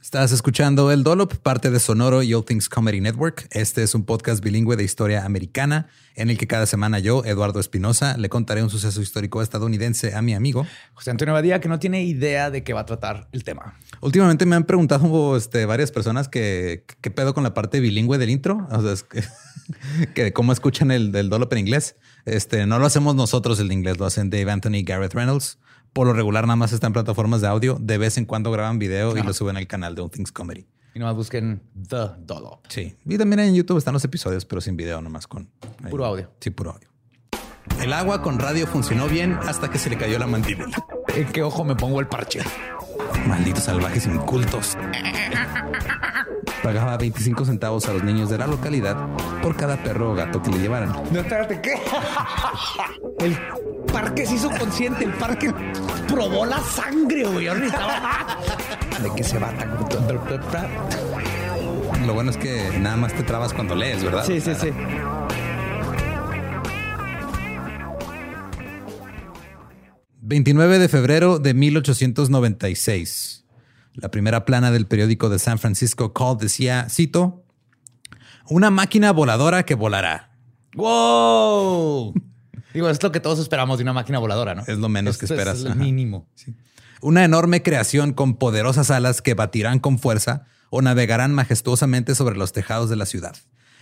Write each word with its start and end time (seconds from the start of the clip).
Estás 0.00 0.30
escuchando 0.30 0.92
El 0.92 1.02
Dolop, 1.02 1.34
parte 1.34 1.70
de 1.70 1.80
Sonoro 1.80 2.22
y 2.22 2.32
All 2.32 2.44
Things 2.44 2.68
Comedy 2.68 3.00
Network. 3.00 3.48
Este 3.50 3.82
es 3.82 3.96
un 3.96 4.04
podcast 4.04 4.42
bilingüe 4.42 4.76
de 4.76 4.84
historia 4.84 5.24
americana 5.24 5.88
en 6.14 6.30
el 6.30 6.38
que 6.38 6.46
cada 6.46 6.66
semana 6.66 7.00
yo, 7.00 7.24
Eduardo 7.24 7.58
Espinosa, 7.58 8.16
le 8.16 8.28
contaré 8.28 8.62
un 8.62 8.70
suceso 8.70 9.02
histórico 9.02 9.42
estadounidense 9.42 10.14
a 10.14 10.22
mi 10.22 10.34
amigo 10.34 10.64
José 10.94 11.10
Antonio 11.10 11.34
Badía, 11.34 11.60
que 11.60 11.68
no 11.68 11.80
tiene 11.80 12.04
idea 12.04 12.50
de 12.50 12.62
qué 12.62 12.72
va 12.72 12.80
a 12.80 12.86
tratar 12.86 13.28
el 13.32 13.42
tema. 13.42 13.76
Últimamente 14.00 14.46
me 14.46 14.54
han 14.54 14.64
preguntado 14.64 15.36
este, 15.36 15.66
varias 15.66 15.90
personas 15.90 16.28
que 16.28 16.84
qué 17.00 17.10
pedo 17.10 17.34
con 17.34 17.42
la 17.42 17.52
parte 17.52 17.80
bilingüe 17.80 18.18
del 18.18 18.30
intro, 18.30 18.68
o 18.70 18.80
sea, 18.80 18.92
es 18.92 19.02
que, 19.02 19.24
que 20.14 20.32
cómo 20.32 20.52
escuchan 20.52 20.92
el 20.92 21.10
Dolop 21.10 21.52
en 21.52 21.58
inglés. 21.58 21.96
Este, 22.24 22.66
no 22.66 22.78
lo 22.78 22.86
hacemos 22.86 23.16
nosotros 23.16 23.58
el 23.58 23.72
inglés, 23.72 23.98
lo 23.98 24.06
hacen 24.06 24.30
Dave 24.30 24.50
Anthony 24.50 24.76
y 24.76 24.82
Garrett 24.84 25.12
Reynolds. 25.12 25.58
Por 25.98 26.06
lo 26.06 26.12
regular 26.12 26.46
nada 26.46 26.54
más 26.54 26.72
está 26.72 26.86
en 26.86 26.92
plataformas 26.92 27.40
de 27.40 27.48
audio. 27.48 27.76
De 27.80 27.98
vez 27.98 28.18
en 28.18 28.24
cuando 28.24 28.52
graban 28.52 28.78
video 28.78 29.16
y 29.16 29.22
lo 29.24 29.32
suben 29.32 29.56
al 29.56 29.66
canal 29.66 29.96
de 29.96 30.02
All 30.02 30.10
Things 30.12 30.30
Comedy. 30.30 30.64
Y 30.94 31.00
nomás 31.00 31.16
busquen 31.16 31.60
The 31.74 32.10
Dollop. 32.20 32.64
Sí. 32.68 32.94
Y 33.04 33.18
también 33.18 33.40
en 33.40 33.52
YouTube 33.52 33.78
están 33.78 33.94
los 33.94 34.04
episodios, 34.04 34.44
pero 34.44 34.60
sin 34.60 34.76
video, 34.76 35.00
nomás 35.00 35.26
con... 35.26 35.50
ahí. 35.82 35.90
Puro 35.90 36.06
audio. 36.06 36.30
Sí, 36.38 36.50
puro 36.50 36.70
audio. 36.70 36.88
El 37.82 37.92
agua 37.92 38.22
con 38.22 38.38
radio 38.38 38.68
funcionó 38.68 39.08
bien 39.08 39.40
hasta 39.42 39.72
que 39.72 39.78
se 39.80 39.90
le 39.90 39.98
cayó 39.98 40.20
la 40.20 40.28
mandíbula. 40.28 40.86
¿En 41.16 41.26
qué 41.32 41.42
ojo 41.42 41.64
me 41.64 41.74
pongo 41.74 41.98
el 41.98 42.06
parche? 42.06 42.42
Malditos 43.26 43.64
salvajes 43.64 44.06
incultos. 44.06 44.78
Pagaba 46.62 46.96
25 46.96 47.44
centavos 47.44 47.88
a 47.88 47.92
los 47.92 48.04
niños 48.04 48.30
de 48.30 48.38
la 48.38 48.46
localidad 48.46 48.96
por 49.42 49.56
cada 49.56 49.82
perro 49.82 50.12
o 50.12 50.14
gato 50.14 50.40
que 50.40 50.52
le 50.52 50.58
llevaran. 50.58 50.92
No, 51.10 51.18
espérate, 51.18 51.60
¿qué? 51.60 51.74
El 53.18 53.36
parque 54.00 54.26
se 54.26 54.36
hizo 54.36 54.48
consciente, 54.50 55.04
el 55.04 55.12
parque 55.14 55.52
probó 56.06 56.46
la 56.46 56.60
sangre, 56.60 57.24
güey. 57.24 57.48
Ahora 57.48 57.60
necesitaba... 57.60 58.38
¿De 59.02 59.10
qué 59.16 59.24
se 59.24 59.38
va 59.38 59.50
tan... 59.50 59.76
Lo 62.06 62.14
bueno 62.14 62.30
es 62.30 62.36
que 62.36 62.78
nada 62.78 62.96
más 62.96 63.12
te 63.12 63.24
trabas 63.24 63.52
cuando 63.52 63.74
lees, 63.74 64.04
¿verdad? 64.04 64.24
Sí, 64.24 64.40
sí, 64.40 64.54
sí. 64.54 64.68
...29 70.22 70.78
de 70.78 70.88
febrero 70.88 71.38
de 71.38 71.54
1896... 71.54 73.46
...la 73.94 74.10
primera 74.10 74.44
plana 74.44 74.70
del 74.70 74.86
periódico 74.86 75.28
de 75.28 75.40
San 75.40 75.58
Francisco 75.58 76.12
Call 76.12 76.36
decía... 76.38 76.86
...cito... 76.88 77.44
...una 78.48 78.70
máquina 78.70 79.10
voladora 79.12 79.64
que 79.64 79.74
volará... 79.74 80.30
¡Wow! 80.74 82.14
Digo, 82.78 82.88
es 82.90 83.02
lo 83.02 83.10
que 83.10 83.18
todos 83.18 83.40
esperamos 83.40 83.78
de 83.78 83.82
una 83.82 83.92
máquina 83.92 84.20
voladora, 84.20 84.54
¿no? 84.54 84.62
Es 84.64 84.78
lo 84.78 84.88
menos 84.88 85.18
que 85.18 85.24
esperas. 85.24 85.58
Es 85.58 85.64
lo 85.64 85.70
Ajá. 85.70 85.80
mínimo. 85.80 86.28
Una 87.00 87.24
enorme 87.24 87.60
creación 87.60 88.12
con 88.12 88.36
poderosas 88.36 88.92
alas 88.92 89.20
que 89.20 89.34
batirán 89.34 89.80
con 89.80 89.98
fuerza 89.98 90.46
o 90.70 90.80
navegarán 90.80 91.34
majestuosamente 91.34 92.14
sobre 92.14 92.36
los 92.36 92.52
tejados 92.52 92.88
de 92.88 92.94
la 92.94 93.04
ciudad. 93.04 93.34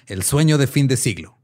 El 0.07 0.23
sueño 0.23 0.57
de 0.57 0.67
fin 0.67 0.89
de 0.89 0.97
siglo. 0.97 1.37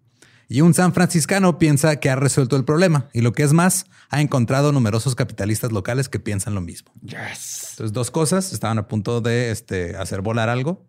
Y 0.48 0.62
un 0.62 0.72
san 0.72 0.94
franciscano 0.94 1.58
piensa 1.58 1.96
que 1.96 2.08
ha 2.08 2.16
resuelto 2.16 2.56
el 2.56 2.64
problema 2.64 3.10
y 3.12 3.20
lo 3.20 3.34
que 3.34 3.42
es 3.42 3.52
más, 3.52 3.84
ha 4.08 4.22
encontrado 4.22 4.72
numerosos 4.72 5.14
capitalistas 5.14 5.72
locales 5.72 6.08
que 6.08 6.20
piensan 6.20 6.54
lo 6.54 6.62
mismo. 6.62 6.90
Yes. 7.02 7.72
Entonces, 7.72 7.92
dos 7.92 8.10
cosas, 8.10 8.54
estaban 8.54 8.78
a 8.78 8.88
punto 8.88 9.20
de 9.20 9.50
este, 9.50 9.94
hacer 9.98 10.22
volar 10.22 10.48
algo. 10.48 10.86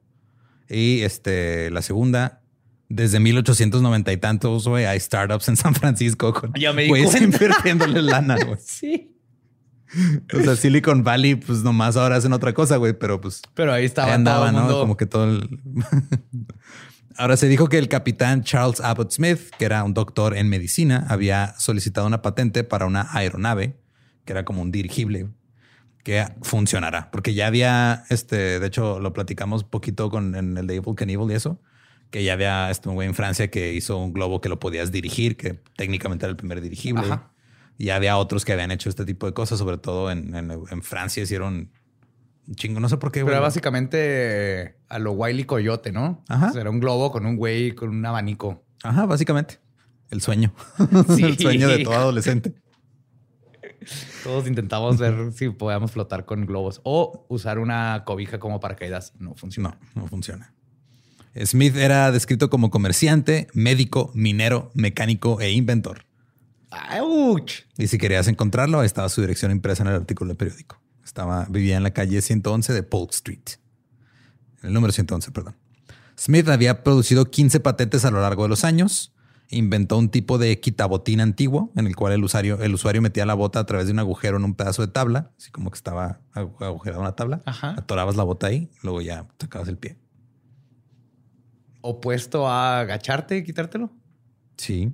Y 0.69 1.02
este, 1.02 1.69
la 1.72 1.81
segunda, 1.81 2.41
desde 2.94 3.20
1890 3.20 4.12
y 4.12 4.17
tantos, 4.17 4.67
güey, 4.67 4.85
hay 4.85 5.00
startups 5.00 5.47
en 5.50 5.58
San 5.58 5.73
Francisco 5.73 6.34
con 6.34 6.53
Ya 6.53 6.73
me 6.73 6.84
di 6.84 6.90
güeyes 6.90 7.20
invirtiéndole 7.20 8.02
lana, 8.02 8.38
güey. 8.46 8.58
Sí. 8.66 9.09
O 10.34 10.41
sea, 10.41 10.56
Silicon 10.56 11.03
Valley, 11.03 11.35
pues 11.35 11.62
nomás 11.62 11.97
ahora 11.97 12.16
hacen 12.16 12.34
otra 12.34 12.52
cosa, 12.53 12.78
güey, 12.78 12.94
pero 12.94 13.22
pues 13.22 13.44
Pero 13.53 13.72
ahí 13.72 13.82
ahí 13.82 13.85
estaba 13.85 14.14
andaba, 14.14 14.47
todo 14.47 14.52
¿no? 14.52 14.59
mundo. 14.62 14.79
Como 14.79 14.97
que 14.97 15.06
todo 15.06 15.26
el... 15.26 15.59
Ahora 17.16 17.38
se 17.38 17.47
dijo 17.47 17.70
que 17.70 17.78
el 17.78 17.90
capitán 17.90 18.44
Charles 18.44 18.79
Abbott 18.82 19.12
Smith, 19.12 19.40
que 19.59 19.66
era 19.66 19.84
un 19.84 19.94
doctor 19.94 20.35
en 20.35 20.50
medicina, 20.50 21.06
había 21.09 21.53
solicitado 21.59 22.08
una 22.08 22.23
patente 22.23 22.64
para 22.64 22.88
una 22.88 23.08
aeronave, 23.12 23.78
que 24.26 24.34
era 24.34 24.46
como 24.46 24.64
un 24.64 24.72
dirigible, 24.72 25.29
que 26.03 26.26
funcionará. 26.41 27.12
Porque 27.12 27.35
ya 27.35 27.46
había, 27.46 28.03
este, 28.09 28.59
de 28.59 28.66
hecho, 28.66 29.00
lo 29.00 29.14
platicamos 29.14 29.64
poquito 29.64 30.09
con 30.09 30.34
en 30.34 30.58
el 30.58 30.66
de 30.66 30.78
Evil 30.78 30.96
Knievel 30.96 31.29
y 31.29 31.35
eso, 31.35 31.62
que 32.14 32.24
ya 32.24 32.34
había 32.34 32.70
este 32.70 32.90
güey 32.90 33.08
en 33.08 33.16
Francia 33.16 33.50
que 33.50 33.74
hizo 33.74 33.98
un 33.98 34.14
globo 34.14 34.40
que 34.40 34.48
lo 34.48 34.60
podías 34.60 34.92
dirigir, 34.92 35.36
que 35.36 35.56
técnicamente 35.76 36.26
era 36.28 36.30
el 36.30 36.38
primer 36.38 36.62
dirigible. 36.62 37.02
Ajá. 37.02 37.32
Y 37.80 37.90
había 37.90 38.18
otros 38.18 38.46
que 38.46 38.54
habían 38.54 38.70
hecho 38.70 38.88
este 38.88 39.04
tipo 39.04 39.26
de 39.26 39.34
cosas, 39.34 39.58
sobre 39.58 39.80
todo 39.80 40.12
en, 40.12 40.36
en- 40.36 40.52
en 40.52 40.84
Francia 40.84 41.24
hicieron 41.24 41.72
un 42.48 42.56
chingo, 42.56 42.80
no 42.80 42.88
sé 42.88 42.98
por 42.98 43.12
qué. 43.12 43.22
Pero 43.22 43.26
güey. 43.26 43.34
era 43.34 43.42
básicamente 43.42 44.78
a 44.90 45.00
lo 45.00 45.14
Wiley 45.14 45.46
Coyote, 45.46 45.92
¿no? 45.92 46.24
Ajá. 46.30 46.50
O 46.50 46.52
sea, 46.52 46.62
era 46.62 46.70
un 46.70 46.80
globo 46.80 47.12
con 47.12 47.26
un 47.26 47.36
güey 47.36 47.72
con 47.72 47.90
un 47.90 48.06
abanico. 48.06 48.64
Ajá, 48.84 49.08
básicamente. 49.08 49.60
El 50.12 50.22
sueño. 50.22 50.54
Sí. 51.16 51.24
el 51.24 51.40
sueño 51.40 51.68
de 51.68 51.84
todo 51.84 51.96
adolescente. 51.96 52.54
Todos 54.24 54.48
intentamos 54.48 54.98
ver 55.00 55.32
si 55.34 55.50
podíamos 55.50 55.92
flotar 55.92 56.26
con 56.26 56.46
globos 56.46 56.80
o 56.84 57.26
usar 57.28 57.58
una 57.58 58.04
cobija 58.06 58.38
como 58.40 58.60
paracaídas. 58.60 59.14
No 59.18 59.34
funciona. 59.36 59.80
No, 59.96 60.04
no 60.04 60.08
funciona. 60.08 60.54
Smith 61.46 61.76
era 61.76 62.12
descrito 62.12 62.50
como 62.50 62.70
comerciante, 62.70 63.47
médico, 63.53 64.12
minero, 64.14 64.72
mecánico 64.76 65.41
e 65.41 65.52
inventor. 65.52 66.06
¡Auch! 66.70 67.52
Y 67.78 67.88
si 67.88 67.97
querías 67.97 68.28
encontrarlo, 68.28 68.80
ahí 68.80 68.85
estaba 68.85 69.09
su 69.09 69.22
dirección 69.22 69.52
impresa 69.52 69.84
en 69.84 69.90
el 69.90 69.96
artículo 69.96 70.30
del 70.30 70.38
periódico. 70.38 70.80
Estaba, 71.03 71.46
vivía 71.50 71.78
en 71.78 71.84
la 71.84 71.91
calle 71.91 72.22
111 72.22 72.74
de 72.74 72.84
Polk 72.84 73.12
Street. 73.12 73.44
El 74.62 74.74
número 74.74 74.94
111, 74.94 75.32
perdón. 75.32 75.56
Smith 76.18 76.47
había 76.50 76.84
producido 76.84 77.30
15 77.30 77.59
patentes 77.59 78.06
a 78.06 78.12
lo 78.12 78.22
largo 78.22 78.44
de 78.44 78.50
los 78.50 78.64
años. 78.64 79.14
Inventó 79.50 79.97
un 79.97 80.09
tipo 80.09 80.38
de 80.38 80.59
quitabotín 80.59 81.20
antiguo 81.20 81.72
en 81.76 81.86
el 81.86 81.96
cual 81.96 82.14
el 82.14 82.24
usuario, 82.24 82.62
el 82.62 82.74
usuario 82.74 83.02
metía 83.02 83.26
la 83.26 83.34
bota 83.34 83.59
a 83.59 83.66
través 83.66 83.88
de 83.88 83.91
un 83.94 84.00
agujero 84.00 84.38
en 84.38 84.44
un 84.46 84.56
pedazo 84.56 84.82
de 84.82 84.88
tabla, 84.91 85.32
así 85.38 85.52
como 85.52 85.70
que 85.70 85.76
estaba 85.76 86.22
agu- 86.34 86.56
agujerada 86.64 87.02
una 87.02 87.16
tabla. 87.16 87.41
Ajá. 87.46 87.76
Atorabas 87.78 88.16
la 88.16 88.24
bota 88.24 88.47
ahí, 88.47 88.70
luego 88.82 89.02
ya 89.02 89.28
sacabas 89.40 89.68
el 89.68 89.78
pie. 89.78 89.97
Opuesto 91.85 92.47
a 92.47 92.80
agacharte 92.80 93.38
y 93.38 93.44
quitártelo. 93.44 93.91
Sí. 94.58 94.94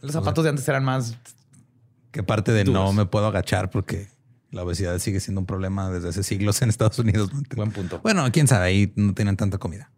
Los 0.00 0.12
zapatos 0.12 0.44
de 0.44 0.50
antes 0.50 0.68
eran 0.68 0.84
más. 0.84 1.16
Que 2.10 2.22
parte 2.22 2.52
de 2.52 2.64
no 2.64 2.92
me 2.92 3.06
puedo 3.06 3.26
agachar 3.26 3.70
porque 3.70 4.08
la 4.50 4.62
obesidad 4.62 4.98
sigue 4.98 5.20
siendo 5.20 5.40
un 5.40 5.46
problema 5.46 5.90
desde 5.90 6.10
hace 6.10 6.22
siglos 6.22 6.60
en 6.62 6.68
Estados 6.68 6.98
Unidos. 6.98 7.30
Buen 7.56 7.70
punto. 7.72 8.00
Bueno, 8.02 8.30
quién 8.30 8.46
sabe, 8.46 8.66
ahí 8.66 8.92
no 8.96 9.14
tienen 9.14 9.36
tanta 9.36 9.58
comida. 9.58 9.90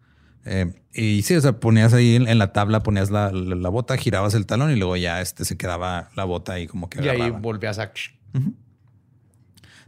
Eh, 0.45 0.73
y 0.95 1.23
sí, 1.23 1.35
o 1.35 1.41
sea, 1.41 1.59
ponías 1.61 1.93
ahí 1.93 2.15
en, 2.17 2.27
en 2.29 2.39
la 2.39 2.53
tabla, 2.53 2.83
ponías 2.83 3.11
la, 3.11 3.31
la- 3.31 3.57
la 3.57 3.69
bota, 3.69 3.97
girabas 3.97 4.35
el 4.35 4.47
talón 4.47 4.71
y 4.71 4.77
luego 4.77 4.97
ya 4.97 5.21
este, 5.21 5.45
se 5.45 5.57
quedaba 5.57 6.11
la 6.17 6.25
bota 6.25 6.53
ahí 6.55 6.67
como 6.67 6.89
que 6.89 7.03
Y 7.05 7.09
ahí 7.09 7.31
volvías 7.31 7.79
a. 7.79 7.93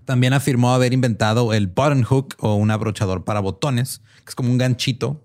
También 0.05 0.33
afirmó 0.33 0.73
haber 0.75 0.93
inventado 0.93 1.53
el 1.53 1.67
button 1.69 2.03
hook 2.03 2.35
o 2.41 2.55
un 2.57 2.71
abrochador 2.71 3.25
para 3.25 3.41
botones, 3.41 4.01
que 4.25 4.31
es 4.31 4.35
como 4.35 4.51
un 4.51 4.59
ganchito 4.59 5.25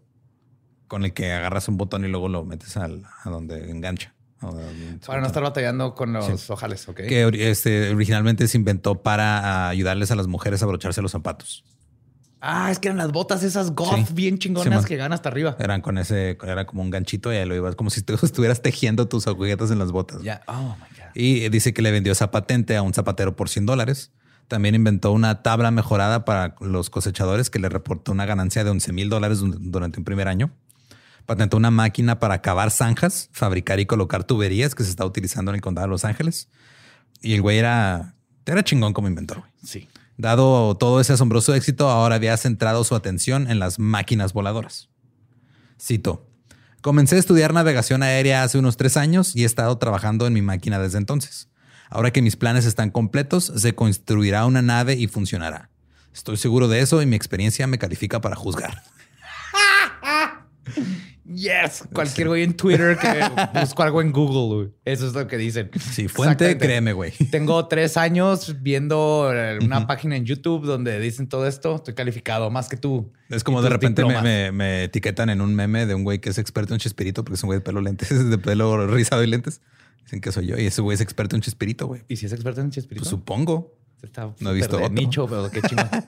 con 0.87 1.03
el 1.03 1.13
que 1.13 1.31
agarras 1.33 1.67
un 1.67 1.77
botón 1.77 2.05
y 2.05 2.07
luego 2.07 2.29
lo 2.29 2.45
metes 2.45 2.77
al, 2.77 3.03
a 3.23 3.29
donde 3.29 3.69
engancha. 3.71 4.13
Donde- 4.39 4.99
Para 5.05 5.19
no 5.21 5.27
estar 5.27 5.41
batallando 5.43 5.95
con 5.95 6.13
los 6.13 6.49
ojales, 6.51 6.87
¿ok? 6.87 6.95
que 6.97 7.49
este, 7.49 7.89
originalmente 7.89 8.47
se 8.47 8.57
inventó 8.57 9.01
para 9.01 9.67
ayudarles 9.67 10.11
a 10.11 10.15
las 10.15 10.27
mujeres 10.27 10.61
a 10.61 10.65
abrocharse 10.65 11.01
los 11.01 11.11
zapatos. 11.11 11.63
Ah, 12.39 12.69
es 12.71 12.77
que 12.77 12.87
eran 12.89 12.99
las 12.99 13.11
botas 13.11 13.41
esas 13.41 13.71
goth 13.73 13.95
Sí. 13.95 14.13
bien 14.13 14.37
chingonas 14.37 14.85
que 14.85 14.95
van 14.95 15.11
hasta 15.11 15.27
arriba. 15.29 15.57
Eran 15.59 15.81
con 15.81 15.97
ese, 15.97 16.37
era 16.43 16.67
como 16.67 16.83
un 16.83 16.91
ganchito 16.91 17.33
y 17.33 17.37
ahí 17.37 17.47
lo 17.47 17.55
ibas 17.55 17.75
como 17.75 17.89
si 17.89 18.01
estuvieras 18.21 18.61
tejiendo 18.61 19.07
tus 19.07 19.25
agujetas 19.25 19.71
en 19.71 19.79
las 19.79 19.91
botas. 19.91 20.21
Ya. 20.21 20.43
Oh 20.47 20.75
my 20.79 20.97
God. 20.97 21.07
Y 21.15 21.49
dice 21.49 21.73
que 21.73 21.81
le 21.81 21.89
vendió 21.89 22.11
esa 22.13 22.29
patente 22.29 22.77
a 22.77 22.83
un 22.83 22.93
zapatero 22.93 23.35
por 23.35 23.49
100 23.49 23.65
dólares. 23.65 24.11
También 24.47 24.75
inventó 24.75 25.11
una 25.11 25.43
tabla 25.43 25.71
mejorada 25.71 26.23
para 26.23 26.55
los 26.61 26.89
cosechadores 26.89 27.49
que 27.49 27.59
le 27.59 27.69
reportó 27.69 28.11
una 28.13 28.25
ganancia 28.25 28.63
de 28.63 28.69
11 28.69 28.93
mil 28.93 29.09
dólares 29.09 29.39
durante 29.41 29.99
un 29.99 30.05
primer 30.05 30.27
año. 30.27 30.51
Patentó 31.25 31.57
una 31.57 31.71
máquina 31.71 32.19
para 32.19 32.41
cavar 32.41 32.71
zanjas, 32.71 33.29
fabricar 33.33 33.81
y 33.81 33.85
colocar 33.85 34.23
tuberías 34.23 34.73
que 34.75 34.85
se 34.85 34.89
está 34.89 35.05
utilizando 35.05 35.51
en 35.51 35.55
el 35.55 35.61
condado 35.61 35.87
de 35.87 35.91
Los 35.91 36.05
Ángeles. 36.05 36.49
Y 37.21 37.33
el 37.33 37.41
güey 37.41 37.57
era, 37.57 38.15
era 38.45 38.63
chingón 38.63 38.93
como 38.93 39.09
inventor. 39.09 39.39
güey. 39.39 39.51
Sí. 39.61 39.89
Dado 40.17 40.75
todo 40.77 40.99
ese 41.01 41.13
asombroso 41.13 41.53
éxito, 41.53 41.89
ahora 41.89 42.15
había 42.15 42.35
centrado 42.37 42.83
su 42.83 42.95
atención 42.95 43.51
en 43.51 43.59
las 43.59 43.77
máquinas 43.77 44.33
voladoras. 44.33 44.89
Cito. 45.79 46.25
Comencé 46.81 47.17
a 47.17 47.19
estudiar 47.19 47.53
navegación 47.53 48.01
aérea 48.01 48.43
hace 48.43 48.57
unos 48.57 48.77
tres 48.77 48.97
años 48.97 49.35
y 49.35 49.43
he 49.43 49.45
estado 49.45 49.77
trabajando 49.77 50.25
en 50.25 50.33
mi 50.33 50.41
máquina 50.41 50.79
desde 50.79 50.97
entonces. 50.97 51.49
Ahora 51.89 52.11
que 52.11 52.21
mis 52.21 52.35
planes 52.35 52.65
están 52.65 52.89
completos, 52.91 53.51
se 53.55 53.73
construirá 53.75 54.45
una 54.45 54.61
nave 54.61 54.95
y 54.95 55.07
funcionará. 55.07 55.69
Estoy 56.13 56.37
seguro 56.37 56.67
de 56.67 56.79
eso 56.81 57.01
y 57.01 57.05
mi 57.05 57.15
experiencia 57.15 57.67
me 57.67 57.77
califica 57.77 58.21
para 58.21 58.35
juzgar. 58.35 58.81
Yes. 61.29 61.83
Cualquier 61.93 62.29
güey 62.29 62.43
en 62.43 62.53
Twitter 62.55 62.97
que 62.97 63.19
busco 63.59 63.83
algo 63.83 64.01
en 64.01 64.13
Google. 64.13 64.55
güey. 64.55 64.73
Eso 64.85 65.05
es 65.07 65.13
lo 65.13 65.27
que 65.27 65.37
dicen. 65.37 65.69
Sí, 65.77 66.07
fuente, 66.07 66.57
créeme, 66.57 66.93
güey. 66.93 67.11
Tengo 67.31 67.67
tres 67.67 67.97
años 67.97 68.55
viendo 68.61 69.29
eh, 69.33 69.59
una 69.61 69.87
página 69.87 70.15
en 70.15 70.23
YouTube 70.25 70.65
donde 70.65 70.99
dicen 71.01 71.27
todo 71.27 71.45
esto. 71.45 71.75
Estoy 71.75 71.95
calificado 71.95 72.49
más 72.49 72.69
que 72.69 72.77
tú. 72.77 73.11
Es 73.29 73.43
como 73.43 73.61
de 73.61 73.67
repente 73.69 74.05
me- 74.05 74.53
me 74.53 74.85
etiquetan 74.85 75.29
en 75.29 75.41
un 75.41 75.53
meme 75.53 75.85
de 75.85 75.95
un 75.95 76.05
güey 76.05 76.19
que 76.19 76.29
es 76.29 76.37
experto 76.37 76.73
en 76.73 76.79
Chespirito 76.79 77.25
porque 77.25 77.35
es 77.35 77.43
un 77.43 77.47
güey 77.47 77.59
de 77.59 77.63
pelo 77.63 77.81
lentes, 77.81 78.29
de 78.29 78.37
pelo 78.37 78.87
rizado 78.87 79.21
y 79.21 79.27
lentes. 79.27 79.59
Dicen 80.07 80.21
que 80.21 80.31
soy 80.31 80.47
yo 80.47 80.57
y 80.57 80.65
ese 80.65 80.81
güey 80.81 80.95
es 80.95 81.01
experto 81.01 81.35
en 81.35 81.41
Chespirito, 81.41 81.85
güey. 81.85 82.01
¿Y 82.07 82.15
si 82.15 82.27
es 82.27 82.31
experto 82.31 82.61
en 82.61 82.71
Chespirito? 82.71 83.03
Pues 83.03 83.09
supongo. 83.09 83.75
Está 84.01 84.33
no 84.39 84.51
he 84.51 84.53
visto 84.53 84.77
otro. 84.77 84.89
nicho, 84.89 85.27
pero 85.27 85.51
qué 85.51 85.61
chingón. 85.61 85.89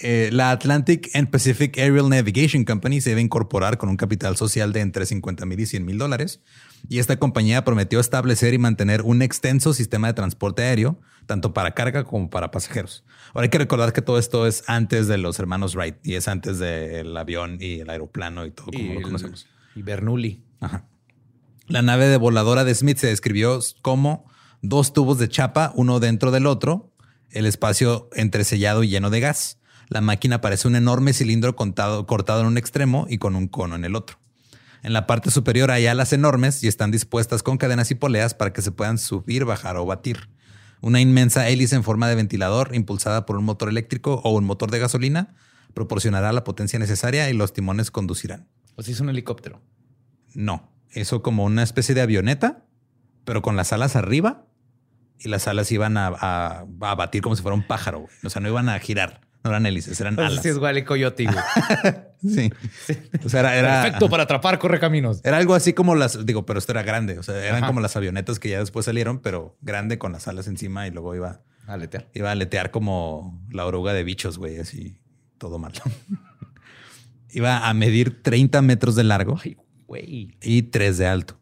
Eh, 0.00 0.30
la 0.32 0.52
Atlantic 0.52 1.10
and 1.14 1.28
Pacific 1.28 1.76
Aerial 1.76 2.08
Navigation 2.08 2.64
Company 2.64 3.00
se 3.00 3.10
debe 3.10 3.20
incorporar 3.20 3.78
con 3.78 3.88
un 3.88 3.96
capital 3.96 4.36
social 4.36 4.72
de 4.72 4.78
entre 4.78 5.06
50 5.06 5.44
mil 5.44 5.58
y 5.58 5.66
100 5.66 5.84
mil 5.84 5.98
dólares. 5.98 6.40
Y 6.88 7.00
esta 7.00 7.16
compañía 7.16 7.64
prometió 7.64 7.98
establecer 7.98 8.54
y 8.54 8.58
mantener 8.58 9.02
un 9.02 9.22
extenso 9.22 9.74
sistema 9.74 10.06
de 10.06 10.14
transporte 10.14 10.62
aéreo, 10.62 11.00
tanto 11.26 11.52
para 11.52 11.74
carga 11.74 12.04
como 12.04 12.30
para 12.30 12.52
pasajeros. 12.52 13.04
Ahora 13.34 13.46
hay 13.46 13.48
que 13.48 13.58
recordar 13.58 13.92
que 13.92 14.00
todo 14.00 14.20
esto 14.20 14.46
es 14.46 14.62
antes 14.68 15.08
de 15.08 15.18
los 15.18 15.40
hermanos 15.40 15.74
Wright 15.74 15.96
y 16.04 16.14
es 16.14 16.28
antes 16.28 16.60
del 16.60 17.16
avión 17.16 17.58
y 17.60 17.80
el 17.80 17.90
aeroplano 17.90 18.46
y 18.46 18.52
todo 18.52 18.66
como 18.66 18.92
y, 18.92 18.94
lo 18.94 19.02
conocemos. 19.02 19.48
y 19.74 19.82
Bernoulli. 19.82 20.44
Ajá. 20.60 20.86
La 21.68 21.82
nave 21.82 22.06
de 22.06 22.16
voladora 22.16 22.64
de 22.64 22.74
Smith 22.74 22.96
se 22.96 23.08
describió 23.08 23.60
como 23.82 24.24
dos 24.62 24.94
tubos 24.94 25.18
de 25.18 25.28
chapa, 25.28 25.70
uno 25.74 26.00
dentro 26.00 26.30
del 26.30 26.46
otro, 26.46 26.94
el 27.30 27.44
espacio 27.44 28.08
entresellado 28.14 28.82
y 28.82 28.88
lleno 28.88 29.10
de 29.10 29.20
gas. 29.20 29.58
La 29.88 30.00
máquina 30.00 30.40
parece 30.40 30.66
un 30.66 30.76
enorme 30.76 31.12
cilindro 31.12 31.56
contado- 31.56 32.06
cortado 32.06 32.40
en 32.40 32.46
un 32.46 32.56
extremo 32.56 33.06
y 33.10 33.18
con 33.18 33.36
un 33.36 33.48
cono 33.48 33.76
en 33.76 33.84
el 33.84 33.96
otro. 33.96 34.18
En 34.82 34.94
la 34.94 35.06
parte 35.06 35.30
superior 35.30 35.70
hay 35.70 35.86
alas 35.86 36.14
enormes 36.14 36.64
y 36.64 36.68
están 36.68 36.90
dispuestas 36.90 37.42
con 37.42 37.58
cadenas 37.58 37.90
y 37.90 37.96
poleas 37.96 38.32
para 38.32 38.54
que 38.54 38.62
se 38.62 38.72
puedan 38.72 38.96
subir, 38.96 39.44
bajar 39.44 39.76
o 39.76 39.84
batir. 39.84 40.30
Una 40.80 41.02
inmensa 41.02 41.48
hélice 41.50 41.76
en 41.76 41.84
forma 41.84 42.08
de 42.08 42.14
ventilador 42.14 42.74
impulsada 42.74 43.26
por 43.26 43.36
un 43.36 43.44
motor 43.44 43.68
eléctrico 43.68 44.22
o 44.24 44.30
un 44.30 44.44
motor 44.44 44.70
de 44.70 44.78
gasolina 44.78 45.34
proporcionará 45.74 46.32
la 46.32 46.44
potencia 46.44 46.78
necesaria 46.78 47.28
y 47.28 47.34
los 47.34 47.52
timones 47.52 47.90
conducirán. 47.90 48.48
O 48.76 48.82
si 48.82 48.92
es 48.92 49.00
un 49.00 49.10
helicóptero. 49.10 49.60
No, 50.34 50.70
eso 50.92 51.22
como 51.22 51.44
una 51.44 51.62
especie 51.62 51.94
de 51.94 52.00
avioneta, 52.02 52.64
pero 53.24 53.42
con 53.42 53.56
las 53.56 53.72
alas 53.72 53.96
arriba 53.96 54.46
y 55.18 55.28
las 55.28 55.48
alas 55.48 55.70
iban 55.72 55.96
a, 55.96 56.08
a- 56.08 56.64
a 56.80 56.94
batir 56.94 57.22
como 57.22 57.36
si 57.36 57.42
fuera 57.42 57.54
un 57.54 57.66
pájaro. 57.66 58.00
güey. 58.00 58.12
O 58.24 58.30
sea, 58.30 58.40
no 58.40 58.48
iban 58.48 58.68
a 58.68 58.78
girar, 58.78 59.20
no 59.44 59.50
eran 59.50 59.66
hélices, 59.66 60.00
eran 60.00 60.18
alas. 60.18 60.42
sí 60.42 60.48
es 60.48 60.58
Wally 60.58 60.84
Coyote, 60.84 61.24
güey. 61.24 61.36
Sí. 62.20 62.52
O 63.24 63.28
sea, 63.28 63.38
era, 63.40 63.54
era, 63.56 63.82
Perfecto 63.82 64.08
para 64.10 64.24
atrapar 64.24 64.58
correcaminos. 64.58 65.20
era 65.22 65.36
algo 65.36 65.54
así 65.54 65.72
como 65.72 65.94
las, 65.94 66.26
digo, 66.26 66.44
pero 66.44 66.58
esto 66.58 66.72
era 66.72 66.82
grande. 66.82 67.16
O 67.16 67.22
sea, 67.22 67.36
eran 67.44 67.58
Ajá. 67.58 67.66
como 67.68 67.78
las 67.80 67.94
avionetas 67.94 68.40
que 68.40 68.48
ya 68.48 68.58
después 68.58 68.86
salieron, 68.86 69.20
pero 69.20 69.56
grande 69.60 69.98
con 69.98 70.10
las 70.10 70.26
alas 70.26 70.48
encima 70.48 70.88
y 70.88 70.90
luego 70.90 71.14
iba, 71.14 71.42
Aletear. 71.68 72.08
iba 72.14 72.30
a 72.30 72.32
aletear 72.32 72.72
como 72.72 73.40
la 73.52 73.66
oruga 73.66 73.92
de 73.92 74.02
bichos, 74.02 74.36
güey, 74.36 74.58
así 74.58 74.98
todo 75.38 75.60
mal. 75.60 75.74
iba 77.30 77.68
a 77.68 77.74
medir 77.74 78.20
30 78.22 78.62
metros 78.62 78.96
de 78.96 79.04
largo 79.04 79.38
Ay, 79.44 79.56
güey. 79.88 80.36
y 80.40 80.62
3 80.62 80.98
de 80.98 81.06
alto. 81.08 81.36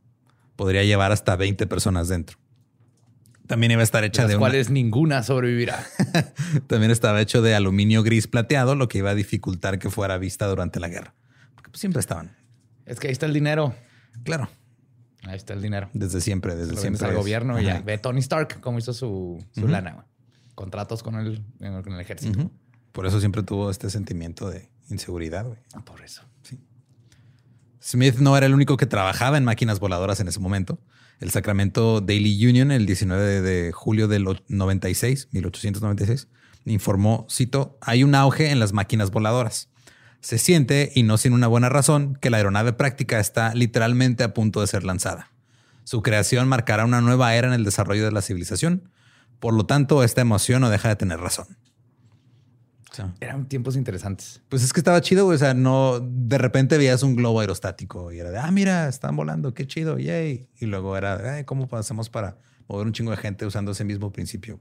Podría 0.57 0.83
llevar 0.85 1.13
hasta 1.13 1.37
20 1.37 1.67
personas 1.67 2.09
dentro. 2.09 2.39
También 3.47 3.71
iba 3.73 3.81
a 3.83 3.85
estar 3.85 4.01
De 4.01 4.09
hecha 4.09 4.23
las 4.23 4.31
de 4.31 4.37
una- 4.37 4.41
cuales 4.41 4.71
ninguna 4.71 5.23
sobrevivirá. 5.23 5.85
también 6.67 6.91
estaba 6.91 7.21
hecho 7.21 7.43
de 7.43 7.55
aluminio 7.55 8.03
gris 8.03 8.27
plateado, 8.27 8.75
lo 8.75 8.89
que 8.89 8.99
iba 8.99 9.11
a 9.11 9.15
dificultar 9.15 9.79
que 9.79 9.91
fuera 9.91 10.17
vista 10.19 10.47
durante 10.47 10.81
la 10.81 10.89
guerra. 10.89 11.15
Porque 11.55 11.71
pues, 11.71 11.81
siempre 11.81 12.01
estaban. 12.01 12.35
es 12.87 12.99
que 12.99 13.09
ahí 13.09 13.13
está 13.13 13.27
el 13.27 13.35
dinero. 13.35 13.75
Claro, 14.25 14.49
Ahí 15.25 15.37
está 15.37 15.53
el 15.53 15.61
dinero. 15.63 15.91
desde 15.93 16.21
siempre, 16.21 16.57
desde 16.57 16.77
siempre. 16.77 17.07
al 17.07 17.15
gobierno 17.15 17.61
y 17.61 17.65
ya. 17.65 17.81
Ve 17.83 17.99
Tony 17.99 18.21
Stark 18.21 18.61
cómo 18.61 18.79
hizo 18.79 18.93
su, 18.95 19.45
su 19.53 19.69
lana. 19.69 20.07
Contratos 20.55 21.03
con 21.03 21.17
el, 21.17 21.43
con 21.59 21.93
el 21.93 22.01
ejército. 22.01 22.51
Por 22.93 23.07
eso 23.07 23.21
siempre 23.21 23.43
tuvo 23.43 23.71
este 23.71 23.91
sentimiento 23.91 24.49
de 24.51 24.71
inseguridad. 24.89 25.45
güey. 25.45 25.59
Ah, 25.75 25.85
Por 25.85 26.01
eso. 26.03 26.23
Smith 27.87 28.17
no 28.19 28.37
era 28.37 28.47
el 28.47 28.55
único 28.55 28.77
que 28.77 28.87
trabajaba 28.87 29.39
en 29.39 29.45
máquinas 29.45 29.79
voladoras 29.79 30.19
en 30.19 30.27
ese 30.29 30.41
momento. 30.41 30.81
El 31.21 31.31
Sacramento 31.31 32.01
Daily 32.01 32.45
Union, 32.45 32.73
el 32.73 32.85
19 32.85 33.43
de 33.43 33.71
julio 33.73 34.09
del 34.09 34.27
o- 34.27 34.37
96, 34.49 35.29
1896, 35.31 36.27
informó, 36.65 37.27
cito, 37.31 37.79
hay 37.81 38.03
un 38.03 38.15
auge 38.17 38.51
en 38.51 38.59
las 38.59 38.73
máquinas 38.73 39.13
voladoras. 39.13 39.69
Se 40.21 40.39
siente, 40.39 40.91
y 40.97 41.05
no 41.05 41.17
sin 41.17 41.33
una 41.33 41.47
buena 41.47 41.69
razón, 41.69 42.19
que 42.21 42.29
la 42.31 42.39
aeronave 42.39 42.73
práctica 42.73 43.21
está 43.21 43.55
literalmente 43.55 44.25
a 44.25 44.35
punto 44.35 44.61
de 44.61 44.67
ser 44.67 44.83
lanzada. 44.83 45.31
Su 45.85 46.03
creación 46.03 46.49
marcará 46.49 46.85
una 46.85 47.01
nueva 47.01 47.37
era 47.37 47.47
en 47.47 47.55
el 47.55 47.65
desarrollo 47.65 48.05
de 48.05 48.11
la 48.11 48.23
civilización. 48.23 48.91
Por 49.39 49.55
lo 49.55 49.65
tanto, 49.67 50.03
esta 50.03 50.23
emoción 50.23 50.61
no 50.63 50.71
deja 50.71 50.89
de 50.89 50.97
tener 50.97 51.21
razón. 51.21 51.47
Eran 53.21 53.49
tiempos 53.49 53.77
interesantes. 53.77 54.43
Pues 54.49 54.63
es 54.63 54.73
que 54.73 54.81
estaba 54.81 55.01
chido, 55.01 55.25
güey. 55.25 55.37
O 55.37 55.39
sea, 55.39 55.55
no 55.55 56.01
de 56.01 56.39
repente 56.39 56.79
veías 56.79 57.03
un 57.03 57.17
globo 57.17 57.41
aerostático 57.41 58.13
y 58.13 58.19
era 58.21 58.31
de, 58.31 58.39
ah, 58.39 58.51
mira, 58.51 58.89
están 58.89 59.17
volando, 59.17 59.55
qué 59.55 59.67
chido, 59.67 59.99
yay. 59.99 60.49
Y 60.59 60.67
luego 60.67 60.97
era, 60.97 61.45
¿cómo 61.45 61.69
hacemos 61.73 62.09
para 62.09 62.39
mover 62.69 62.87
un 62.87 62.93
chingo 62.93 63.11
de 63.11 63.17
gente 63.17 63.47
usando 63.47 63.73
ese 63.73 63.85
mismo 63.85 64.13
principio? 64.13 64.61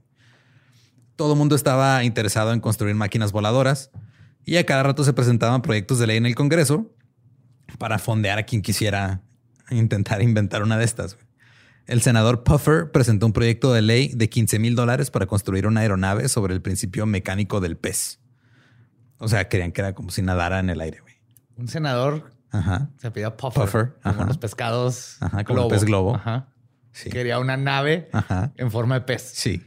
Todo 1.16 1.34
el 1.34 1.40
mundo 1.40 1.56
estaba 1.56 2.04
interesado 2.04 2.52
en 2.52 2.60
construir 2.60 2.96
máquinas 2.96 3.32
voladoras 3.32 3.92
y 4.44 4.58
a 4.58 4.66
cada 4.66 4.84
rato 4.84 5.04
se 5.04 5.14
presentaban 5.14 5.62
proyectos 5.62 6.00
de 6.00 6.08
ley 6.08 6.18
en 6.18 6.26
el 6.26 6.36
Congreso 6.36 6.92
para 7.78 8.00
fondear 8.00 8.38
a 8.38 8.44
quien 8.44 8.62
quisiera 8.62 9.22
intentar 9.70 10.22
inventar 10.22 10.62
una 10.64 10.78
de 10.78 10.86
estas. 10.86 11.18
El 11.88 12.02
senador 12.02 12.44
Puffer 12.44 12.92
presentó 12.92 13.26
un 13.28 13.34
proyecto 13.34 13.72
de 13.74 13.82
ley 13.82 14.12
de 14.16 14.28
15 14.30 14.58
mil 14.60 14.76
dólares 14.76 15.12
para 15.12 15.28
construir 15.28 15.68
una 15.68 15.82
aeronave 15.82 16.30
sobre 16.30 16.54
el 16.54 16.62
principio 16.62 17.06
mecánico 17.06 17.62
del 17.62 17.78
pez. 17.78 18.20
O 19.18 19.28
sea, 19.28 19.48
querían 19.48 19.72
que 19.72 19.82
era 19.82 19.94
como 19.94 20.10
si 20.10 20.22
nadara 20.22 20.60
en 20.60 20.70
el 20.70 20.82
aire. 20.82 21.00
Güey. 21.02 21.14
Un 21.58 21.68
senador 21.68 22.32
Ajá. 22.52 22.90
se 22.98 23.12
pedía 23.12 23.38
Puffer, 23.38 23.64
Puffer, 23.66 23.94
como 24.02 24.16
ajá. 24.16 24.26
los 24.26 24.38
pescados. 24.38 25.18
Ajá, 25.20 25.44
como 25.44 25.64
el 25.64 25.68
pez 25.70 25.84
globo. 25.84 26.16
Ajá. 26.16 26.48
Sí. 26.92 27.10
Quería 27.10 27.40
una 27.40 27.56
nave 27.58 28.10
Ajá. 28.14 28.52
en 28.58 28.72
forma 28.72 28.96
de 28.96 29.02
pez. 29.02 29.22
Sí. 29.34 29.64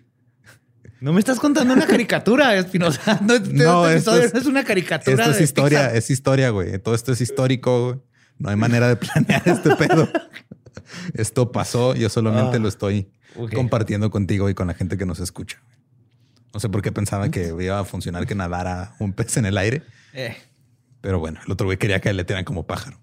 No 1.01 1.13
me 1.13 1.21
estás 1.21 1.39
contando 1.39 1.73
una 1.75 1.87
caricatura, 1.87 2.55
Espinosa. 2.59 3.21
No, 3.23 3.35
este 3.35 3.53
No, 3.53 3.89
esto 3.89 4.17
es- 4.17 4.47
una 4.47 4.65
caricatura. 4.65 5.17
Esto 5.17 5.31
es 5.31 5.39
de 5.39 5.45
historia, 5.45 5.79
Pixar. 5.83 5.97
es 5.97 6.11
historia, 6.11 6.51
güey. 6.51 6.79
Todo 6.81 6.95
esto 6.97 7.13
es 7.13 7.21
histórico. 7.21 7.85
güey. 7.87 8.01
No 8.39 8.51
hay 8.51 8.57
manera 8.57 8.89
de 8.89 8.97
planear 8.97 9.43
este 9.49 9.77
pedo. 9.77 10.09
Esto 11.15 11.53
pasó, 11.53 11.95
yo 11.95 12.09
solamente 12.09 12.57
Ah, 12.57 12.61
lo 12.61 12.69
estoy 12.69 13.11
compartiendo 13.55 14.11
contigo 14.11 14.49
y 14.49 14.55
con 14.55 14.67
la 14.69 14.75
gente 14.75 14.97
que 14.97 15.07
nos 15.07 15.21
escucha. 15.21 15.63
No 16.55 16.61
sé 16.61 16.69
por 16.69 16.83
qué 16.83 16.93
pensaba 16.93 17.31
que 17.31 17.55
iba 17.61 17.79
a 17.79 17.85
funcionar 17.85 18.27
que 18.27 18.35
nadara 18.35 18.95
un 18.99 19.13
pez 19.13 19.37
en 19.37 19.47
el 19.47 19.59
aire, 19.59 19.83
Eh, 20.15 20.37
pero 21.01 21.19
bueno, 21.21 21.39
el 21.47 21.53
otro 21.53 21.67
güey 21.67 21.79
quería 21.79 22.01
que 22.01 22.13
le 22.13 22.25
tiraran 22.25 22.45
como 22.45 22.67
pájaro. 22.67 22.99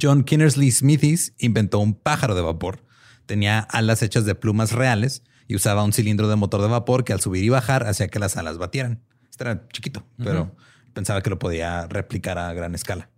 John 0.00 0.24
Kinnersley 0.24 0.70
Smithies 0.70 1.34
inventó 1.38 1.78
un 1.78 1.94
pájaro 1.94 2.34
de 2.34 2.42
vapor. 2.42 2.84
Tenía 3.26 3.60
alas 3.60 4.02
hechas 4.02 4.24
de 4.24 4.34
plumas 4.34 4.72
reales 4.72 5.22
y 5.48 5.54
usaba 5.56 5.82
un 5.84 5.92
cilindro 5.92 6.28
de 6.28 6.36
motor 6.36 6.60
de 6.62 6.68
vapor 6.68 7.04
que 7.04 7.12
al 7.12 7.20
subir 7.20 7.44
y 7.44 7.48
bajar 7.48 7.86
hacía 7.86 8.08
que 8.08 8.18
las 8.18 8.36
alas 8.36 8.58
batieran. 8.58 9.02
Este 9.30 9.44
era 9.44 9.66
chiquito, 9.68 10.06
pero 10.18 10.54
pensaba 10.92 11.20
que 11.22 11.30
lo 11.30 11.38
podía 11.38 11.86
replicar 11.88 12.38
a 12.38 12.52
gran 12.52 12.74
escala. 12.74 13.10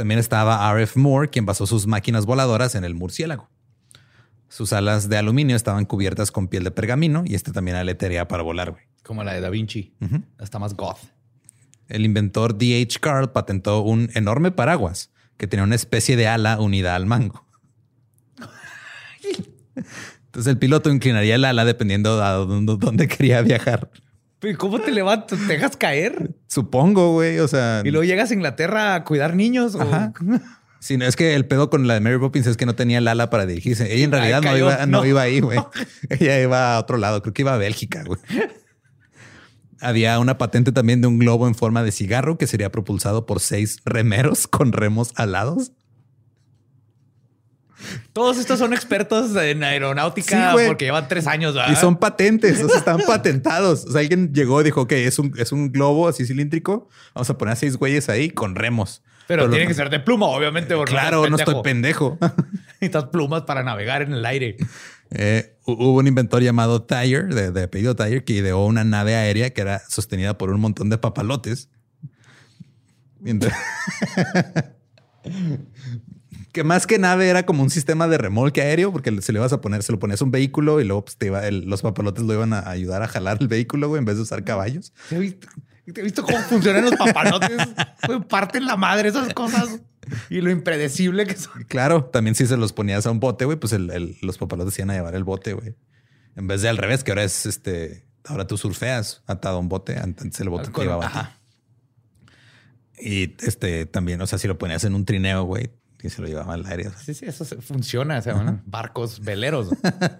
También 0.00 0.18
estaba 0.18 0.66
R.F. 0.72 0.98
Moore, 0.98 1.28
quien 1.28 1.44
basó 1.44 1.66
sus 1.66 1.86
máquinas 1.86 2.24
voladoras 2.24 2.74
en 2.74 2.84
el 2.84 2.94
murciélago. 2.94 3.50
Sus 4.48 4.72
alas 4.72 5.10
de 5.10 5.18
aluminio 5.18 5.54
estaban 5.56 5.84
cubiertas 5.84 6.30
con 6.32 6.48
piel 6.48 6.64
de 6.64 6.70
pergamino 6.70 7.22
y 7.26 7.34
este 7.34 7.52
también 7.52 7.76
aletería 7.76 8.26
para 8.26 8.42
volar. 8.42 8.70
güey. 8.70 8.82
como 9.02 9.24
la 9.24 9.34
de 9.34 9.42
Da 9.42 9.50
Vinci. 9.50 9.92
Está 10.38 10.58
más 10.58 10.72
goth. 10.72 11.00
El 11.86 12.06
inventor 12.06 12.56
D.H. 12.56 12.98
Carl 12.98 13.30
patentó 13.30 13.82
un 13.82 14.08
enorme 14.14 14.50
paraguas 14.52 15.10
que 15.36 15.46
tenía 15.46 15.64
una 15.64 15.74
especie 15.74 16.16
de 16.16 16.26
ala 16.26 16.58
unida 16.60 16.96
al 16.96 17.04
mango. 17.04 17.44
Entonces 19.74 20.50
el 20.50 20.56
piloto 20.56 20.88
inclinaría 20.88 21.34
el 21.34 21.44
ala 21.44 21.66
dependiendo 21.66 22.16
dónde, 22.46 22.76
dónde 22.78 23.06
quería 23.06 23.42
viajar. 23.42 23.90
Pero 24.40 24.58
¿Cómo 24.58 24.80
te 24.80 24.90
levantas? 24.90 25.38
¿Te 25.38 25.44
dejas 25.46 25.76
caer? 25.76 26.30
Supongo, 26.48 27.12
güey. 27.12 27.38
O 27.40 27.46
sea, 27.48 27.82
Y 27.84 27.90
luego 27.90 28.04
llegas 28.04 28.30
a 28.30 28.34
Inglaterra 28.34 28.94
a 28.94 29.04
cuidar 29.04 29.34
niños. 29.36 29.74
o- 29.74 29.82
Ajá. 29.82 30.12
Sí, 30.82 30.96
no, 30.96 31.04
es 31.04 31.14
que 31.14 31.34
el 31.34 31.44
pedo 31.46 31.68
con 31.68 31.86
la 31.86 31.92
de 31.92 32.00
Mary 32.00 32.16
Poppins 32.18 32.46
es 32.46 32.56
que 32.56 32.64
no 32.64 32.74
tenía 32.74 32.96
el 32.96 33.06
ala 33.06 33.28
para 33.28 33.44
dirigirse. 33.44 33.92
Ella 33.94 34.02
en 34.06 34.12
realidad 34.12 34.38
no 34.40 34.48
cayó. 34.48 34.64
iba, 34.70 34.86
no 34.86 35.00
No. 35.00 35.04
iba 35.04 35.20
ahí, 35.20 35.40
güey. 35.40 35.58
Ella 36.08 36.40
iba 36.40 36.74
a 36.74 36.78
otro 36.80 36.96
lado. 36.96 37.20
Creo 37.20 37.34
que 37.34 37.42
iba 37.42 37.52
a 37.52 37.58
Bélgica, 37.58 38.02
güey. 38.02 38.18
Había 39.82 40.18
una 40.18 40.38
patente 40.38 40.72
también 40.72 41.02
de 41.02 41.06
un 41.08 41.18
globo 41.18 41.46
en 41.48 41.54
forma 41.54 41.82
de 41.82 41.92
cigarro 41.92 42.38
que 42.38 42.46
sería 42.46 42.70
propulsado 42.72 43.26
por 43.26 43.40
seis 43.40 43.78
remeros 43.84 44.46
con 44.46 44.72
remos 44.72 45.12
alados. 45.16 45.72
Todos 48.12 48.38
estos 48.38 48.58
son 48.58 48.72
expertos 48.72 49.34
en 49.36 49.62
aeronáutica 49.64 50.52
Sí, 50.56 50.64
porque 50.66 50.84
llevan 50.86 51.08
tres 51.08 51.26
años. 51.26 51.54
¿verdad? 51.54 51.72
Y 51.72 51.76
son 51.76 51.96
patentes, 51.96 52.62
o 52.62 52.68
sea, 52.68 52.78
están 52.78 53.00
patentados. 53.06 53.84
O 53.86 53.92
sea, 53.92 54.00
alguien 54.00 54.32
llegó 54.34 54.60
y 54.60 54.64
dijo 54.64 54.86
que 54.86 55.06
es 55.06 55.18
un, 55.18 55.32
es 55.38 55.52
un 55.52 55.72
globo 55.72 56.08
así 56.08 56.26
cilíndrico. 56.26 56.88
Vamos 57.14 57.30
a 57.30 57.38
poner 57.38 57.52
a 57.52 57.56
seis 57.56 57.76
güeyes 57.76 58.08
ahí 58.08 58.30
con 58.30 58.54
remos. 58.54 59.02
Pero 59.26 59.44
lo- 59.46 59.50
tiene 59.52 59.66
que 59.68 59.74
ser 59.74 59.90
de 59.90 60.00
pluma, 60.00 60.26
obviamente. 60.26 60.74
porque 60.74 60.92
Claro, 60.92 61.28
no 61.28 61.36
estoy 61.36 61.62
pendejo. 61.62 62.18
Necesitas 62.80 63.04
plumas 63.04 63.42
para 63.42 63.62
navegar 63.62 64.02
en 64.02 64.12
el 64.12 64.26
aire. 64.26 64.56
Eh, 65.12 65.56
hu- 65.66 65.76
hubo 65.78 65.98
un 65.98 66.06
inventor 66.06 66.42
llamado 66.42 66.82
Tire, 66.82 67.24
de, 67.24 67.50
de 67.52 67.62
apellido 67.64 67.94
Tire, 67.96 68.24
que 68.24 68.32
ideó 68.34 68.64
una 68.64 68.84
nave 68.84 69.14
aérea 69.16 69.50
que 69.50 69.60
era 69.60 69.80
sostenida 69.88 70.36
por 70.38 70.50
un 70.50 70.60
montón 70.60 70.90
de 70.90 70.98
papalotes. 70.98 71.68
Y 73.24 73.30
ent- 73.30 73.52
que 76.52 76.64
más 76.64 76.86
que 76.86 76.98
nave 76.98 77.28
era 77.28 77.44
como 77.46 77.62
un 77.62 77.70
sistema 77.70 78.08
de 78.08 78.18
remolque 78.18 78.60
aéreo, 78.62 78.92
porque 78.92 79.20
se 79.22 79.32
le 79.32 79.38
ibas 79.38 79.52
a 79.52 79.60
poner, 79.60 79.82
se 79.82 79.92
lo 79.92 79.98
ponías 79.98 80.20
a 80.20 80.24
un 80.24 80.30
vehículo 80.30 80.80
y 80.80 80.84
luego 80.84 81.04
pues, 81.04 81.16
te 81.16 81.26
iba, 81.26 81.46
el- 81.46 81.64
los 81.66 81.82
papalotes 81.82 82.24
lo 82.24 82.34
iban 82.34 82.52
a 82.52 82.68
ayudar 82.68 83.02
a 83.02 83.08
jalar 83.08 83.38
el 83.40 83.48
vehículo 83.48 83.88
güey, 83.88 83.98
en 84.00 84.04
vez 84.04 84.16
de 84.16 84.22
usar 84.22 84.42
caballos. 84.44 84.92
¿Te 85.08 85.14
has 85.16 85.20
visto, 85.20 85.48
te 85.92 86.00
has 86.00 86.04
visto 86.04 86.22
cómo 86.24 86.38
funcionan 86.38 86.84
los 86.84 86.96
papalotes? 86.96 87.56
Güey, 88.06 88.20
Parten 88.20 88.64
la 88.66 88.76
madre 88.76 89.10
esas 89.10 89.32
cosas. 89.34 89.80
Y 90.30 90.40
lo 90.40 90.50
impredecible 90.50 91.26
que 91.26 91.36
son. 91.36 91.62
Claro, 91.64 92.04
también 92.06 92.34
si 92.34 92.46
se 92.46 92.56
los 92.56 92.72
ponías 92.72 93.06
a 93.06 93.10
un 93.10 93.20
bote, 93.20 93.44
güey, 93.44 93.58
pues 93.58 93.72
el- 93.72 93.90
el- 93.90 94.16
los 94.22 94.38
papalotes 94.38 94.76
iban 94.78 94.90
a 94.90 94.94
llevar 94.94 95.14
el 95.14 95.22
bote, 95.24 95.52
güey. 95.52 95.74
En 96.36 96.46
vez 96.46 96.62
de 96.62 96.68
al 96.68 96.78
revés, 96.78 97.04
que 97.04 97.10
ahora 97.12 97.24
es 97.24 97.44
este, 97.46 98.06
ahora 98.24 98.46
tú 98.46 98.56
surfeas 98.56 99.22
atado 99.26 99.56
a 99.56 99.60
un 99.60 99.68
bote, 99.68 99.98
antes 99.98 100.40
el 100.40 100.48
bote 100.48 100.70
te 100.70 100.82
iba 100.84 100.96
a. 101.06 101.36
Y 102.98 103.34
este 103.44 103.86
también, 103.86 104.20
o 104.20 104.26
sea, 104.26 104.38
si 104.38 104.46
lo 104.48 104.58
ponías 104.58 104.84
en 104.84 104.94
un 104.94 105.04
trineo, 105.04 105.44
güey, 105.44 105.70
y 106.02 106.10
se 106.10 106.22
lo 106.22 106.28
llevaba 106.28 106.54
al 106.54 106.66
aire. 106.66 106.88
o 106.88 106.90
sea. 106.90 106.98
Sí, 107.00 107.14
sí, 107.14 107.26
eso 107.26 107.44
se- 107.44 107.56
funciona. 107.60 108.20
Se 108.22 108.30
llaman 108.30 108.62
barcos 108.66 109.20
veleros. 109.20 109.68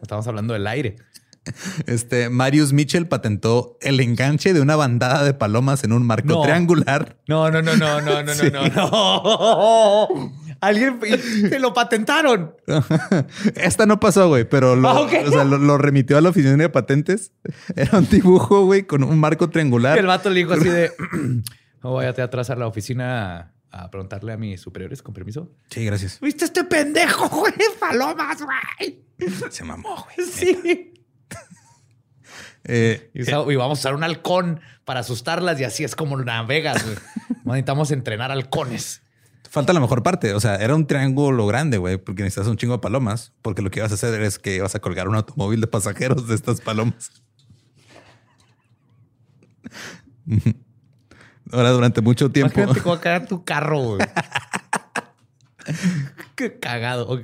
Estamos 0.03 0.27
hablando 0.27 0.53
del 0.55 0.67
aire. 0.67 0.97
Este 1.87 2.29
Marius 2.29 2.75
Mitchell 2.75 3.07
patentó 3.09 3.79
el 3.81 3.99
enganche 4.01 4.53
de 4.53 4.61
una 4.61 4.77
bandada 4.77 5.25
de 5.25 5.33
palomas 5.33 5.83
en 5.85 5.93
un 5.95 6.05
marco 6.07 6.29
No. 6.29 6.43
triangular. 6.43 7.17
No, 7.29 7.51
no, 7.51 7.63
no, 7.63 7.77
no, 7.77 8.01
no, 8.03 8.23
no, 8.23 8.35
Sí. 8.35 8.51
no, 8.53 8.69
no. 8.69 10.09
Alguien 10.61 11.01
te 11.01 11.59
lo 11.59 11.73
patentaron. 11.73 12.55
Esta 13.57 13.87
no 13.87 13.99
pasó, 13.99 14.29
güey, 14.29 14.45
pero 14.47 14.77
lo, 14.77 14.91
Ah, 14.91 15.01
o 15.01 15.09
sea, 15.09 15.45
lo, 15.45 15.57
lo 15.57 15.79
remitió 15.79 16.19
a 16.19 16.21
la 16.21 16.29
oficina 16.29 16.55
de 16.57 16.69
patentes. 16.69 17.33
Era 17.75 17.97
un 17.99 18.07
dibujo, 18.11 18.67
güey, 18.67 18.83
con 18.83 19.03
un 19.03 19.19
marco 19.19 19.49
triangular. 19.49 19.97
El 19.97 20.05
vato 20.07 20.29
le 20.29 20.41
dijo 20.41 20.53
así 20.53 20.69
de 20.69 20.93
"Oh, 21.83 21.95
váyate 21.95 22.21
atrás 22.21 22.51
a 22.51 22.57
la 22.57 22.67
oficina 22.67 23.55
a, 23.71 23.91
preguntarle 23.91 24.33
a 24.33 24.37
mis 24.37 24.61
superiores 24.61 25.03
con 25.03 25.15
permiso. 25.15 25.50
Sí, 25.71 25.85
gracias. 25.85 26.19
¿Viste 26.21 26.45
este 26.45 26.65
pendejo, 26.65 27.29
güey? 27.29 27.53
Palomas, 27.81 28.39
güey. 28.43 29.03
Se 29.50 29.65
mamó, 29.65 30.05
güey. 30.17 30.29
Sí. 30.33 30.93
Eh, 32.65 33.11
Y, 33.15 33.23
usa- 33.23 33.50
y 33.50 33.57
vamos 33.57 33.79
a 33.79 33.81
usar 33.81 33.95
un 33.95 34.05
halcón 34.05 34.61
para 34.85 35.00
asustarlas 35.00 35.59
y 35.61 35.65
así 35.65 35.83
es 35.83 35.97
como 35.97 36.17
navegas, 36.19 36.85
güey. 36.85 36.97
Necesitamos 37.45 37.91
entrenar 37.91 38.31
halcones. 38.31 39.03
Falta 39.49 39.73
la 39.73 39.81
mejor 39.81 40.03
parte. 40.03 40.35
O 40.35 40.41
sea, 40.41 40.57
era 40.57 40.75
un 40.75 40.87
triángulo 40.87 41.47
grande, 41.47 41.79
güey, 41.79 41.97
porque 41.97 42.23
necesitas 42.23 42.47
un 42.49 42.57
chingo 42.57 42.75
de 42.75 42.79
palomas. 42.81 43.33
Porque 43.43 43.62
lo 43.62 43.71
que 43.71 43.81
ibas 43.81 43.91
a 43.91 43.95
hacer 43.95 44.21
es 44.23 44.39
que 44.39 44.55
ibas 44.57 44.75
a 44.75 44.81
colgar 44.81 45.09
un 45.09 45.17
automóvil 45.17 45.61
de 45.61 45.67
pasajeros 45.67 46.29
de 46.29 46.35
estas 46.35 46.61
palomas. 46.61 47.11
Ahora, 51.52 51.71
durante 51.71 52.00
mucho 52.00 52.30
tiempo. 52.30 52.52
Imagínate 52.61 52.80
cómo 52.85 53.00
cagar 53.00 53.26
tu 53.26 53.45
carro, 53.45 53.80
güey. 53.80 54.00
Qué 56.35 56.59
cagado. 56.59 57.21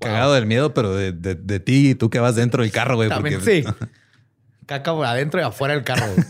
Cagado 0.00 0.34
del 0.34 0.46
miedo, 0.46 0.74
pero 0.74 0.94
de, 0.94 1.12
de- 1.12 1.34
de 1.36 1.60
ti 1.60 1.90
y 1.90 1.94
tú 1.94 2.10
que 2.10 2.18
vas 2.18 2.34
dentro 2.36 2.62
del 2.62 2.72
carro, 2.72 2.96
güey. 2.96 3.08
También, 3.08 3.38
porque- 3.40 3.62
sí. 3.64 3.86
Caca 4.66 4.92
por 4.92 5.06
adentro 5.06 5.40
y 5.40 5.44
afuera 5.44 5.74
del 5.74 5.84
carro. 5.84 6.06
güey. 6.12 6.26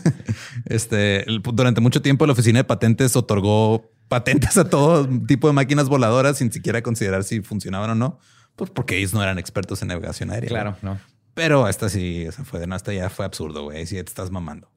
Este, 0.65 1.27
el- 1.27 1.41
durante 1.41 1.81
mucho 1.81 2.01
tiempo 2.01 2.25
la 2.27 2.33
oficina 2.33 2.59
de 2.59 2.63
patentes 2.63 3.15
otorgó 3.15 3.89
patentes 4.07 4.57
a 4.57 4.69
todo 4.69 5.07
tipo 5.25 5.47
de 5.47 5.53
máquinas 5.53 5.89
voladoras 5.89 6.37
sin 6.37 6.51
siquiera 6.51 6.81
considerar 6.83 7.23
si 7.23 7.41
funcionaban 7.41 7.89
o 7.89 7.95
no, 7.95 8.19
pues 8.55 8.69
porque 8.69 8.97
ellos 8.97 9.13
no 9.13 9.21
eran 9.23 9.39
expertos 9.39 9.81
en 9.81 9.87
navegación 9.89 10.29
aérea. 10.29 10.49
güey. 10.49 10.61
Claro, 10.61 10.77
no. 10.83 10.99
Pero 11.33 11.67
esta 11.67 11.89
sí, 11.89 12.23
esa 12.27 12.45
fue 12.45 12.59
de 12.59 12.67
no, 12.67 12.75
esta 12.75 12.93
ya 12.93 13.09
fue 13.09 13.25
absurdo, 13.25 13.63
güey. 13.63 13.85
Sí, 13.87 13.95
te 13.95 14.01
estás 14.01 14.29
mamando. 14.31 14.69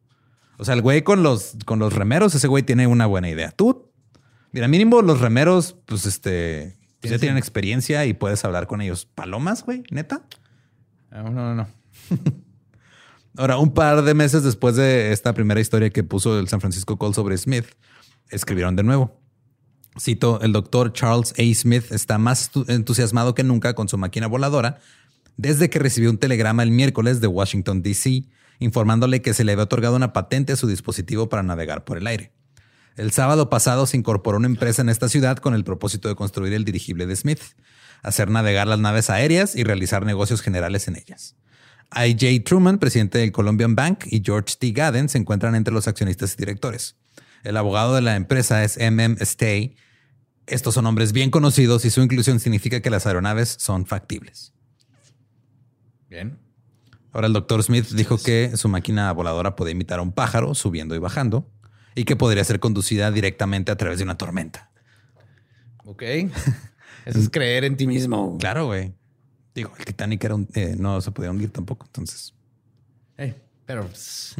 O 0.60 0.64
sea, 0.64 0.74
el 0.74 0.82
güey 0.82 1.02
con 1.02 1.22
los, 1.22 1.56
con 1.64 1.78
los 1.78 1.92
remeros, 1.94 2.34
ese 2.34 2.46
güey 2.48 2.62
tiene 2.62 2.86
una 2.86 3.06
buena 3.06 3.28
idea. 3.30 3.50
Tú, 3.50 3.90
mira, 4.52 4.68
mínimo 4.68 5.00
los 5.02 5.20
remeros, 5.20 5.76
pues 5.86 6.04
este, 6.06 6.76
pues, 7.00 7.10
ya 7.12 7.18
tienen 7.18 7.38
experiencia 7.38 8.04
y 8.04 8.12
puedes 8.12 8.44
hablar 8.44 8.66
con 8.66 8.80
ellos. 8.82 9.06
Palomas, 9.06 9.64
güey, 9.64 9.82
neta. 9.90 10.22
No, 11.10 11.30
no, 11.30 11.54
no. 11.54 11.66
Ahora, 13.36 13.58
un 13.58 13.72
par 13.72 14.02
de 14.02 14.12
meses 14.14 14.42
después 14.42 14.76
de 14.76 15.12
esta 15.12 15.32
primera 15.32 15.60
historia 15.60 15.90
que 15.90 16.02
puso 16.04 16.38
el 16.38 16.48
San 16.48 16.60
Francisco 16.60 16.98
Call 16.98 17.14
sobre 17.14 17.38
Smith, 17.38 17.64
escribieron 18.28 18.76
de 18.76 18.82
nuevo. 18.82 19.18
Cito, 19.98 20.40
el 20.42 20.52
doctor 20.52 20.92
Charles 20.92 21.32
A. 21.38 21.54
Smith 21.54 21.90
está 21.90 22.18
más 22.18 22.50
tu- 22.50 22.64
entusiasmado 22.68 23.34
que 23.34 23.44
nunca 23.44 23.74
con 23.74 23.88
su 23.88 23.98
máquina 23.98 24.26
voladora 24.26 24.78
desde 25.36 25.70
que 25.70 25.78
recibió 25.78 26.10
un 26.10 26.18
telegrama 26.18 26.62
el 26.62 26.70
miércoles 26.70 27.20
de 27.20 27.26
Washington, 27.28 27.82
D.C., 27.82 28.24
informándole 28.60 29.22
que 29.22 29.34
se 29.34 29.42
le 29.42 29.52
había 29.52 29.64
otorgado 29.64 29.96
una 29.96 30.12
patente 30.12 30.52
a 30.52 30.56
su 30.56 30.68
dispositivo 30.68 31.28
para 31.28 31.42
navegar 31.42 31.84
por 31.84 31.98
el 31.98 32.06
aire. 32.06 32.32
El 32.96 33.10
sábado 33.10 33.50
pasado 33.50 33.86
se 33.86 33.96
incorporó 33.96 34.38
una 34.38 34.46
empresa 34.46 34.82
en 34.82 34.88
esta 34.88 35.08
ciudad 35.08 35.38
con 35.38 35.54
el 35.54 35.64
propósito 35.64 36.08
de 36.08 36.14
construir 36.14 36.52
el 36.52 36.64
dirigible 36.64 37.06
de 37.06 37.16
Smith, 37.16 37.40
hacer 38.02 38.30
navegar 38.30 38.66
las 38.66 38.78
naves 38.78 39.10
aéreas 39.10 39.56
y 39.56 39.64
realizar 39.64 40.04
negocios 40.04 40.42
generales 40.42 40.86
en 40.86 40.96
ellas. 40.96 41.36
I.J. 41.92 42.44
Truman, 42.44 42.78
presidente 42.78 43.18
del 43.18 43.32
Colombian 43.32 43.74
Bank, 43.74 44.04
y 44.06 44.22
George 44.24 44.54
T. 44.58 44.70
Gadden 44.70 45.08
se 45.08 45.18
encuentran 45.18 45.54
entre 45.54 45.74
los 45.74 45.88
accionistas 45.88 46.34
y 46.34 46.36
directores. 46.36 46.96
El 47.42 47.56
abogado 47.56 47.94
de 47.94 48.02
la 48.02 48.16
empresa 48.16 48.62
es 48.62 48.76
M.M. 48.76 49.16
Stay. 49.20 49.76
Estos 50.46 50.74
son 50.74 50.86
hombres 50.86 51.12
bien 51.12 51.30
conocidos 51.30 51.84
y 51.84 51.90
su 51.90 52.02
inclusión 52.02 52.38
significa 52.38 52.80
que 52.80 52.90
las 52.90 53.06
aeronaves 53.06 53.56
son 53.58 53.86
factibles. 53.86 54.52
Bien. 56.08 56.38
Ahora 57.12 57.26
el 57.26 57.32
doctor 57.32 57.62
Smith 57.62 57.88
dijo 57.90 58.18
que 58.18 58.56
su 58.56 58.68
máquina 58.68 59.10
voladora 59.12 59.56
podía 59.56 59.72
imitar 59.72 59.98
a 59.98 60.02
un 60.02 60.12
pájaro 60.12 60.54
subiendo 60.54 60.94
y 60.94 60.98
bajando 60.98 61.48
y 61.94 62.04
que 62.04 62.14
podría 62.16 62.44
ser 62.44 62.60
conducida 62.60 63.10
directamente 63.10 63.72
a 63.72 63.76
través 63.76 63.98
de 63.98 64.04
una 64.04 64.16
tormenta. 64.16 64.70
Ok. 65.84 66.02
Eso 66.02 67.18
es 67.18 67.28
creer 67.30 67.64
en 67.64 67.76
ti 67.76 67.86
mismo. 67.86 68.36
Claro, 68.38 68.66
güey. 68.66 68.92
Digo, 69.54 69.72
el 69.78 69.84
Titanic 69.84 70.22
era 70.22 70.34
un, 70.36 70.48
eh, 70.54 70.76
no 70.78 71.00
se 71.00 71.10
podía 71.10 71.30
hundir 71.30 71.50
tampoco, 71.50 71.86
entonces. 71.86 72.32
Eh, 73.18 73.34
pero 73.66 73.86
pues, 73.86 74.36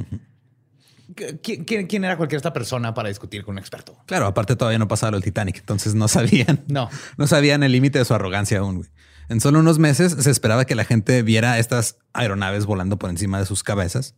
¿quién, 1.42 1.64
quién- 1.64 1.86
quién 1.86 2.04
era 2.04 2.16
cualquier 2.16 2.36
esta 2.36 2.52
persona 2.52 2.94
para 2.94 3.08
discutir 3.08 3.44
con 3.44 3.54
un 3.54 3.58
experto? 3.58 3.96
Claro, 4.06 4.26
aparte 4.26 4.54
todavía 4.56 4.78
no 4.78 4.86
pasaba 4.86 5.10
lo 5.12 5.16
del 5.16 5.24
Titanic, 5.24 5.58
entonces 5.58 5.94
no 5.94 6.06
sabían. 6.08 6.60
No. 6.68 6.88
No 7.16 7.26
sabían 7.26 7.62
el 7.64 7.72
límite 7.72 7.98
de 7.98 8.04
su 8.04 8.14
arrogancia 8.14 8.60
aún, 8.60 8.76
güey. 8.78 8.90
En 9.30 9.40
solo 9.40 9.60
unos 9.60 9.78
meses 9.78 10.16
se 10.18 10.28
esperaba 10.28 10.64
que 10.64 10.74
la 10.74 10.84
gente 10.84 11.22
viera 11.22 11.60
estas 11.60 11.98
aeronaves 12.12 12.66
volando 12.66 12.98
por 12.98 13.10
encima 13.10 13.38
de 13.38 13.46
sus 13.46 13.62
cabezas. 13.62 14.16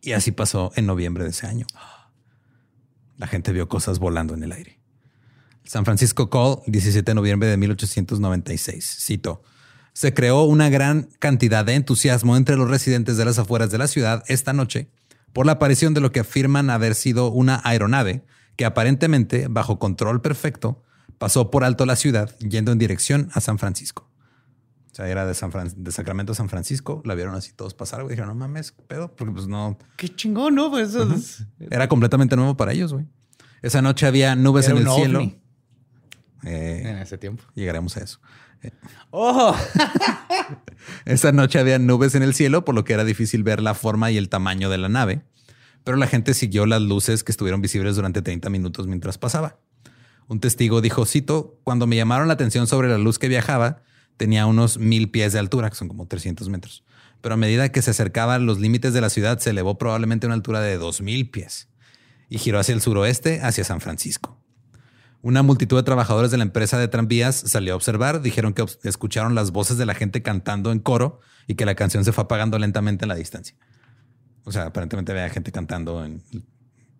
Y 0.00 0.12
así 0.12 0.32
pasó 0.32 0.72
en 0.74 0.86
noviembre 0.86 1.24
de 1.24 1.30
ese 1.30 1.46
año. 1.46 1.66
La 3.18 3.26
gente 3.26 3.52
vio 3.52 3.68
cosas 3.68 3.98
volando 3.98 4.32
en 4.32 4.42
el 4.42 4.52
aire. 4.52 4.80
San 5.64 5.84
Francisco 5.84 6.30
Call, 6.30 6.60
17 6.66 7.10
de 7.10 7.14
noviembre 7.14 7.46
de 7.46 7.58
1896. 7.58 8.96
Cito. 9.04 9.42
Se 9.92 10.14
creó 10.14 10.44
una 10.44 10.70
gran 10.70 11.10
cantidad 11.18 11.66
de 11.66 11.74
entusiasmo 11.74 12.34
entre 12.34 12.56
los 12.56 12.70
residentes 12.70 13.18
de 13.18 13.26
las 13.26 13.38
afueras 13.38 13.70
de 13.70 13.76
la 13.76 13.86
ciudad 13.86 14.24
esta 14.28 14.54
noche 14.54 14.88
por 15.34 15.44
la 15.44 15.52
aparición 15.52 15.92
de 15.92 16.00
lo 16.00 16.10
que 16.10 16.20
afirman 16.20 16.70
haber 16.70 16.94
sido 16.94 17.30
una 17.30 17.60
aeronave 17.64 18.24
que 18.56 18.64
aparentemente, 18.64 19.46
bajo 19.50 19.78
control 19.78 20.22
perfecto, 20.22 20.82
pasó 21.18 21.50
por 21.50 21.64
alto 21.64 21.84
la 21.84 21.96
ciudad 21.96 22.34
yendo 22.38 22.72
en 22.72 22.78
dirección 22.78 23.28
a 23.34 23.42
San 23.42 23.58
Francisco. 23.58 24.07
O 24.98 25.00
sea, 25.00 25.06
era 25.08 25.24
de, 25.26 25.34
San 25.34 25.52
Fran- 25.52 25.72
de 25.76 25.92
Sacramento 25.92 26.32
a 26.32 26.34
San 26.34 26.48
Francisco. 26.48 27.02
La 27.04 27.14
vieron 27.14 27.36
así 27.36 27.52
todos 27.52 27.72
pasar, 27.72 28.02
güey. 28.02 28.14
Dijeron, 28.16 28.30
no 28.30 28.34
mames, 28.34 28.72
¿qué 28.72 28.82
pedo, 28.82 29.14
porque 29.14 29.32
pues 29.32 29.46
no, 29.46 29.78
Qué 29.96 30.08
chingón, 30.08 30.56
¿no? 30.56 30.70
Pues 30.70 30.88
eso 30.90 31.14
es- 31.14 31.46
era 31.70 31.88
completamente 31.88 32.34
nuevo 32.34 32.56
para 32.56 32.72
ellos, 32.72 32.92
güey. 32.92 33.06
Esa 33.62 33.80
noche 33.80 34.06
había 34.08 34.34
nubes 34.34 34.66
Era 34.68 34.76
en 34.80 34.86
el 34.86 34.92
cielo. 34.92 35.20
Eh, 36.42 36.82
en 36.84 36.98
ese 36.98 37.16
tiempo. 37.16 37.44
llegaremos 37.54 37.96
a 37.96 38.00
eso. 38.00 38.18
¡Oh! 39.10 39.56
Esa 41.04 41.30
noche 41.32 41.58
había 41.58 41.78
nubes 41.78 42.14
en 42.16 42.22
el 42.24 42.34
cielo, 42.34 42.64
por 42.64 42.74
lo 42.74 42.84
que 42.84 42.92
era 42.92 43.04
difícil 43.04 43.42
ver 43.44 43.62
la 43.62 43.74
forma 43.74 44.10
y 44.10 44.16
el 44.16 44.28
tamaño 44.28 44.68
de 44.70 44.78
la 44.78 44.88
nave. 44.88 45.22
Pero 45.84 45.96
la 45.96 46.06
gente 46.06 46.34
siguió 46.34 46.66
las 46.66 46.82
luces 46.82 47.22
que 47.24 47.32
estuvieron 47.32 47.60
visibles 47.60 47.96
durante 47.96 48.20
30 48.22 48.50
minutos 48.50 48.86
mientras 48.86 49.16
pasaba. 49.18 49.58
Un 50.26 50.40
testigo 50.40 50.80
dijo, 50.80 51.06
cito, 51.06 51.58
cuando 51.64 51.86
me 51.86 51.96
llamaron 51.96 52.28
la 52.28 52.34
atención 52.34 52.66
sobre 52.66 52.88
la 52.88 52.98
luz 52.98 53.18
que 53.18 53.28
viajaba, 53.28 53.82
tenía 54.18 54.44
unos 54.44 54.76
mil 54.78 55.10
pies 55.10 55.32
de 55.32 55.38
altura, 55.38 55.70
que 55.70 55.76
son 55.76 55.88
como 55.88 56.06
300 56.06 56.48
metros. 56.50 56.84
Pero 57.22 57.34
a 57.34 57.38
medida 57.38 57.70
que 57.70 57.80
se 57.80 57.92
acercaba 57.92 58.34
a 58.34 58.38
los 58.38 58.60
límites 58.60 58.92
de 58.92 59.00
la 59.00 59.08
ciudad, 59.08 59.38
se 59.38 59.50
elevó 59.50 59.78
probablemente 59.78 60.26
a 60.26 60.28
una 60.28 60.34
altura 60.34 60.60
de 60.60 60.76
2000 60.76 61.30
pies 61.30 61.68
y 62.28 62.38
giró 62.38 62.58
hacia 62.58 62.74
el 62.74 62.82
suroeste, 62.82 63.40
hacia 63.40 63.64
San 63.64 63.80
Francisco. 63.80 64.38
Una 65.22 65.42
multitud 65.42 65.76
de 65.76 65.82
trabajadores 65.82 66.30
de 66.30 66.36
la 66.36 66.44
empresa 66.44 66.78
de 66.78 66.86
tranvías 66.86 67.34
salió 67.34 67.72
a 67.72 67.76
observar, 67.76 68.20
dijeron 68.20 68.52
que 68.52 68.64
escucharon 68.84 69.34
las 69.34 69.50
voces 69.50 69.78
de 69.78 69.86
la 69.86 69.94
gente 69.94 70.22
cantando 70.22 70.70
en 70.70 70.78
coro 70.78 71.20
y 71.46 71.54
que 71.54 71.64
la 71.64 71.74
canción 71.74 72.04
se 72.04 72.12
fue 72.12 72.24
apagando 72.24 72.58
lentamente 72.58 73.04
en 73.04 73.08
la 73.08 73.14
distancia. 73.14 73.56
O 74.44 74.52
sea, 74.52 74.66
aparentemente 74.66 75.12
había 75.12 75.28
gente 75.30 75.50
cantando 75.50 76.04
en 76.04 76.22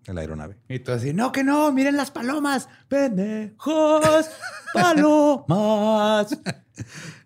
en 0.09 0.14
la 0.14 0.23
aeronave. 0.23 0.57
Y 0.69 0.79
tú 0.79 0.92
así, 0.92 1.12
no, 1.12 1.33
que 1.33 1.45
no, 1.45 1.71
miren 1.71 1.97
las 1.97 2.11
palomas, 2.11 2.69
pendejos, 2.88 4.31
palomas. 4.75 6.38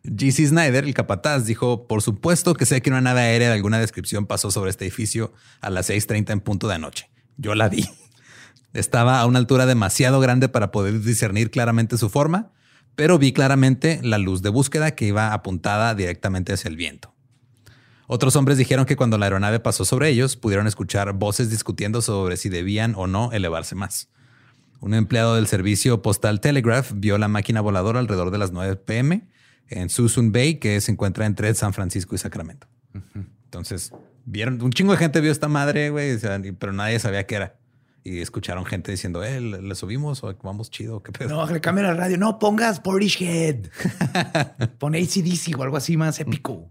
GC 0.05 0.49
Snyder, 0.49 0.85
el 0.85 0.95
capataz, 0.95 1.47
dijo, 1.47 1.87
por 1.87 2.03
supuesto 2.03 2.55
que 2.55 2.67
sé 2.67 2.83
que 2.83 2.91
una 2.91 3.01
nave 3.01 3.21
aérea 3.21 3.49
de 3.49 3.55
alguna 3.55 3.79
descripción 3.79 4.27
pasó 4.27 4.51
sobre 4.51 4.71
este 4.71 4.85
edificio 4.85 5.33
a 5.61 5.71
las 5.71 5.91
6.30 5.91 6.33
en 6.33 6.41
punto 6.41 6.67
de 6.67 6.75
anoche. 6.75 7.11
Yo 7.37 7.55
la 7.55 7.69
vi. 7.69 7.89
Estaba 8.73 9.21
a 9.21 9.27
una 9.27 9.39
altura 9.39 9.67
demasiado 9.67 10.19
grande 10.21 10.49
para 10.49 10.73
poder 10.73 11.01
discernir 11.03 11.51
claramente 11.51 11.99
su 11.99 12.09
forma, 12.09 12.53
pero 12.97 13.19
vi 13.19 13.33
claramente 13.33 14.01
la 14.03 14.19
luz 14.19 14.43
de 14.43 14.49
búsqueda 14.49 14.93
que 14.93 15.07
iba 15.07 15.33
apuntada 15.33 15.95
directamente 15.95 16.53
hacia 16.53 16.69
el 16.69 16.77
viento. 16.77 17.15
Otros 18.09 18.35
hombres 18.35 18.59
dijeron 18.59 18.87
que 18.87 18.97
cuando 18.97 19.19
la 19.19 19.27
aeronave 19.27 19.61
pasó 19.61 19.85
sobre 19.85 20.09
ellos, 20.09 20.37
pudieron 20.37 20.67
escuchar 20.67 21.13
voces 21.13 21.49
discutiendo 21.49 22.03
sobre 22.03 22.37
si 22.37 22.49
debían 22.49 22.95
o 22.97 23.07
no 23.07 23.31
elevarse 23.33 23.75
más. 23.75 24.09
Un 24.81 24.95
empleado 24.95 25.37
del 25.37 25.47
servicio 25.47 26.03
postal 26.03 26.41
Telegraph 26.41 26.91
vio 26.95 27.17
la 27.17 27.29
máquina 27.29 27.61
voladora 27.61 28.01
alrededor 28.01 28.33
de 28.33 28.39
las 28.39 28.51
9 28.51 28.77
pm 28.77 29.29
en 29.69 29.89
Susun 29.89 30.33
Bay, 30.33 30.57
que 30.57 30.81
se 30.81 30.93
encuentra 30.93 31.27
entre 31.27 31.53
San 31.55 31.73
Francisco 31.73 32.15
y 32.15 32.19
Sacramento. 32.19 32.67
Entonces, 33.45 33.93
vieron, 34.25 34.61
un 34.63 34.71
chingo 34.71 34.93
de 34.93 34.99
gente 34.99 35.21
vio 35.21 35.33
esta 35.33 35.49
madre, 35.49 35.91
güey, 35.91 36.19
pero 36.59 36.73
nadie 36.73 36.99
sabía 36.99 37.27
qué 37.27 37.37
era. 37.37 37.57
Y 38.05 38.19
escucharon 38.19 38.65
gente 38.65 38.91
diciendo, 38.91 39.23
eh, 39.23 39.41
¿le, 39.41 39.75
subimos 39.77 40.25
o 40.25 40.35
vamos 40.43 40.71
chido? 40.71 41.03
¿Qué 41.03 41.13
pedo? 41.13 41.29
No, 41.29 41.47
le 41.47 41.61
cambien 41.61 41.87
la 41.87 41.95
radio. 41.95 42.19
No, 42.19 42.39
pongas 42.39 42.81
Portishead. 42.81 43.67
Pon 44.79 44.97
ACDC 44.97 45.57
o 45.57 45.63
algo 45.63 45.77
así 45.77 45.97
más 45.97 46.19
épico. 46.19 46.69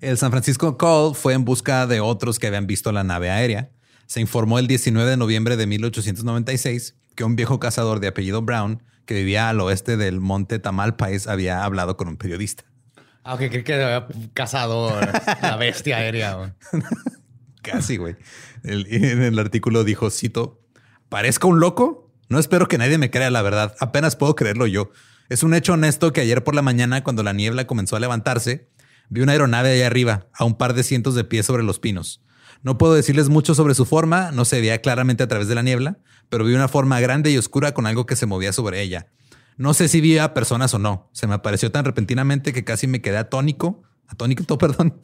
El 0.00 0.16
San 0.16 0.30
Francisco 0.30 0.76
Call 0.76 1.14
fue 1.14 1.32
en 1.32 1.44
busca 1.44 1.86
de 1.86 2.00
otros 2.00 2.38
que 2.38 2.46
habían 2.46 2.66
visto 2.66 2.92
la 2.92 3.02
nave 3.02 3.30
aérea. 3.30 3.70
Se 4.06 4.20
informó 4.20 4.58
el 4.58 4.68
19 4.68 5.10
de 5.10 5.16
noviembre 5.16 5.56
de 5.56 5.66
1896 5.66 6.94
que 7.16 7.24
un 7.24 7.36
viejo 7.36 7.58
cazador 7.58 8.00
de 8.00 8.08
apellido 8.08 8.42
Brown, 8.42 8.82
que 9.06 9.14
vivía 9.14 9.48
al 9.48 9.60
oeste 9.60 9.96
del 9.96 10.20
monte 10.20 10.58
Tamalpais, 10.58 11.26
había 11.26 11.64
hablado 11.64 11.96
con 11.96 12.08
un 12.08 12.16
periodista. 12.16 12.64
Aunque 13.22 13.48
creí 13.50 13.62
que 13.64 13.74
había 13.74 14.06
cazado 14.34 14.92
la 15.40 15.56
bestia 15.56 15.96
aérea. 15.98 16.54
Casi, 17.62 17.96
güey. 17.96 18.16
El- 18.62 18.86
en 18.92 19.22
el 19.22 19.38
artículo 19.38 19.84
dijo, 19.84 20.10
cito, 20.10 20.60
¿parezco 21.08 21.48
un 21.48 21.60
loco? 21.60 22.12
No 22.28 22.38
espero 22.38 22.68
que 22.68 22.78
nadie 22.78 22.98
me 22.98 23.10
crea 23.10 23.30
la 23.30 23.42
verdad. 23.42 23.74
Apenas 23.80 24.16
puedo 24.16 24.34
creerlo 24.34 24.66
yo. 24.66 24.90
Es 25.28 25.42
un 25.42 25.54
hecho 25.54 25.72
honesto 25.72 26.12
que 26.12 26.20
ayer 26.20 26.44
por 26.44 26.54
la 26.54 26.62
mañana, 26.62 27.02
cuando 27.02 27.22
la 27.22 27.32
niebla 27.32 27.66
comenzó 27.66 27.96
a 27.96 28.00
levantarse, 28.00 28.68
vi 29.08 29.22
una 29.22 29.32
aeronave 29.32 29.72
allá 29.72 29.86
arriba, 29.86 30.26
a 30.34 30.44
un 30.44 30.56
par 30.58 30.74
de 30.74 30.82
cientos 30.82 31.14
de 31.14 31.24
pies 31.24 31.46
sobre 31.46 31.62
los 31.62 31.78
pinos. 31.78 32.22
No 32.62 32.76
puedo 32.78 32.94
decirles 32.94 33.28
mucho 33.28 33.54
sobre 33.54 33.74
su 33.74 33.84
forma, 33.86 34.30
no 34.32 34.44
se 34.44 34.60
veía 34.60 34.80
claramente 34.80 35.22
a 35.22 35.28
través 35.28 35.48
de 35.48 35.54
la 35.54 35.62
niebla, 35.62 35.98
pero 36.28 36.44
vi 36.44 36.54
una 36.54 36.68
forma 36.68 37.00
grande 37.00 37.30
y 37.30 37.38
oscura 37.38 37.74
con 37.74 37.86
algo 37.86 38.06
que 38.06 38.16
se 38.16 38.26
movía 38.26 38.52
sobre 38.52 38.82
ella. 38.82 39.08
No 39.56 39.74
sé 39.74 39.88
si 39.88 40.00
vi 40.00 40.18
a 40.18 40.34
personas 40.34 40.74
o 40.74 40.78
no. 40.78 41.08
Se 41.12 41.26
me 41.26 41.34
apareció 41.34 41.70
tan 41.70 41.84
repentinamente 41.84 42.52
que 42.52 42.64
casi 42.64 42.86
me 42.86 43.00
quedé 43.00 43.18
atónico. 43.18 43.82
Atónico, 44.08 44.44
perdón. 44.58 45.00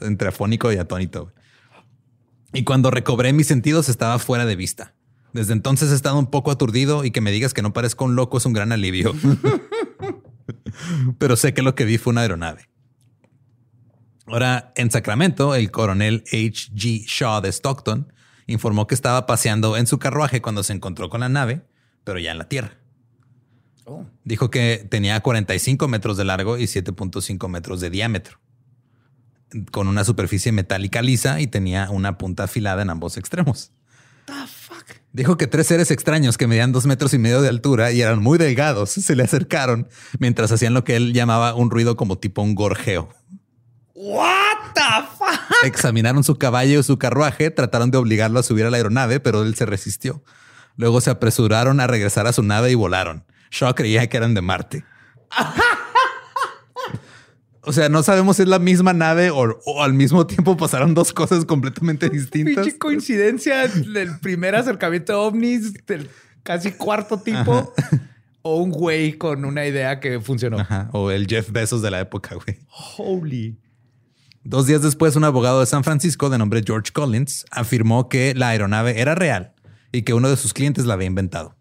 Entre 0.00 0.28
afónico 0.28 0.72
y 0.72 0.76
atónito. 0.76 1.32
Y 2.52 2.64
cuando 2.64 2.90
recobré 2.90 3.32
mis 3.32 3.46
sentidos 3.46 3.88
estaba 3.88 4.18
fuera 4.18 4.44
de 4.44 4.56
vista. 4.56 4.94
Desde 5.32 5.52
entonces 5.52 5.92
he 5.92 5.94
estado 5.94 6.18
un 6.18 6.26
poco 6.26 6.50
aturdido 6.50 7.04
y 7.04 7.12
que 7.12 7.20
me 7.20 7.30
digas 7.30 7.54
que 7.54 7.62
no 7.62 7.72
parezco 7.72 8.04
un 8.04 8.16
loco 8.16 8.38
es 8.38 8.46
un 8.46 8.52
gran 8.52 8.72
alivio. 8.72 9.14
Pero 11.18 11.36
sé 11.36 11.54
que 11.54 11.62
lo 11.62 11.76
que 11.76 11.84
vi 11.84 11.98
fue 11.98 12.12
una 12.12 12.22
aeronave. 12.22 12.68
Ahora, 14.26 14.72
en 14.76 14.90
Sacramento, 14.90 15.54
el 15.54 15.70
coronel 15.70 16.24
H.G. 16.26 17.04
Shaw 17.06 17.40
de 17.40 17.50
Stockton 17.50 18.12
informó 18.46 18.86
que 18.86 18.94
estaba 18.94 19.26
paseando 19.26 19.76
en 19.76 19.86
su 19.86 19.98
carruaje 19.98 20.42
cuando 20.42 20.62
se 20.62 20.72
encontró 20.72 21.10
con 21.10 21.20
la 21.20 21.28
nave, 21.28 21.62
pero 22.04 22.18
ya 22.18 22.32
en 22.32 22.38
la 22.38 22.48
tierra. 22.48 22.78
Oh. 23.84 24.06
Dijo 24.24 24.50
que 24.50 24.86
tenía 24.88 25.20
45 25.20 25.88
metros 25.88 26.16
de 26.16 26.24
largo 26.24 26.58
y 26.58 26.64
7.5 26.64 27.48
metros 27.48 27.80
de 27.80 27.90
diámetro, 27.90 28.38
con 29.72 29.88
una 29.88 30.04
superficie 30.04 30.52
metálica 30.52 31.02
lisa 31.02 31.40
y 31.40 31.46
tenía 31.46 31.90
una 31.90 32.18
punta 32.18 32.44
afilada 32.44 32.82
en 32.82 32.90
ambos 32.90 33.16
extremos. 33.16 33.72
The 34.26 34.32
fuck? 34.46 35.00
Dijo 35.12 35.36
que 35.36 35.48
tres 35.48 35.66
seres 35.66 35.90
extraños 35.90 36.38
que 36.38 36.46
medían 36.46 36.70
dos 36.70 36.86
metros 36.86 37.14
y 37.14 37.18
medio 37.18 37.42
de 37.42 37.48
altura 37.48 37.90
y 37.90 38.00
eran 38.00 38.22
muy 38.22 38.38
delgados 38.38 38.90
se 38.90 39.16
le 39.16 39.24
acercaron 39.24 39.88
mientras 40.20 40.52
hacían 40.52 40.72
lo 40.72 40.84
que 40.84 40.94
él 40.94 41.12
llamaba 41.12 41.54
un 41.54 41.70
ruido 41.70 41.96
como 41.96 42.18
tipo 42.18 42.42
un 42.42 42.54
gorjeo. 42.54 43.08
What 44.02 44.72
the 44.74 45.06
fuck? 45.18 45.64
Examinaron 45.64 46.24
su 46.24 46.36
caballo 46.36 46.80
y 46.80 46.82
su 46.82 46.98
carruaje, 46.98 47.50
trataron 47.50 47.90
de 47.90 47.98
obligarlo 47.98 48.40
a 48.40 48.42
subir 48.42 48.64
a 48.64 48.70
la 48.70 48.78
aeronave, 48.78 49.20
pero 49.20 49.42
él 49.42 49.54
se 49.54 49.66
resistió. 49.66 50.22
Luego 50.76 51.02
se 51.02 51.10
apresuraron 51.10 51.80
a 51.80 51.86
regresar 51.86 52.26
a 52.26 52.32
su 52.32 52.42
nave 52.42 52.70
y 52.70 52.74
volaron. 52.74 53.24
Shaw 53.50 53.74
creía 53.74 54.06
que 54.08 54.16
eran 54.16 54.32
de 54.34 54.40
Marte. 54.40 54.84
O 57.62 57.72
sea, 57.72 57.90
no 57.90 58.02
sabemos 58.02 58.36
si 58.36 58.42
es 58.42 58.48
la 58.48 58.58
misma 58.58 58.94
nave 58.94 59.30
o, 59.30 59.60
o 59.66 59.82
al 59.82 59.92
mismo 59.92 60.26
tiempo 60.26 60.56
pasaron 60.56 60.94
dos 60.94 61.12
cosas 61.12 61.44
completamente 61.44 62.08
distintas. 62.08 62.64
Pinche 62.64 62.78
coincidencia 62.78 63.68
del 63.68 64.18
primer 64.20 64.56
acercamiento 64.56 65.12
de 65.12 65.18
ovnis 65.18 65.74
del 65.86 66.08
casi 66.42 66.72
cuarto 66.72 67.20
tipo 67.20 67.74
o 68.42 68.56
un 68.56 68.70
güey 68.70 69.12
con 69.18 69.44
una 69.44 69.66
idea 69.66 70.00
que 70.00 70.20
funcionó. 70.20 70.58
Ajá, 70.58 70.88
O 70.92 71.10
el 71.10 71.26
Jeff 71.26 71.52
Bezos 71.52 71.82
de 71.82 71.90
la 71.90 72.00
época, 72.00 72.34
güey. 72.34 72.58
Holy. 72.96 73.58
Dos 74.42 74.66
días 74.66 74.80
después, 74.80 75.16
un 75.16 75.24
abogado 75.24 75.60
de 75.60 75.66
San 75.66 75.84
Francisco 75.84 76.30
de 76.30 76.38
nombre 76.38 76.62
George 76.64 76.92
Collins 76.94 77.44
afirmó 77.50 78.08
que 78.08 78.34
la 78.34 78.48
aeronave 78.48 78.98
era 78.98 79.14
real 79.14 79.52
y 79.92 80.00
que 80.00 80.14
uno 80.14 80.30
de 80.30 80.36
sus 80.38 80.54
clientes 80.54 80.86
la 80.86 80.94
había 80.94 81.08
inventado. 81.08 81.56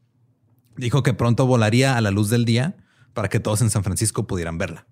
Dijo 0.77 1.03
que 1.03 1.13
pronto 1.13 1.45
volaría 1.45 1.97
a 1.97 2.01
la 2.01 2.09
luz 2.09 2.29
del 2.29 2.45
día 2.45 2.77
para 3.13 3.27
que 3.27 3.41
todos 3.41 3.61
en 3.61 3.69
San 3.69 3.83
Francisco 3.83 4.27
pudieran 4.27 4.57
verla. 4.57 4.87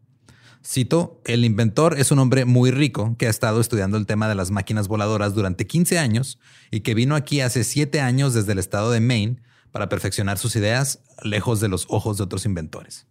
Cito, 0.66 1.22
el 1.24 1.46
inventor 1.46 1.98
es 1.98 2.12
un 2.12 2.20
hombre 2.20 2.44
muy 2.44 2.72
rico 2.72 3.16
que 3.18 3.28
ha 3.28 3.30
estado 3.30 3.62
estudiando 3.62 3.96
el 3.96 4.06
tema 4.06 4.28
de 4.28 4.36
las 4.36 4.52
máquinas 4.52 4.90
voladoras 4.90 5.34
durante 5.34 5.66
15 5.66 5.98
años 5.98 6.40
y 6.72 6.82
que 6.82 6.94
vino 6.94 7.16
aquí 7.16 7.40
hace 7.40 7.64
7 7.64 8.02
años 8.02 8.34
desde 8.34 8.52
el 8.52 8.60
estado 8.60 8.92
de 8.92 9.00
Maine 9.00 9.42
para 9.72 9.88
perfeccionar 9.88 10.38
sus 10.38 10.58
ideas 10.58 11.04
lejos 11.24 11.62
de 11.62 11.70
los 11.70 11.86
ojos 11.88 12.18
de 12.18 12.26
otros 12.26 12.46
inventores. 12.46 13.08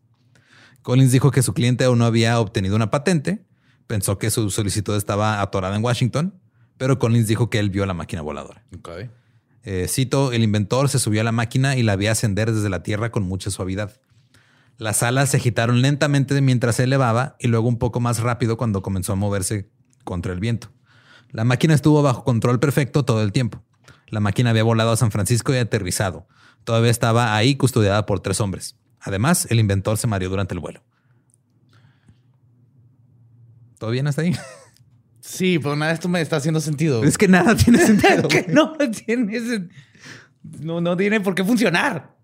Collins 0.83 1.13
dijo 1.13 1.31
que 1.31 1.43
su 1.43 1.55
cliente 1.55 1.85
aún 1.85 1.99
no 1.99 2.05
había 2.05 2.39
obtenido 2.41 2.77
una 2.77 2.91
patente, 2.91 3.46
pensó 3.87 4.19
que 4.19 4.31
su 4.31 4.51
solicitud 4.51 4.97
estaba 4.97 5.41
atorada 5.41 5.77
en 5.77 5.85
Washington, 5.85 6.35
pero 6.79 6.99
Collins 6.99 7.27
dijo 7.27 7.51
que 7.51 7.59
él 7.59 7.71
vio 7.71 7.87
la 7.87 7.95
máquina 7.95 8.23
voladora. 8.23 8.65
Eh, 9.63 9.87
cito, 9.89 10.33
el 10.33 10.43
inventor 10.43 10.89
se 10.89 10.99
subió 10.99 11.23
a 11.23 11.25
la 11.25 11.33
máquina 11.33 11.77
y 11.77 11.83
la 11.83 11.97
vi 11.97 12.07
ascender 12.07 12.53
desde 12.53 12.69
la 12.69 12.83
tierra 12.83 13.11
con 13.11 13.25
mucha 13.25 13.51
suavidad. 13.51 14.01
Las 14.79 15.03
alas 15.03 15.31
se 15.31 15.39
agitaron 15.39 15.81
lentamente 15.81 16.41
mientras 16.41 16.77
se 16.77 16.85
elevaba 16.85 17.37
y 17.41 17.49
luego 17.49 17.67
un 17.67 17.79
poco 17.79 17.99
más 17.99 18.21
rápido 18.21 18.57
cuando 18.57 18.83
comenzó 18.83 19.13
a 19.13 19.17
moverse 19.17 19.71
contra 20.05 20.33
el 20.33 20.41
viento. 20.41 20.71
La 21.31 21.45
máquina 21.45 21.75
estuvo 21.75 22.03
bajo 22.03 22.25
control 22.25 22.61
perfecto 22.61 23.05
todo 23.05 23.23
el 23.23 23.33
tiempo. 23.33 23.63
La 24.09 24.21
máquina 24.21 24.51
había 24.51 24.63
volado 24.63 24.93
a 24.93 24.97
San 24.97 25.11
Francisco 25.11 25.53
y 25.53 25.57
aterrizado. 25.57 26.29
Todavía 26.65 26.91
estaba 26.91 27.35
ahí 27.37 27.57
custodiada 27.57 28.07
por 28.07 28.21
tres 28.21 28.41
hombres. 28.41 28.77
Además, 29.01 29.47
el 29.51 29.59
inventor 29.59 29.99
se 29.99 30.07
mareó 30.07 30.29
durante 30.31 30.55
el 30.55 30.61
vuelo. 30.61 30.83
¿Todo 33.79 33.91
bien 33.91 34.07
hasta 34.07 34.23
ahí? 34.23 34.35
Sí, 35.21 35.59
pero 35.59 35.75
nada 35.75 35.89
de 35.91 35.95
esto 35.97 36.09
me 36.09 36.21
está 36.21 36.37
haciendo 36.37 36.61
sentido. 36.61 37.03
Es 37.03 37.19
que 37.19 37.27
nada 37.27 37.57
tiene 37.57 37.79
sentido. 37.85 38.29
que 38.29 38.47
no 38.49 38.75
tiene 38.77 39.69
no, 40.61 40.81
no 40.81 40.97
tiene 40.97 41.21
por 41.21 41.35
qué 41.35 41.43
funcionar. 41.43 42.15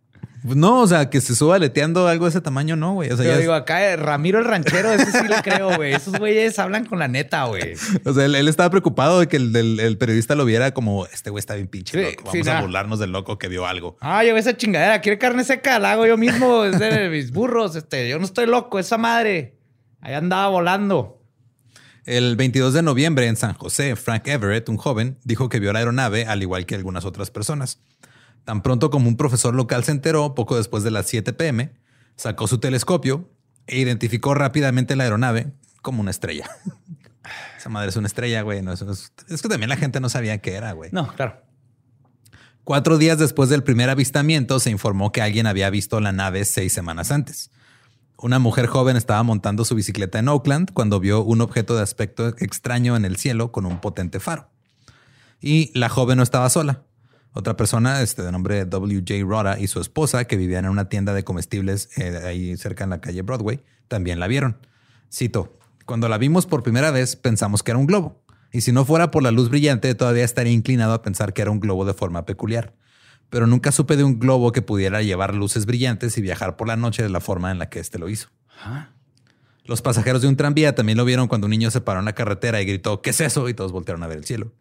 No, 0.45 0.81
o 0.83 0.87
sea, 0.87 1.11
que 1.11 1.21
se 1.21 1.35
suba 1.35 1.57
aleteando 1.57 2.07
algo 2.07 2.27
de 2.27 2.31
ese 2.31 2.41
tamaño, 2.41 2.77
no, 2.77 2.95
güey. 2.95 3.11
O 3.11 3.17
sea, 3.17 3.25
Yo 3.25 3.31
ya 3.31 3.35
es- 3.37 3.41
digo, 3.41 3.55
acá 3.55 3.85
eh, 3.85 3.97
Ramiro 3.97 4.39
el 4.39 4.45
ranchero, 4.45 4.93
ese 4.93 5.11
sí 5.11 5.27
le 5.29 5.35
creo, 5.43 5.75
güey. 5.77 5.95
Esos 5.95 6.17
güeyes 6.17 6.59
hablan 6.61 6.85
con 6.85 7.01
la 7.01 7.09
neta, 7.09 7.45
güey. 7.47 7.75
O 8.05 8.13
sea, 8.13 8.25
él, 8.25 8.37
él 8.37 8.47
estaba 8.47 8.71
preocupado 8.71 9.19
de 9.19 9.27
que 9.27 9.37
el, 9.37 9.97
periodista 9.99 10.37
lo 10.37 10.45
viera 10.45 10.73
como 10.73 11.07
este 11.07 11.31
güey 11.31 11.41
está 11.41 11.55
bien 11.57 11.67
pinche 11.69 12.01
loco. 12.01 12.31
sí, 12.33 12.39
Vamos 12.43 12.49
a 12.49 12.61
burlarnos 12.61 12.99
del 13.01 13.11
loco 13.11 13.37
que 13.39 13.49
vio 13.49 13.67
algo. 13.67 13.97
Ah, 14.01 14.23
yo 14.25 14.37
esa 14.37 14.57
chingadera. 14.57 15.01
Quiere 15.01 15.19
carne 15.19 15.43
seca, 15.45 15.81
la 15.81 15.93
hago 15.93 16.07
yo 16.07 16.17
mismo. 16.17 16.65
Es 16.65 16.79
de 16.79 17.09
mis 17.09 17.33
burros. 17.33 17.75
Este, 17.77 18.09
yo 18.09 18.19
no 18.21 18.25
estoy 18.25 18.47
loco, 18.47 18.79
esa 18.79 18.99
madre. 18.99 19.59
Ahí 20.01 20.15
andaba 20.15 20.49
volando. 20.49 21.22
El 22.05 22.35
22 22.35 22.75
de 22.75 22.83
noviembre 22.83 23.29
en 23.29 23.37
San 23.37 23.55
José, 23.55 23.95
Frank 23.95 24.27
Everett, 24.27 24.69
un 24.69 24.77
joven, 24.77 25.19
dijo 25.23 25.49
que 25.49 25.61
vio 25.61 25.73
la 25.73 25.79
aeronave 25.79 26.27
al 26.27 26.43
igual 26.43 26.67
que 26.67 26.75
algunas 26.75 27.05
otras 27.05 27.31
personas. 27.31 27.79
Tan 28.45 28.63
pronto 28.63 28.91
como 28.91 29.09
un 29.09 29.17
profesor 29.17 29.55
local 29.55 29.85
se 29.85 29.93
enteró, 29.93 30.35
poco 30.35 30.57
después 30.57 30.83
de 30.83 30.91
las 30.91 31.07
7 31.07 31.33
pm, 31.33 31.73
sacó 32.17 32.49
su 32.49 32.59
telescopio 32.59 33.31
e 33.69 33.79
identificó 33.79 34.35
rápidamente 34.35 34.97
la 34.97 35.05
aeronave 35.05 35.53
como 35.81 36.01
una 36.01 36.11
estrella. 36.11 36.51
Esa 37.57 37.69
madre 37.69 37.91
es 37.91 37.97
una 37.97 38.09
estrella, 38.09 38.43
güey. 38.43 38.63
No, 38.63 38.73
eso 38.73 38.91
es, 38.91 39.13
es 39.29 39.41
que 39.41 39.49
también 39.49 39.69
la 39.69 39.77
gente 39.77 40.01
no 40.01 40.09
sabía 40.09 40.39
qué 40.39 40.55
era, 40.55 40.73
güey. 40.73 40.91
No, 40.93 41.15
claro. 41.15 41.41
Cuatro 42.65 42.99
días 42.99 43.19
después 43.19 43.49
del 43.49 43.63
primer 43.63 43.91
avistamiento, 43.91 44.59
se 44.59 44.71
informó 44.71 45.13
que 45.13 45.23
alguien 45.23 45.47
había 45.47 45.71
visto 45.71 46.01
la 46.01 46.11
nave 46.11 46.45
seis 46.45 46.73
semanas 46.73 47.13
antes. 47.13 47.53
Una 48.23 48.39
mujer 48.39 48.69
joven 48.69 48.97
estaba 48.97 49.21
montando 49.25 49.65
su 49.65 49.75
bicicleta 49.75 50.21
en 50.21 50.29
Oakland 50.29 50.73
cuando 50.73 51.01
vio 51.01 51.25
un 51.25 51.41
objeto 51.41 51.75
de 51.75 51.83
aspecto 51.83 52.29
extraño 52.29 52.95
en 52.95 53.05
el 53.05 53.17
cielo 53.17 53.51
con 53.51 53.67
un 53.67 53.81
potente 53.81 54.21
faro. 54.21 54.49
Y 55.41 55.77
la 55.77 55.89
joven 55.89 56.19
no 56.19 56.23
estaba 56.23 56.49
sola. 56.49 56.85
Otra 57.33 57.57
persona 57.57 58.01
este, 58.01 58.23
de 58.23 58.31
nombre 58.31 58.65
W.J. 58.65 59.15
Rhoda 59.25 59.59
y 59.59 59.67
su 59.67 59.81
esposa, 59.81 60.25
que 60.27 60.37
vivían 60.37 60.67
en 60.67 60.71
una 60.71 60.89
tienda 60.89 61.15
de 61.15 61.25
comestibles 61.25 61.89
eh, 61.99 62.21
ahí 62.25 62.57
cerca 62.57 62.85
en 62.85 62.91
la 62.91 63.01
calle 63.01 63.23
Broadway, 63.23 63.61
también 63.89 64.21
la 64.21 64.29
vieron. 64.29 64.57
Cito, 65.13 65.59
cuando 65.85 66.09
la 66.09 66.17
vimos 66.17 66.47
por 66.47 66.63
primera 66.63 66.93
vez 66.93 67.17
pensamos 67.17 67.65
que 67.65 67.73
era 67.73 67.79
un 67.79 67.87
globo. 67.87 68.23
Y 68.53 68.61
si 68.61 68.71
no 68.71 68.85
fuera 68.85 69.11
por 69.11 69.25
la 69.25 69.33
luz 69.33 69.49
brillante, 69.51 69.97
todavía 69.97 70.23
estaría 70.23 70.53
inclinado 70.53 70.93
a 70.93 71.03
pensar 71.03 71.33
que 71.33 71.43
era 71.43 71.51
un 71.51 71.59
globo 71.59 71.85
de 71.85 71.95
forma 71.95 72.25
peculiar. 72.25 72.73
Pero 73.33 73.47
nunca 73.47 73.73
supe 73.73 73.97
de 73.97 74.05
un 74.05 74.19
globo 74.19 74.53
que 74.53 74.61
pudiera 74.61 75.01
llevar 75.01 75.35
luces 75.35 75.65
brillantes 75.65 76.19
y 76.19 76.21
viajar 76.21 76.59
por 76.59 76.69
la 76.69 76.77
noche 76.77 77.03
de 77.03 77.09
la 77.09 77.23
forma 77.23 77.51
en 77.51 77.59
la 77.59 77.71
que 77.71 77.81
éste 77.81 77.99
lo 77.99 78.11
hizo. 78.11 78.29
Los 79.65 79.81
pasajeros 79.81 80.21
de 80.21 80.29
un 80.29 80.37
tranvía 80.37 80.75
también 80.75 80.99
lo 80.99 81.07
vieron 81.07 81.29
cuando 81.29 81.47
un 81.47 81.53
niño 81.53 81.71
se 81.71 81.81
paró 81.81 82.01
en 82.01 82.05
la 82.05 82.13
carretera 82.13 82.61
y 82.61 82.67
gritó, 82.67 83.01
¿qué 83.01 83.09
es 83.09 83.23
eso? 83.23 83.49
Y 83.49 83.55
todos 83.55 83.73
voltearon 83.73 84.03
a 84.03 84.07
ver 84.07 84.19
el 84.19 84.27
cielo. 84.27 84.53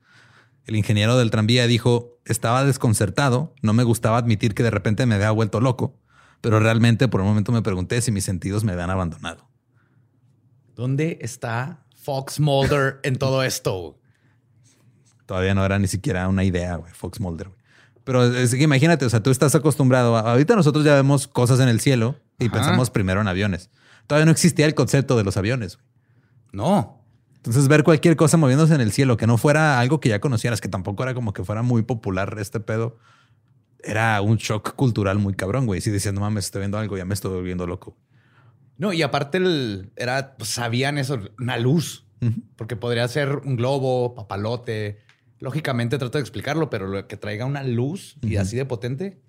El 0.66 0.78
ingeniero 0.78 1.18
del 1.18 1.32
tranvía 1.32 1.68
dijo, 1.68 2.18
estaba 2.24 2.64
desconcertado, 2.64 3.54
no 3.62 3.74
me 3.74 3.84
gustaba 3.84 4.18
admitir 4.18 4.56
que 4.56 4.64
de 4.64 4.72
repente 4.72 5.06
me 5.06 5.16
había 5.16 5.32
vuelto 5.32 5.60
loco, 5.60 6.00
pero 6.40 6.62
realmente 6.62 7.10
por 7.10 7.20
un 7.20 7.28
momento 7.28 7.52
me 7.52 7.62
pregunté 7.62 8.00
si 8.00 8.14
mis 8.14 8.24
sentidos 8.24 8.64
me 8.64 8.72
habían 8.72 8.90
abandonado. 8.90 9.50
¿Dónde 10.78 11.18
está 11.20 11.84
Fox 11.94 12.40
Mulder 12.40 13.02
en 13.04 13.18
todo 13.18 13.44
esto? 13.44 14.00
Todavía 15.26 15.54
no 15.54 15.66
era 15.66 15.78
ni 15.78 15.90
siquiera 15.90 16.30
una 16.30 16.46
idea, 16.46 16.80
Fox 16.94 17.20
Mulder. 17.20 17.50
Pero 18.04 18.24
es 18.26 18.56
que 18.56 18.64
imagínate, 18.64 19.06
o 19.06 19.10
sea, 19.10 19.22
tú 19.22 19.30
estás 19.30 19.54
acostumbrado. 19.56 20.16
a- 20.18 20.32
ahorita 20.32 20.56
nosotros 20.56 20.84
ya 20.84 20.96
vemos 20.96 21.28
cosas 21.28 21.60
en 21.60 21.68
el 21.70 21.80
cielo 21.80 22.16
y 22.40 22.46
Ajá. 22.46 22.54
pensamos 22.56 22.90
primero 22.90 23.22
en 23.22 23.28
aviones. 23.28 23.70
Todavía 24.08 24.26
no 24.26 24.32
existía 24.32 24.66
el 24.66 24.74
concepto 24.76 25.16
de 25.18 25.24
los 25.24 25.38
aviones. 25.38 25.78
güey. 25.78 25.88
No. 26.54 26.98
Entonces, 27.38 27.68
ver 27.68 27.84
cualquier 27.84 28.16
cosa 28.16 28.38
moviéndose 28.38 28.76
en 28.76 28.82
el 28.82 28.92
cielo 28.92 29.18
que 29.18 29.26
no 29.28 29.38
fuera 29.38 29.80
algo 29.80 30.00
que 30.00 30.10
ya 30.10 30.20
conocieras, 30.20 30.62
que 30.62 30.68
tampoco 30.70 31.02
era 31.04 31.14
como 31.14 31.34
que 31.34 31.44
fuera 31.44 31.62
muy 31.64 31.82
popular 31.84 32.36
este 32.40 32.60
pedo, 32.60 32.98
era 33.84 34.22
un 34.22 34.38
shock 34.38 34.76
cultural 34.76 35.18
muy 35.18 35.34
cabrón, 35.34 35.66
güey. 35.66 35.82
Si 35.82 35.90
diciendo, 35.90 36.22
mames, 36.22 36.46
estoy 36.46 36.60
viendo 36.60 36.78
algo, 36.78 36.98
ya 36.98 37.06
me 37.06 37.14
estoy 37.16 37.32
volviendo 37.34 37.66
loco. 37.66 37.98
No, 38.78 38.94
y 38.94 39.02
aparte 39.02 39.38
el, 39.40 39.92
era, 39.96 40.36
pues, 40.38 40.50
sabían 40.50 40.98
eso, 40.98 41.20
una 41.40 41.58
luz, 41.58 42.06
porque 42.56 42.76
podría 42.76 43.08
ser 43.08 43.38
un 43.46 43.56
globo, 43.56 44.14
papalote. 44.14 45.00
Lógicamente 45.42 45.98
trato 45.98 46.20
de 46.20 46.22
explicarlo, 46.22 46.70
pero 46.70 46.88
lo 46.88 47.08
que 47.08 47.18
traiga 47.18 47.46
una 47.46 47.64
luz 47.64 48.16
y 48.22 48.38
así 48.38 48.56
de 48.56 48.66
potente. 48.66 49.20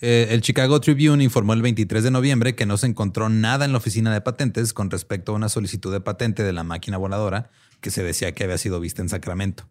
Eh, 0.00 0.28
el 0.30 0.40
Chicago 0.40 0.80
Tribune 0.80 1.24
informó 1.24 1.52
el 1.52 1.62
23 1.62 2.04
de 2.04 2.12
noviembre 2.12 2.54
que 2.54 2.64
no 2.64 2.76
se 2.76 2.86
encontró 2.86 3.28
nada 3.28 3.64
en 3.64 3.72
la 3.72 3.78
oficina 3.78 4.12
de 4.14 4.20
patentes 4.20 4.72
con 4.72 4.88
respecto 4.88 5.32
a 5.32 5.34
una 5.34 5.48
solicitud 5.48 5.92
de 5.92 6.00
patente 6.00 6.44
de 6.44 6.52
la 6.52 6.62
máquina 6.62 6.96
voladora 6.96 7.50
que 7.80 7.90
se 7.90 8.04
decía 8.04 8.32
que 8.32 8.44
había 8.44 8.56
sido 8.56 8.78
vista 8.78 9.02
en 9.02 9.08
Sacramento. 9.08 9.68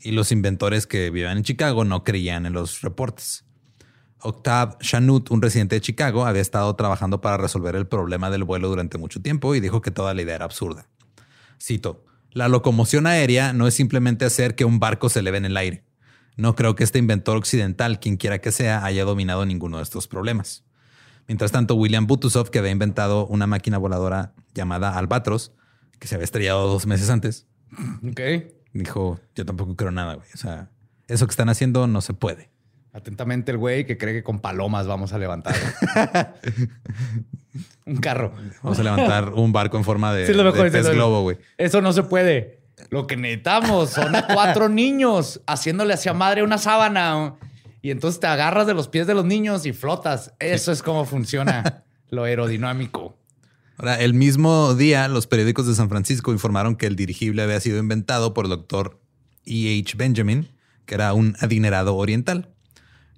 Y 0.00 0.12
los 0.12 0.32
inventores 0.32 0.86
que 0.86 1.10
vivían 1.10 1.36
en 1.36 1.44
Chicago 1.44 1.84
no 1.84 2.04
creían 2.04 2.46
en 2.46 2.54
los 2.54 2.80
reportes. 2.80 3.44
Octave 4.20 4.76
Chanut, 4.80 5.30
un 5.30 5.42
residente 5.42 5.74
de 5.74 5.82
Chicago, 5.82 6.24
había 6.24 6.40
estado 6.40 6.74
trabajando 6.74 7.20
para 7.20 7.36
resolver 7.36 7.76
el 7.76 7.86
problema 7.86 8.30
del 8.30 8.44
vuelo 8.44 8.68
durante 8.68 8.96
mucho 8.96 9.20
tiempo 9.20 9.54
y 9.54 9.60
dijo 9.60 9.82
que 9.82 9.90
toda 9.90 10.14
la 10.14 10.22
idea 10.22 10.36
era 10.36 10.46
absurda. 10.46 10.88
Cito, 11.60 12.04
la 12.32 12.48
locomoción 12.48 13.06
aérea 13.06 13.52
no 13.52 13.66
es 13.66 13.74
simplemente 13.74 14.24
hacer 14.24 14.54
que 14.54 14.64
un 14.64 14.78
barco 14.78 15.08
se 15.08 15.20
eleve 15.20 15.38
en 15.38 15.44
el 15.44 15.56
aire. 15.56 15.84
No 16.36 16.54
creo 16.54 16.74
que 16.74 16.84
este 16.84 16.98
inventor 16.98 17.36
occidental, 17.36 17.98
quien 17.98 18.16
quiera 18.16 18.40
que 18.40 18.52
sea, 18.52 18.84
haya 18.84 19.04
dominado 19.04 19.44
ninguno 19.44 19.78
de 19.78 19.82
estos 19.82 20.06
problemas. 20.06 20.64
Mientras 21.26 21.52
tanto, 21.52 21.74
William 21.74 22.06
Butusov, 22.06 22.50
que 22.50 22.58
había 22.58 22.70
inventado 22.70 23.26
una 23.26 23.46
máquina 23.46 23.76
voladora 23.76 24.34
llamada 24.54 24.96
Albatros, 24.96 25.52
que 25.98 26.06
se 26.06 26.14
había 26.14 26.24
estrellado 26.24 26.68
dos 26.68 26.86
meses 26.86 27.10
antes, 27.10 27.46
dijo, 28.72 29.20
yo 29.34 29.44
tampoco 29.44 29.76
creo 29.76 29.90
nada, 29.90 30.14
güey. 30.14 30.28
O 30.32 30.38
sea, 30.38 30.70
eso 31.08 31.26
que 31.26 31.32
están 31.32 31.48
haciendo 31.48 31.86
no 31.86 32.00
se 32.00 32.14
puede. 32.14 32.50
Atentamente 32.92 33.50
el 33.52 33.58
güey 33.58 33.86
que 33.86 33.98
cree 33.98 34.14
que 34.14 34.22
con 34.22 34.40
palomas 34.40 34.86
vamos 34.86 35.12
a 35.12 35.18
levantar 35.18 35.54
un 37.86 37.96
carro. 37.96 38.32
Vamos 38.62 38.78
a 38.78 38.82
levantar 38.82 39.32
un 39.34 39.52
barco 39.52 39.76
en 39.76 39.84
forma 39.84 40.12
de, 40.14 40.26
Sí, 40.26 40.32
lo 40.34 40.44
mejor 40.44 40.62
de 40.62 40.66
es 40.68 40.72
pez 40.72 40.86
eso. 40.86 40.92
globo, 40.94 41.22
güey. 41.22 41.38
Eso 41.56 41.80
no 41.80 41.92
se 41.92 42.02
puede. 42.02 42.60
Lo 42.90 43.06
que 43.06 43.16
necesitamos 43.16 43.90
son 43.90 44.12
cuatro 44.32 44.68
niños 44.70 45.40
haciéndole 45.46 45.94
hacia 45.94 46.12
madre 46.14 46.42
una 46.42 46.58
sábana. 46.58 47.34
Y 47.82 47.90
entonces 47.90 48.20
te 48.20 48.26
agarras 48.26 48.66
de 48.66 48.74
los 48.74 48.88
pies 48.88 49.06
de 49.06 49.14
los 49.14 49.24
niños 49.24 49.66
y 49.66 49.72
flotas. 49.72 50.32
Eso 50.38 50.72
es 50.72 50.82
como 50.82 51.04
funciona 51.04 51.84
lo 52.10 52.24
aerodinámico. 52.24 53.16
Ahora, 53.76 54.00
el 54.00 54.12
mismo 54.14 54.74
día, 54.74 55.06
los 55.06 55.26
periódicos 55.28 55.66
de 55.68 55.74
San 55.74 55.88
Francisco 55.88 56.32
informaron 56.32 56.74
que 56.74 56.86
el 56.86 56.96
dirigible 56.96 57.42
había 57.42 57.60
sido 57.60 57.78
inventado 57.78 58.34
por 58.34 58.46
el 58.46 58.50
doctor 58.50 58.98
E. 59.44 59.78
H. 59.80 59.96
Benjamin, 59.96 60.48
que 60.84 60.94
era 60.96 61.12
un 61.12 61.36
adinerado 61.40 61.94
oriental. 61.96 62.48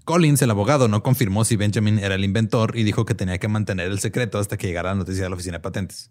Collins, 0.05 0.43
el 0.43 0.51
abogado, 0.51 0.89
no 0.89 1.03
confirmó 1.03 1.45
si 1.45 1.57
Benjamin 1.57 1.99
era 1.99 2.15
el 2.15 2.25
inventor 2.25 2.77
y 2.77 2.83
dijo 2.83 3.05
que 3.05 3.15
tenía 3.15 3.39
que 3.39 3.49
mantener 3.49 3.91
el 3.91 4.01
secreto 4.01 4.39
hasta 4.39 4.57
que 4.57 4.67
llegara 4.67 4.91
la 4.91 4.97
noticia 4.97 5.23
de 5.23 5.29
la 5.29 5.35
oficina 5.35 5.59
de 5.59 5.61
patentes. 5.61 6.11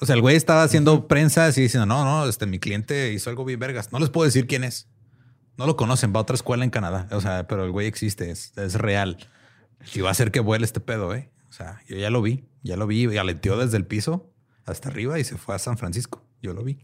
O 0.00 0.06
sea, 0.06 0.14
el 0.14 0.22
güey 0.22 0.36
estaba 0.36 0.62
haciendo 0.62 1.06
prensa 1.08 1.46
así 1.46 1.60
diciendo, 1.60 1.86
no, 1.86 2.04
no, 2.04 2.28
este, 2.28 2.46
mi 2.46 2.58
cliente 2.58 3.12
hizo 3.12 3.28
algo 3.28 3.44
bien 3.44 3.60
vergas. 3.60 3.92
No 3.92 3.98
les 3.98 4.08
puedo 4.08 4.24
decir 4.24 4.46
quién 4.46 4.64
es. 4.64 4.88
No 5.58 5.66
lo 5.66 5.76
conocen, 5.76 6.12
va 6.14 6.20
a 6.20 6.22
otra 6.22 6.34
escuela 6.34 6.64
en 6.64 6.70
Canadá. 6.70 7.06
O 7.10 7.20
sea, 7.20 7.46
pero 7.46 7.64
el 7.64 7.70
güey 7.70 7.86
existe, 7.86 8.30
es, 8.30 8.56
es 8.56 8.74
real. 8.76 9.18
Y 9.94 10.00
va 10.00 10.08
a 10.08 10.12
hacer 10.12 10.30
que 10.30 10.40
vuele 10.40 10.64
este 10.64 10.80
pedo, 10.80 11.14
¿eh? 11.14 11.30
O 11.50 11.52
sea, 11.52 11.82
yo 11.86 11.96
ya 11.96 12.08
lo 12.08 12.22
vi, 12.22 12.46
ya 12.62 12.76
lo 12.76 12.86
vi, 12.86 13.12
y 13.12 13.16
aleteó 13.18 13.58
desde 13.58 13.76
el 13.76 13.84
piso 13.84 14.32
hasta 14.64 14.88
arriba 14.88 15.18
y 15.18 15.24
se 15.24 15.36
fue 15.36 15.54
a 15.54 15.58
San 15.58 15.76
Francisco. 15.76 16.24
Yo 16.40 16.54
lo 16.54 16.64
vi. 16.64 16.78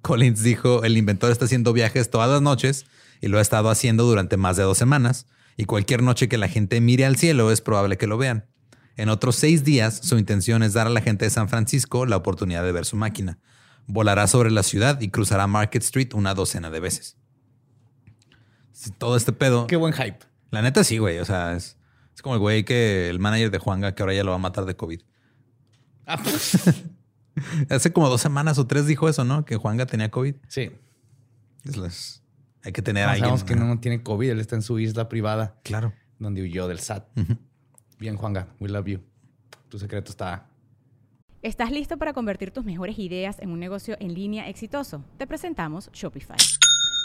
Collins 0.00 0.42
dijo, 0.42 0.82
el 0.82 0.96
inventor 0.96 1.30
está 1.30 1.44
haciendo 1.44 1.72
viajes 1.72 2.10
todas 2.10 2.28
las 2.30 2.42
noches 2.42 2.86
y 3.22 3.28
lo 3.28 3.38
ha 3.38 3.40
estado 3.40 3.70
haciendo 3.70 4.04
durante 4.04 4.36
más 4.36 4.58
de 4.58 4.64
dos 4.64 4.76
semanas. 4.76 5.26
Y 5.56 5.64
cualquier 5.64 6.02
noche 6.02 6.28
que 6.28 6.36
la 6.36 6.48
gente 6.48 6.80
mire 6.82 7.06
al 7.06 7.16
cielo 7.16 7.50
es 7.50 7.62
probable 7.62 7.96
que 7.96 8.06
lo 8.06 8.18
vean. 8.18 8.46
En 8.96 9.08
otros 9.08 9.36
seis 9.36 9.64
días, 9.64 10.00
su 10.02 10.18
intención 10.18 10.62
es 10.62 10.74
dar 10.74 10.86
a 10.86 10.90
la 10.90 11.00
gente 11.00 11.24
de 11.24 11.30
San 11.30 11.48
Francisco 11.48 12.04
la 12.04 12.16
oportunidad 12.16 12.62
de 12.64 12.72
ver 12.72 12.84
su 12.84 12.96
máquina. 12.96 13.38
Volará 13.86 14.26
sobre 14.26 14.50
la 14.50 14.62
ciudad 14.62 15.00
y 15.00 15.08
cruzará 15.08 15.46
Market 15.46 15.82
Street 15.82 16.12
una 16.14 16.34
docena 16.34 16.68
de 16.70 16.80
veces. 16.80 17.16
Todo 18.98 19.16
este 19.16 19.32
pedo. 19.32 19.66
Qué 19.66 19.76
buen 19.76 19.92
hype. 19.92 20.18
La 20.50 20.60
neta 20.62 20.84
sí, 20.84 20.98
güey. 20.98 21.18
O 21.18 21.24
sea, 21.24 21.54
es, 21.54 21.76
es 22.14 22.22
como 22.22 22.34
el 22.34 22.40
güey 22.40 22.64
que 22.64 23.08
el 23.08 23.18
manager 23.18 23.50
de 23.50 23.58
Juanga 23.58 23.94
que 23.94 24.02
ahora 24.02 24.14
ya 24.14 24.24
lo 24.24 24.30
va 24.30 24.36
a 24.36 24.40
matar 24.40 24.64
de 24.64 24.76
COVID. 24.76 25.00
Ah, 26.06 26.18
pues, 26.22 26.58
Hace 27.70 27.92
como 27.92 28.08
dos 28.08 28.20
semanas 28.20 28.58
o 28.58 28.66
tres 28.66 28.86
dijo 28.86 29.08
eso, 29.08 29.24
¿no? 29.24 29.44
Que 29.44 29.56
Juanga 29.56 29.86
tenía 29.86 30.10
COVID. 30.10 30.34
sí. 30.48 30.70
Es 31.64 31.76
las- 31.76 32.21
hay 32.64 32.72
que 32.72 32.82
tener 32.82 33.04
a 33.04 33.06
No, 33.06 33.12
alguien. 33.12 33.24
sabemos 33.38 33.44
que 33.44 33.56
no 33.56 33.80
tiene 33.80 34.02
COVID. 34.02 34.30
Él 34.30 34.40
está 34.40 34.56
en 34.56 34.62
su 34.62 34.78
isla 34.78 35.08
privada 35.08 35.56
Claro. 35.64 35.92
donde 36.18 36.42
huyó 36.42 36.68
del 36.68 36.78
SAT. 36.80 37.06
Bien, 37.98 38.16
Juanga. 38.16 38.48
We 38.60 38.68
love 38.68 38.86
you. 38.86 39.00
Tu 39.68 39.78
secreto 39.78 40.10
está. 40.10 40.46
¿Estás 41.42 41.70
listo 41.72 41.96
para 41.98 42.12
convertir 42.12 42.52
tus 42.52 42.64
mejores 42.64 42.98
ideas 42.98 43.38
en 43.40 43.50
un 43.50 43.58
negocio 43.58 43.96
en 43.98 44.14
línea 44.14 44.48
exitoso? 44.48 45.04
Te 45.18 45.26
presentamos 45.26 45.90
Shopify. 45.92 46.36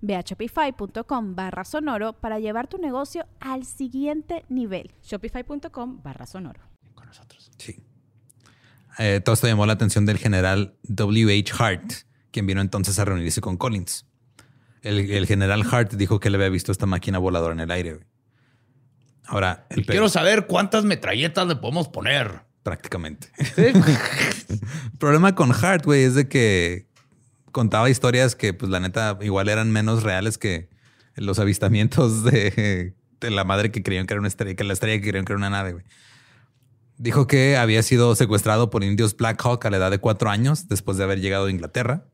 Ve 0.00 0.16
a 0.16 0.20
shopify.com 0.22 1.34
barra 1.34 1.64
sonoro 1.64 2.12
para 2.14 2.38
llevar 2.38 2.68
tu 2.68 2.78
negocio 2.78 3.26
al 3.40 3.64
siguiente 3.64 4.44
nivel. 4.48 4.92
Shopify.com 5.02 6.02
barra 6.02 6.26
sonoro. 6.26 6.60
Con 6.94 7.06
nosotros. 7.06 7.50
Sí. 7.58 7.82
Eh, 8.98 9.20
todo 9.24 9.34
esto 9.34 9.46
llamó 9.46 9.64
la 9.66 9.72
atención 9.74 10.04
del 10.06 10.18
general 10.18 10.76
W.H. 10.84 11.52
Hart, 11.58 11.92
quien 12.30 12.46
vino 12.46 12.60
entonces 12.60 12.98
a 12.98 13.04
reunirse 13.04 13.40
con 13.40 13.56
Collins. 13.56 14.06
El, 14.82 15.10
el 15.10 15.26
general 15.26 15.64
Hart 15.70 15.92
dijo 15.94 16.18
que 16.20 16.28
le 16.28 16.36
había 16.36 16.48
visto 16.48 16.72
esta 16.72 16.86
máquina 16.86 17.18
voladora 17.18 17.52
en 17.54 17.60
el 17.60 17.70
aire. 17.70 17.94
güey. 17.94 18.06
Ahora, 19.26 19.66
el 19.70 19.86
Quiero 19.86 20.08
saber 20.08 20.46
cuántas 20.46 20.84
metralletas 20.84 21.46
le 21.46 21.56
podemos 21.56 21.88
poner. 21.88 22.42
prácticamente. 22.64 23.28
El 23.56 23.80
problema 24.98 25.34
con 25.34 25.52
Hart, 25.52 25.84
güey, 25.84 26.02
es 26.02 26.14
de 26.14 26.28
que 26.28 26.88
contaba 27.52 27.88
historias 27.88 28.34
que, 28.34 28.54
pues, 28.54 28.70
la 28.70 28.80
neta, 28.80 29.18
igual 29.20 29.48
eran 29.48 29.70
menos 29.70 30.02
reales 30.02 30.38
que 30.38 30.68
los 31.14 31.38
avistamientos 31.38 32.24
de, 32.24 32.94
la 33.20 33.44
madre 33.44 33.70
que 33.70 33.82
creían 33.82 34.06
que 34.06 34.14
era 34.14 34.20
una 34.20 34.28
estrella, 34.28 34.56
que 34.56 34.64
la 34.64 34.72
estrella 34.72 35.00
que 35.00 35.08
creían 35.08 35.24
que 35.24 35.32
era 35.32 35.38
una 35.38 35.50
nave. 35.50 35.84
Dijo 36.98 37.26
que 37.26 37.56
había 37.56 37.82
sido 37.82 38.14
secuestrado 38.14 38.70
por 38.70 38.84
indios 38.84 39.16
Black 39.16 39.40
Hawk 39.44 39.64
a 39.64 39.70
la 39.70 39.76
edad 39.76 39.90
de 39.90 39.98
cuatro 39.98 40.30
años 40.30 40.68
después 40.68 40.96
de 40.96 41.04
haber 41.04 41.20
llegado 41.20 41.46
a 41.46 41.50
Inglaterra. 41.50 42.06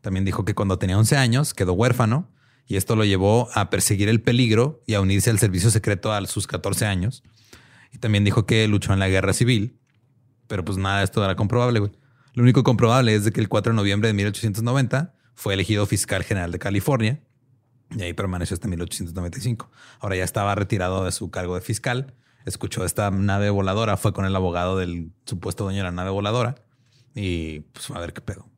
También 0.00 0.24
dijo 0.24 0.44
que 0.44 0.54
cuando 0.54 0.78
tenía 0.78 0.98
11 0.98 1.16
años 1.16 1.54
quedó 1.54 1.74
huérfano 1.74 2.28
y 2.66 2.76
esto 2.76 2.96
lo 2.96 3.04
llevó 3.04 3.48
a 3.54 3.70
perseguir 3.70 4.08
el 4.08 4.20
peligro 4.20 4.82
y 4.86 4.94
a 4.94 5.00
unirse 5.00 5.30
al 5.30 5.38
servicio 5.38 5.70
secreto 5.70 6.12
a 6.12 6.24
sus 6.26 6.46
14 6.46 6.86
años. 6.86 7.22
Y 7.92 7.98
también 7.98 8.24
dijo 8.24 8.46
que 8.46 8.66
luchó 8.66 8.92
en 8.92 8.98
la 8.98 9.08
guerra 9.08 9.32
civil, 9.32 9.78
pero 10.48 10.64
pues 10.64 10.78
nada 10.78 11.02
esto 11.02 11.24
era 11.24 11.36
comprobable. 11.36 11.80
güey. 11.80 11.92
Lo 12.34 12.42
único 12.42 12.64
comprobable 12.64 13.14
es 13.14 13.24
de 13.24 13.32
que 13.32 13.40
el 13.40 13.48
4 13.48 13.72
de 13.72 13.76
noviembre 13.76 14.08
de 14.08 14.14
1890 14.14 15.14
fue 15.34 15.54
elegido 15.54 15.86
fiscal 15.86 16.22
general 16.24 16.50
de 16.50 16.58
California 16.58 17.20
y 17.90 18.02
ahí 18.02 18.14
permaneció 18.14 18.54
hasta 18.54 18.68
1895. 18.68 19.70
Ahora 20.00 20.16
ya 20.16 20.24
estaba 20.24 20.54
retirado 20.54 21.04
de 21.04 21.12
su 21.12 21.30
cargo 21.30 21.54
de 21.54 21.60
fiscal. 21.60 22.14
Escuchó 22.46 22.84
esta 22.84 23.10
nave 23.10 23.50
voladora, 23.50 23.96
fue 23.96 24.12
con 24.12 24.24
el 24.24 24.34
abogado 24.34 24.78
del 24.78 25.12
supuesto 25.26 25.64
dueño 25.64 25.78
de 25.78 25.84
la 25.84 25.92
nave 25.92 26.10
voladora 26.10 26.56
y 27.14 27.60
pues 27.60 27.90
a 27.90 27.98
ver 28.00 28.12
qué 28.12 28.20
pedo. 28.20 28.48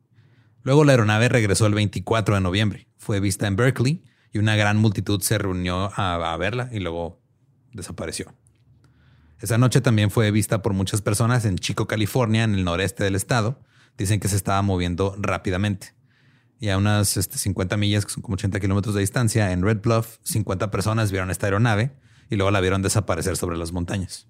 Luego 0.63 0.83
la 0.83 0.93
aeronave 0.93 1.29
regresó 1.29 1.67
el 1.67 1.73
24 1.73 2.35
de 2.35 2.41
noviembre. 2.41 2.87
Fue 2.97 3.19
vista 3.19 3.45
en 3.45 3.55
Berkeley 3.55 4.03
y 4.31 4.39
una 4.39 4.55
gran 4.55 4.77
multitud 4.77 5.21
se 5.21 5.37
reunió 5.37 5.91
a, 5.95 6.33
a 6.33 6.37
verla 6.37 6.69
y 6.71 6.79
luego 6.79 7.21
desapareció. 7.73 8.33
Esa 9.39 9.57
noche 9.57 9.81
también 9.81 10.09
fue 10.09 10.31
vista 10.31 10.61
por 10.61 10.73
muchas 10.73 11.01
personas 11.01 11.45
en 11.45 11.57
Chico, 11.57 11.87
California, 11.87 12.43
en 12.43 12.55
el 12.55 12.63
noreste 12.63 13.03
del 13.03 13.15
estado. 13.15 13.59
Dicen 13.97 14.19
que 14.19 14.27
se 14.27 14.35
estaba 14.35 14.61
moviendo 14.61 15.15
rápidamente. 15.17 15.93
Y 16.59 16.69
a 16.69 16.77
unas 16.77 17.17
este, 17.17 17.37
50 17.37 17.77
millas, 17.77 18.05
que 18.05 18.11
son 18.11 18.23
como 18.23 18.35
80 18.35 18.59
kilómetros 18.59 18.95
de 18.95 19.01
distancia, 19.01 19.51
en 19.51 19.61
Red 19.61 19.81
Bluff, 19.81 20.17
50 20.23 20.71
personas 20.71 21.11
vieron 21.11 21.31
esta 21.31 21.47
aeronave 21.47 21.91
y 22.29 22.35
luego 22.35 22.51
la 22.51 22.61
vieron 22.61 22.81
desaparecer 22.81 23.37
sobre 23.37 23.57
las 23.57 23.71
montañas. 23.71 24.27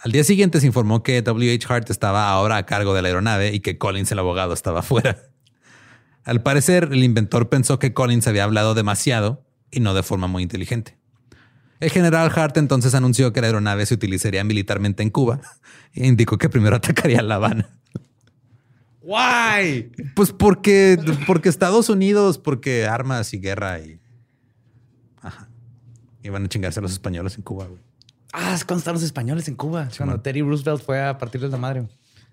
Al 0.00 0.12
día 0.12 0.22
siguiente 0.22 0.60
se 0.60 0.66
informó 0.66 1.02
que 1.02 1.22
W.H. 1.22 1.66
Hart 1.68 1.90
estaba 1.90 2.30
ahora 2.30 2.56
a 2.56 2.66
cargo 2.66 2.94
de 2.94 3.02
la 3.02 3.08
aeronave 3.08 3.52
y 3.52 3.60
que 3.60 3.78
Collins, 3.78 4.12
el 4.12 4.20
abogado, 4.20 4.54
estaba 4.54 4.82
fuera. 4.82 5.18
Al 6.24 6.42
parecer, 6.42 6.90
el 6.92 7.02
inventor 7.02 7.48
pensó 7.48 7.78
que 7.78 7.94
Collins 7.94 8.28
había 8.28 8.44
hablado 8.44 8.74
demasiado 8.74 9.44
y 9.70 9.80
no 9.80 9.94
de 9.94 10.02
forma 10.02 10.26
muy 10.26 10.42
inteligente. 10.42 10.98
El 11.80 11.90
general 11.90 12.30
Hart 12.34 12.56
entonces 12.56 12.94
anunció 12.94 13.32
que 13.32 13.40
la 13.40 13.48
aeronave 13.48 13.86
se 13.86 13.94
utilizaría 13.94 14.42
militarmente 14.44 15.02
en 15.02 15.10
Cuba 15.10 15.40
e 15.94 16.06
indicó 16.06 16.38
que 16.38 16.48
primero 16.48 16.76
atacaría 16.76 17.22
La 17.22 17.36
Habana. 17.36 17.77
¡Guay! 19.08 19.90
Pues 20.14 20.32
porque, 20.32 20.98
porque 21.26 21.48
Estados 21.48 21.88
Unidos, 21.88 22.36
porque 22.36 22.84
armas 22.84 23.32
y 23.32 23.38
guerra 23.38 23.80
y. 23.80 23.98
Ajá. 25.22 25.48
Iban 26.22 26.44
a 26.44 26.48
chingarse 26.48 26.80
a 26.80 26.82
los 26.82 26.92
españoles 26.92 27.36
en 27.36 27.42
Cuba. 27.42 27.64
güey. 27.68 27.80
Ah, 28.34 28.52
es 28.54 28.66
cuando 28.66 28.80
están 28.80 28.92
los 28.92 29.02
españoles 29.02 29.48
en 29.48 29.54
Cuba. 29.54 29.88
cuando 29.96 30.20
Teddy 30.20 30.42
Roosevelt 30.42 30.82
fue 30.82 31.02
a 31.02 31.16
partirles 31.16 31.50
la 31.50 31.56
madre. 31.56 31.88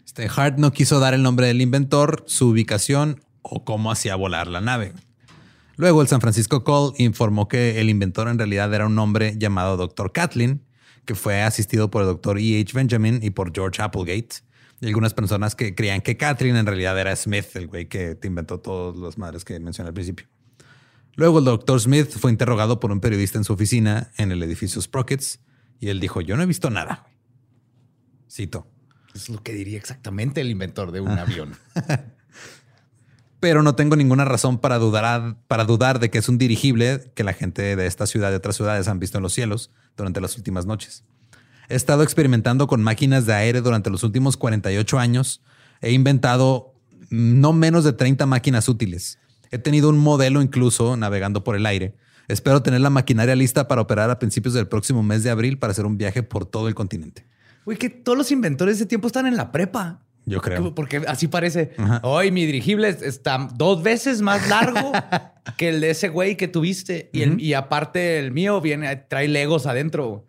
Este 0.06 0.28
Hart 0.36 0.58
no 0.58 0.74
quiso 0.74 1.00
dar 1.00 1.14
el 1.14 1.24
nombre 1.24 1.48
del 1.48 1.62
inventor, 1.62 2.26
su 2.28 2.50
ubicación 2.50 3.24
o 3.42 3.64
cómo 3.64 3.90
hacía 3.90 4.18
volar 4.18 4.48
la 4.48 4.60
nave. 4.60 4.92
Luego 5.78 6.02
el 6.02 6.10
San 6.10 6.20
Francisco 6.20 6.66
Call 6.66 6.92
informó 6.98 7.48
que 7.48 7.80
el 7.80 7.90
inventor 7.90 8.28
en 8.28 8.38
realidad 8.38 8.74
era 8.74 8.86
un 8.86 9.00
hombre 9.00 9.36
llamado 9.38 9.78
Dr. 9.78 10.12
Catlin, 10.12 10.62
que 11.06 11.16
fue 11.16 11.42
asistido 11.42 11.90
por 11.90 12.02
el 12.02 12.10
Dr. 12.10 12.38
E. 12.38 12.60
H. 12.60 12.74
Benjamin 12.74 13.22
y 13.24 13.30
por 13.30 13.54
George 13.56 13.82
Applegate. 13.82 14.44
Y 14.82 14.88
algunas 14.88 15.14
personas 15.14 15.56
que 15.56 15.74
creían 15.74 16.02
que 16.02 16.18
Catlin 16.18 16.56
en 16.56 16.66
realidad 16.66 17.00
era 17.00 17.16
Smith, 17.16 17.56
el 17.56 17.68
güey 17.68 17.88
que 17.88 18.16
te 18.16 18.28
inventó 18.28 18.60
todas 18.60 18.98
las 18.98 19.18
madres 19.18 19.46
que 19.46 19.60
mencioné 19.60 19.90
al 19.90 19.94
principio. 19.94 20.28
Luego 21.16 21.40
el 21.40 21.46
Dr. 21.46 21.80
Smith 21.80 22.10
fue 22.12 22.32
interrogado 22.32 22.80
por 22.80 22.92
un 22.92 23.00
periodista 23.00 23.38
en 23.38 23.46
su 23.46 23.54
oficina 23.54 24.12
en 24.18 24.32
el 24.32 24.44
edificio 24.44 24.82
Sprockets 24.82 25.40
y 25.80 25.88
él 25.88 26.00
dijo, 26.00 26.20
yo 26.22 26.36
no 26.36 26.44
he 26.44 26.46
visto 26.46 26.70
nada. 26.70 27.04
güey". 27.04 27.16
Cito. 28.30 28.68
Es 29.14 29.30
lo 29.30 29.42
que 29.42 29.54
diría 29.54 29.78
exactamente 29.78 30.42
el 30.42 30.50
inventor 30.50 30.92
de 30.92 31.00
un 31.00 31.12
avión. 31.12 31.56
pero 33.40 33.62
no 33.62 33.76
tengo 33.76 33.96
ninguna 33.96 34.26
razón 34.26 34.58
para 34.58 34.80
dudar, 34.80 35.38
para 35.48 35.66
dudar 35.66 36.00
de 36.00 36.10
que 36.10 36.18
es 36.18 36.28
un 36.28 36.38
dirigible 36.38 37.12
que 37.14 37.24
la 37.24 37.32
gente 37.32 37.76
de 37.76 37.86
esta 37.86 38.08
ciudad 38.08 38.32
y 38.32 38.36
otras 38.36 38.56
ciudades 38.56 38.88
han 38.88 39.00
visto 39.00 39.20
en 39.20 39.22
los 39.22 39.34
cielos 39.34 39.72
durante 39.96 40.20
las 40.20 40.36
últimas 40.36 40.66
noches. 40.66 41.06
He 41.70 41.76
estado 41.76 42.04
experimentando 42.04 42.68
con 42.68 42.82
máquinas 42.84 43.26
de 43.26 43.34
aire 43.34 43.62
durante 43.62 43.90
los 43.90 44.04
últimos 44.04 44.38
48 44.38 45.00
años. 45.00 45.42
He 45.82 45.92
inventado 45.92 46.74
no 47.10 47.54
menos 47.54 47.84
de 47.84 47.94
30 47.94 48.26
máquinas 48.26 48.68
útiles. 48.70 49.20
He 49.52 49.58
tenido 49.58 49.90
un 49.90 49.98
modelo 49.98 50.42
incluso 50.42 50.98
navegando 50.98 51.44
por 51.44 51.56
el 51.56 51.66
aire. 51.66 51.96
Espero 52.28 52.62
tener 52.64 52.82
la 52.82 52.90
maquinaria 52.90 53.36
lista 53.36 53.68
para 53.68 53.82
operar 53.82 54.10
a 54.10 54.18
principios 54.20 54.54
del 54.56 54.68
próximo 54.68 55.04
mes 55.04 55.24
de 55.24 55.30
abril 55.30 55.60
para 55.60 55.72
hacer 55.72 55.86
un 55.86 55.98
viaje 55.98 56.24
por 56.24 56.46
todo 56.46 56.68
el 56.68 56.74
continente. 56.76 57.26
Güey, 57.66 57.78
que 57.78 57.90
todos 57.90 58.18
los 58.18 58.32
inventores 58.32 58.78
de 58.78 58.84
ese 58.84 58.90
tiempo 58.90 59.08
están 59.08 59.28
en 59.28 59.36
la 59.38 59.52
prepa. 59.52 60.02
Yo 60.28 60.42
creo. 60.42 60.74
Porque 60.74 61.04
así 61.08 61.28
parece. 61.28 61.74
Hoy 62.02 62.32
mi 62.32 62.46
dirigible 62.48 62.90
está 62.90 63.48
dos 63.56 63.84
veces 63.84 64.22
más 64.24 64.48
largo 64.50 64.92
que 65.58 65.70
el 65.70 65.82
de 65.82 65.92
ese 65.92 66.10
güey 66.10 66.36
que 66.36 66.48
tuviste. 66.48 67.12
Y, 67.14 67.22
el- 67.22 67.40
y 67.40 67.54
aparte 67.54 68.18
el 68.18 68.32
mío 68.32 68.60
viene, 68.60 68.96
trae 68.96 69.28
legos 69.28 69.68
adentro. 69.68 70.26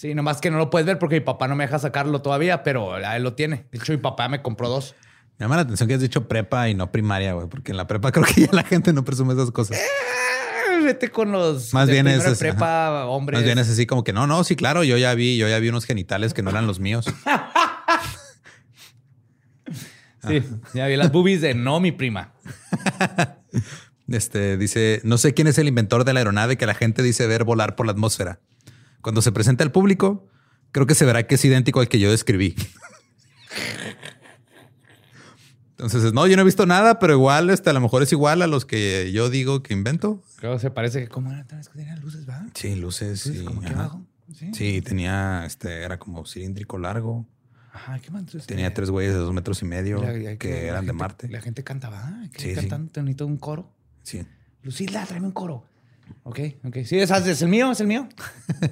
Sí, 0.00 0.14
nomás 0.14 0.40
que 0.40 0.50
no 0.50 0.56
lo 0.56 0.70
puedes 0.70 0.86
ver 0.86 0.98
porque 0.98 1.16
mi 1.16 1.20
papá 1.20 1.46
no 1.46 1.54
me 1.54 1.64
deja 1.64 1.78
sacarlo 1.78 2.22
todavía, 2.22 2.62
pero 2.62 2.96
él 2.96 3.22
lo 3.22 3.34
tiene. 3.34 3.66
De 3.70 3.76
hecho, 3.76 3.92
mi 3.92 3.98
papá 3.98 4.30
me 4.30 4.40
compró 4.40 4.70
dos. 4.70 4.94
Me 5.36 5.44
llama 5.44 5.56
la 5.56 5.62
atención 5.62 5.86
que 5.90 5.94
has 5.94 6.00
dicho 6.00 6.26
prepa 6.26 6.70
y 6.70 6.74
no 6.74 6.90
primaria, 6.90 7.34
güey, 7.34 7.48
porque 7.48 7.72
en 7.72 7.76
la 7.76 7.86
prepa 7.86 8.10
creo 8.12 8.24
que 8.24 8.46
ya 8.46 8.48
la 8.50 8.62
gente 8.62 8.94
no 8.94 9.04
presume 9.04 9.34
esas 9.34 9.50
cosas. 9.50 9.76
Ah, 9.78 10.80
Vete 10.82 11.10
con 11.10 11.32
los 11.32 11.74
Más 11.74 11.86
de 11.86 11.92
bien 11.92 12.08
es- 12.08 12.38
prepa, 12.38 13.04
hombres. 13.08 13.40
Más 13.40 13.44
bien 13.44 13.58
es 13.58 13.68
así 13.68 13.84
como 13.84 14.02
que 14.02 14.14
no, 14.14 14.26
no, 14.26 14.42
sí, 14.42 14.56
claro, 14.56 14.84
yo 14.84 14.96
ya 14.96 15.12
vi, 15.12 15.36
yo 15.36 15.46
ya 15.50 15.58
vi 15.58 15.68
unos 15.68 15.84
genitales 15.84 16.32
que 16.32 16.40
no 16.40 16.48
eran 16.48 16.66
los 16.66 16.80
míos. 16.80 17.04
Sí, 20.26 20.42
ya 20.74 20.86
vi 20.86 20.96
las 20.96 21.12
boobies 21.12 21.40
de 21.40 21.54
no 21.54 21.80
mi 21.80 21.92
prima. 21.92 22.32
Este 24.08 24.56
dice, 24.56 25.00
no 25.04 25.16
sé 25.18 25.32
quién 25.34 25.46
es 25.46 25.56
el 25.56 25.68
inventor 25.68 26.04
de 26.04 26.12
la 26.12 26.20
aeronave 26.20 26.56
que 26.58 26.66
la 26.66 26.74
gente 26.74 27.02
dice 27.02 27.26
ver 27.26 27.44
volar 27.44 27.74
por 27.76 27.86
la 27.86 27.92
atmósfera. 27.92 28.40
Cuando 29.02 29.22
se 29.22 29.32
presenta 29.32 29.64
al 29.64 29.72
público, 29.72 30.28
creo 30.72 30.86
que 30.86 30.94
se 30.94 31.04
verá 31.04 31.26
que 31.26 31.34
es 31.36 31.44
idéntico 31.44 31.80
al 31.80 31.88
que 31.88 31.98
yo 31.98 32.10
describí. 32.10 32.54
Entonces, 35.72 36.12
no, 36.12 36.26
yo 36.26 36.36
no 36.36 36.42
he 36.42 36.44
visto 36.44 36.66
nada, 36.66 36.98
pero 36.98 37.14
igual, 37.14 37.48
este, 37.48 37.70
a 37.70 37.72
lo 37.72 37.80
mejor 37.80 38.02
es 38.02 38.12
igual 38.12 38.42
a 38.42 38.46
los 38.46 38.66
que 38.66 39.10
yo 39.12 39.30
digo 39.30 39.62
que 39.62 39.72
invento. 39.72 40.22
Creo 40.36 40.52
que 40.52 40.58
se 40.58 40.70
parece 40.70 41.00
que 41.00 41.08
como 41.08 41.32
era 41.32 41.46
que 41.46 41.56
tenía 41.74 41.96
luces, 41.96 42.26
¿verdad? 42.26 42.48
Sí, 42.54 42.74
luces. 42.76 43.24
Luces 43.26 43.38
sí, 43.40 43.44
como 43.46 43.62
ajá. 43.62 43.72
abajo. 43.74 44.02
Sí. 44.34 44.50
Sí, 44.54 44.82
tenía, 44.82 45.44
este, 45.46 45.82
era 45.82 45.98
como 45.98 46.26
cilíndrico 46.26 46.76
largo. 46.78 47.26
Ajá, 47.72 47.98
¿qué? 47.98 48.08
Entonces, 48.08 48.46
Tenía 48.46 48.66
eh, 48.66 48.70
tres 48.72 48.90
güeyes 48.90 49.14
de 49.14 49.20
dos 49.20 49.32
metros 49.32 49.62
y 49.62 49.64
medio 49.64 50.02
la- 50.02 50.12
la- 50.12 50.36
que 50.36 50.50
la 50.50 50.56
eran 50.58 50.80
de 50.84 50.88
gente- 50.88 50.92
Marte. 50.92 51.28
La 51.28 51.40
gente 51.40 51.64
cantaba, 51.64 51.98
ah, 52.04 52.24
que 52.32 52.40
Sí, 52.42 52.48
sí. 52.50 52.54
cantando, 52.56 52.90
necesito 53.02 53.26
un 53.26 53.38
coro. 53.38 53.72
Sí. 54.02 54.26
Lucilda, 54.62 55.06
tráeme 55.06 55.28
un 55.28 55.32
coro. 55.32 55.64
Ok, 56.22 56.40
ok. 56.64 56.78
Sí, 56.84 56.98
es, 56.98 57.10
es 57.10 57.42
el 57.42 57.48
mío, 57.48 57.70
es 57.70 57.80
el 57.80 57.86
mío. 57.86 58.08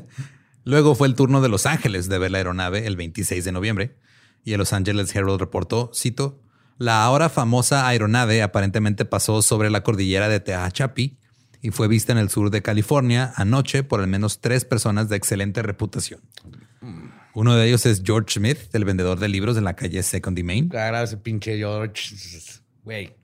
Luego 0.64 0.94
fue 0.94 1.08
el 1.08 1.14
turno 1.14 1.40
de 1.40 1.48
Los 1.48 1.66
Ángeles 1.66 2.08
de 2.08 2.18
ver 2.18 2.30
la 2.30 2.38
aeronave 2.38 2.86
el 2.86 2.96
26 2.96 3.44
de 3.44 3.52
noviembre 3.52 3.96
y 4.44 4.52
el 4.52 4.58
Los 4.58 4.72
Angeles 4.72 5.14
Herald 5.14 5.40
reportó, 5.40 5.90
cito, 5.94 6.42
la 6.78 7.02
ahora 7.04 7.28
famosa 7.28 7.88
aeronave 7.88 8.42
aparentemente 8.42 9.04
pasó 9.04 9.42
sobre 9.42 9.70
la 9.70 9.82
cordillera 9.82 10.28
de 10.28 10.40
Tehachapi 10.40 11.18
y 11.60 11.70
fue 11.70 11.88
vista 11.88 12.12
en 12.12 12.18
el 12.18 12.30
sur 12.30 12.50
de 12.50 12.62
California 12.62 13.32
anoche 13.34 13.82
por 13.82 14.00
al 14.00 14.06
menos 14.06 14.40
tres 14.40 14.64
personas 14.64 15.08
de 15.08 15.16
excelente 15.16 15.62
reputación. 15.62 16.20
Uno 17.34 17.54
de 17.56 17.66
ellos 17.66 17.84
es 17.86 18.02
George 18.04 18.38
Smith, 18.38 18.58
el 18.72 18.84
vendedor 18.84 19.18
de 19.18 19.28
libros 19.28 19.56
en 19.56 19.64
la 19.64 19.74
calle 19.74 20.02
Second 20.02 20.38
y 20.38 20.42
Main. 20.42 20.68
Claro, 20.68 20.98
ese 20.98 21.16
pinche 21.16 21.56
George. 21.56 22.14
Güey. 22.84 23.17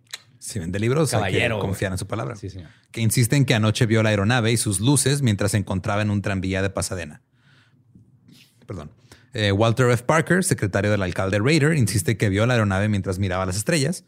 Si 0.45 0.59
vende 0.59 0.79
libros, 0.79 1.15
hay 1.15 1.21
Caballero, 1.21 1.57
que 1.57 1.61
güey. 1.63 1.69
confiar 1.71 1.93
en 1.93 1.97
su 1.97 2.07
palabra. 2.07 2.37
Sí, 2.37 2.51
señor. 2.51 2.69
Que 2.91 3.01
insiste 3.01 3.35
en 3.35 3.47
que 3.47 3.55
anoche 3.55 3.87
vio 3.87 4.03
la 4.03 4.11
aeronave 4.11 4.53
y 4.53 4.59
sus 4.59 4.79
luces 4.79 5.23
mientras 5.23 5.53
se 5.53 5.57
encontraba 5.57 6.03
en 6.03 6.11
un 6.11 6.21
tranvía 6.21 6.61
de 6.61 6.69
Pasadena. 6.69 7.23
Perdón. 8.67 8.91
Eh, 9.33 9.53
Walter 9.53 9.89
F. 9.89 10.05
Parker, 10.05 10.45
secretario 10.45 10.91
del 10.91 11.03
alcalde 11.03 11.39
Rader, 11.39 11.75
insiste 11.79 12.19
que 12.19 12.29
vio 12.29 12.45
la 12.45 12.53
aeronave 12.53 12.91
mientras 12.91 13.19
miraba 13.19 13.47
las 13.47 13.57
estrellas. 13.57 14.05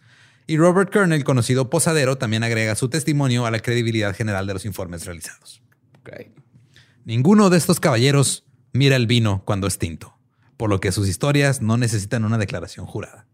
Y 0.47 0.59
Robert 0.59 0.91
Kern, 0.91 1.15
el 1.15 1.25
conocido 1.25 1.71
posadero, 1.71 2.19
también 2.19 2.45
agrega 2.45 2.75
su 2.75 2.91
testimonio 2.91 3.47
a 3.47 3.51
la 3.51 3.61
credibilidad 3.61 4.15
general 4.15 4.47
de 4.47 4.53
los 4.53 4.67
informes 4.67 5.07
realizados. 5.07 5.63
Ninguno 7.07 7.49
de 7.49 7.57
estos 7.57 7.81
caballeros 7.81 8.45
mira 8.75 8.97
el 8.97 9.07
vino 9.07 9.43
cuando 9.47 9.67
es 9.67 9.79
tinto, 9.79 10.19
por 10.59 10.69
lo 10.69 10.81
que 10.81 10.93
sus 10.93 11.09
historias 11.09 11.63
no 11.63 11.79
necesitan 11.79 12.27
una 12.27 12.37
declaración 12.37 12.85
jurada. 12.85 13.27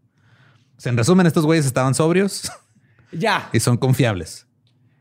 O 0.77 0.79
sea, 0.79 0.89
en 0.91 0.97
resumen, 0.97 1.27
estos 1.27 1.45
güeyes 1.45 1.65
estaban 1.65 1.95
sobrios 1.95 2.49
Ya, 3.15 3.49
y 3.53 3.59
son 3.59 3.77
confiables. 3.77 4.47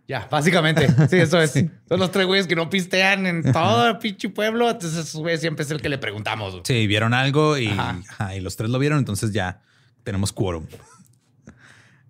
ya, 0.09 0.29
básicamente. 0.31 0.88
Sí, 1.09 1.16
eso 1.16 1.40
es. 1.40 1.53
Son 1.88 1.98
los 1.98 2.11
tres 2.11 2.27
güeyes 2.27 2.46
que 2.46 2.57
no 2.57 2.68
pistean 2.70 3.27
en 3.27 3.42
todo 3.53 3.88
el 3.88 3.98
pinche 3.98 4.29
pueblo. 4.29 4.68
Entonces, 4.70 5.07
esos 5.07 5.20
güeyes 5.20 5.40
siempre 5.40 5.64
es 5.64 5.70
el 5.70 5.81
que 5.81 5.88
le 5.88 5.98
preguntamos. 5.98 6.61
Sí, 6.64 6.87
vieron 6.87 7.14
algo 7.14 7.57
y, 7.59 7.68
Ajá. 7.68 8.01
ajá, 8.09 8.37
y 8.37 8.40
los 8.40 8.57
tres 8.57 8.70
lo 8.70 8.79
vieron, 8.79 8.98
entonces 8.98 9.33
ya 9.33 9.62
tenemos 10.05 10.33
quórum. 10.33 10.66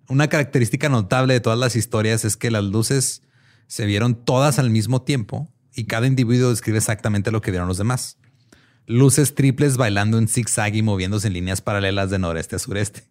Una 0.09 0.27
característica 0.27 0.89
notable 0.89 1.33
de 1.33 1.39
todas 1.39 1.57
las 1.59 1.75
historias 1.75 2.25
es 2.25 2.35
que 2.37 2.51
las 2.51 2.63
luces 2.63 3.21
se 3.67 3.85
vieron 3.85 4.15
todas 4.25 4.59
al 4.59 4.69
mismo 4.69 5.01
tiempo 5.01 5.51
y 5.73 5.85
cada 5.85 6.05
individuo 6.07 6.49
describe 6.49 6.77
exactamente 6.77 7.31
lo 7.31 7.41
que 7.41 7.51
vieron 7.51 7.67
los 7.67 7.77
demás. 7.77 8.17
Luces 8.85 9.33
triples 9.33 9.77
bailando 9.77 10.17
en 10.17 10.27
zigzag 10.27 10.75
y 10.75 10.81
moviéndose 10.81 11.27
en 11.27 11.33
líneas 11.33 11.61
paralelas 11.61 12.09
de 12.09 12.19
noreste 12.19 12.57
a 12.57 12.59
sureste. 12.59 13.03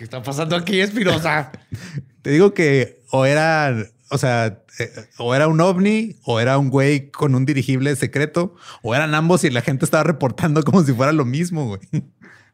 ¿Qué 0.00 0.04
está 0.04 0.22
pasando 0.22 0.56
aquí, 0.56 0.80
Espirosa? 0.80 1.52
Te 2.22 2.30
digo 2.30 2.54
que 2.54 3.02
o 3.10 3.26
era, 3.26 3.76
o 4.08 4.16
sea, 4.16 4.62
eh, 4.78 4.90
o 5.18 5.34
era 5.34 5.46
un 5.46 5.60
ovni, 5.60 6.16
o 6.24 6.40
era 6.40 6.56
un 6.56 6.70
güey 6.70 7.10
con 7.10 7.34
un 7.34 7.44
dirigible 7.44 7.94
secreto, 7.96 8.56
o 8.80 8.94
eran 8.94 9.14
ambos 9.14 9.44
y 9.44 9.50
la 9.50 9.60
gente 9.60 9.84
estaba 9.84 10.02
reportando 10.02 10.62
como 10.64 10.82
si 10.84 10.94
fuera 10.94 11.12
lo 11.12 11.26
mismo, 11.26 11.66
güey. 11.66 11.82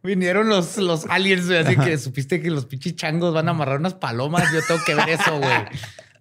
Vinieron 0.02 0.48
los, 0.48 0.76
los 0.78 1.06
aliens, 1.06 1.46
güey, 1.46 1.58
así 1.58 1.76
que 1.76 1.96
supiste 1.98 2.42
que 2.42 2.50
los 2.50 2.66
pinches 2.66 2.96
changos 2.96 3.32
van 3.32 3.46
a 3.46 3.52
amarrar 3.52 3.78
unas 3.78 3.94
palomas. 3.94 4.52
Yo 4.52 4.58
tengo 4.66 4.82
que 4.84 4.96
ver 4.96 5.10
eso, 5.10 5.38
güey. 5.38 5.66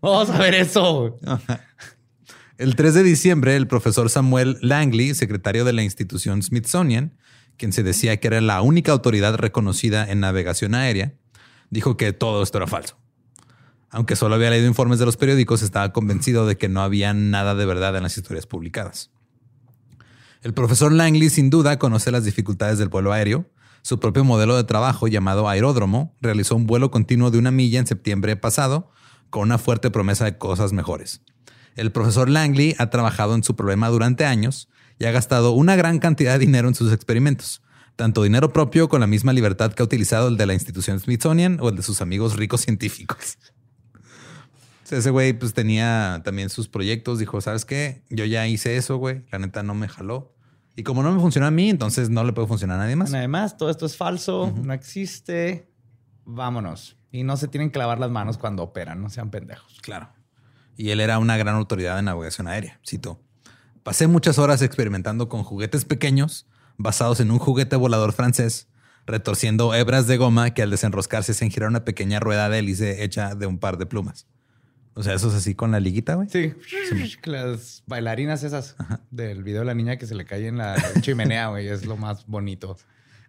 Vamos 0.04 0.30
a 0.30 0.38
ver 0.38 0.54
eso. 0.54 1.10
güey. 1.10 1.36
El 2.60 2.76
3 2.76 2.94
de 2.94 3.02
diciembre, 3.02 3.56
el 3.56 3.68
profesor 3.68 4.12
Samuel 4.12 4.60
Langley, 4.62 5.16
secretario 5.16 5.66
de 5.66 5.74
la 5.74 5.82
institución 5.82 6.44
Smithsonian, 6.44 7.18
quien 7.58 7.74
se 7.74 7.84
decía 7.84 8.18
que 8.18 8.28
era 8.28 8.42
la 8.42 8.62
única 8.62 8.92
autoridad 8.92 9.36
reconocida 9.36 10.10
en 10.10 10.20
navegación 10.20 10.76
aérea, 10.76 11.14
dijo 11.70 11.98
que 11.98 12.14
todo 12.14 12.44
esto 12.44 12.58
era 12.58 12.68
falso. 12.68 12.98
Aunque 13.90 14.16
solo 14.16 14.36
había 14.36 14.50
leído 14.50 14.68
informes 14.68 15.00
de 15.00 15.06
los 15.06 15.18
periódicos, 15.18 15.62
estaba 15.62 15.94
convencido 15.94 16.46
de 16.46 16.58
que 16.58 16.68
no 16.68 16.82
había 16.82 17.14
nada 17.14 17.56
de 17.56 17.66
verdad 17.66 17.96
en 17.96 18.04
las 18.04 18.18
historias 18.18 18.46
publicadas. 18.46 19.12
El 20.42 20.54
profesor 20.54 20.92
Langley 20.92 21.30
sin 21.30 21.50
duda 21.50 21.80
conoce 21.80 22.12
las 22.12 22.26
dificultades 22.26 22.78
del 22.78 22.90
vuelo 22.90 23.14
aéreo. 23.14 23.50
Su 23.82 24.00
propio 24.00 24.24
modelo 24.24 24.56
de 24.58 24.64
trabajo 24.64 25.08
llamado 25.08 25.48
aeródromo 25.48 26.16
realizó 26.22 26.56
un 26.56 26.68
vuelo 26.68 26.92
continuo 26.92 27.32
de 27.32 27.38
una 27.38 27.52
milla 27.52 27.80
en 27.80 27.88
septiembre 27.88 28.36
pasado 28.36 28.92
con 29.30 29.44
una 29.44 29.58
fuerte 29.58 29.92
promesa 29.92 30.26
de 30.26 30.38
cosas 30.38 30.74
mejores. 30.74 31.22
El 31.76 31.92
profesor 31.92 32.30
Langley 32.30 32.76
ha 32.78 32.90
trabajado 32.90 33.36
en 33.36 33.44
su 33.44 33.56
problema 33.56 33.90
durante 33.90 34.26
años 34.26 34.70
y 35.00 35.06
ha 35.06 35.12
gastado 35.12 35.52
una 35.52 35.76
gran 35.76 36.00
cantidad 36.00 36.34
de 36.34 36.40
dinero 36.40 36.68
en 36.68 36.76
sus 36.76 36.92
experimentos, 36.94 37.62
tanto 37.96 38.24
dinero 38.24 38.54
propio 38.54 38.90
con 38.90 39.02
la 39.02 39.08
misma 39.08 39.34
libertad 39.34 39.74
que 39.74 39.82
ha 39.82 39.86
utilizado 39.86 40.28
el 40.28 40.38
de 40.38 40.46
la 40.46 40.54
institución 40.54 41.00
Smithsonian 41.00 41.60
o 41.62 41.70
el 41.70 41.76
de 41.76 41.84
sus 41.84 42.02
amigos 42.02 42.36
ricos 42.36 42.62
científicos. 42.62 43.38
O 43.94 44.00
sea, 44.84 45.00
ese 45.00 45.10
güey 45.10 45.34
pues 45.34 45.54
tenía 45.54 46.22
también 46.24 46.50
sus 46.50 46.68
proyectos, 46.68 47.20
dijo, 47.20 47.42
¿sabes 47.42 47.66
qué? 47.66 48.04
Yo 48.10 48.26
ya 48.26 48.48
hice 48.48 48.78
eso, 48.78 48.98
güey, 48.98 49.24
la 49.32 49.40
neta 49.40 49.64
no 49.64 49.74
me 49.76 49.88
jaló. 49.88 50.36
Y 50.78 50.84
como 50.84 51.04
no 51.04 51.12
me 51.14 51.22
funcionó 51.22 51.48
a 51.48 51.52
mí, 51.52 51.70
entonces 51.70 52.10
no 52.10 52.24
le 52.24 52.34
puede 52.34 52.48
funcionar 52.50 52.78
a 52.80 52.84
nadie 52.84 52.98
más. 52.98 53.14
Además, 53.14 53.58
todo 53.58 53.70
esto 53.70 53.86
es 53.86 53.96
falso, 53.96 54.54
no 54.62 54.74
existe. 54.74 55.72
Vámonos. 56.26 56.98
Y 57.12 57.24
no 57.24 57.38
se 57.38 57.48
tienen 57.48 57.72
que 57.72 57.80
lavar 57.80 57.98
las 58.00 58.12
manos 58.12 58.38
cuando 58.38 58.64
operan, 58.64 59.02
no 59.02 59.10
sean 59.10 59.32
pendejos. 59.32 59.80
Claro. 59.82 60.10
Y 60.76 60.90
él 60.90 61.00
era 61.00 61.18
una 61.20 61.38
gran 61.38 61.56
autoridad 61.56 61.98
en 61.98 62.06
navegación 62.06 62.48
aérea. 62.48 62.82
Cito. 62.86 63.22
Pasé 63.86 64.08
muchas 64.08 64.40
horas 64.40 64.64
experimentando 64.64 65.30
con 65.30 65.44
juguetes 65.44 65.86
pequeños 65.86 66.48
basados 66.76 67.20
en 67.20 67.30
un 67.30 67.38
juguete 67.38 67.76
volador 67.76 68.14
francés, 68.14 68.68
retorciendo 69.06 69.76
hebras 69.76 70.08
de 70.08 70.18
goma 70.18 70.56
que 70.56 70.64
al 70.64 70.72
desenroscarse 70.72 71.36
se 71.36 71.48
gira 71.52 71.68
una 71.68 71.86
pequeña 71.86 72.20
rueda 72.20 72.50
de 72.50 72.58
hélice 72.58 73.04
hecha 73.04 73.36
de 73.36 73.46
un 73.46 73.60
par 73.60 73.78
de 73.78 73.86
plumas. 73.86 74.26
O 74.96 75.04
sea, 75.04 75.14
eso 75.14 75.28
es 75.28 75.36
así 75.36 75.54
con 75.54 75.72
la 75.72 75.80
liguita, 75.80 76.16
güey. 76.16 76.28
Sí, 76.30 76.56
las 77.26 77.84
bailarinas 77.86 78.42
esas 78.42 78.76
del 79.12 79.44
video 79.44 79.60
de 79.60 79.66
la 79.68 79.76
niña 79.76 79.98
que 79.98 80.08
se 80.08 80.16
le 80.16 80.26
cae 80.26 80.48
en 80.48 80.58
la 80.58 80.76
chimenea, 81.02 81.48
güey, 81.50 81.68
es 81.68 81.86
lo 81.86 81.96
más 81.96 82.26
bonito. 82.26 82.78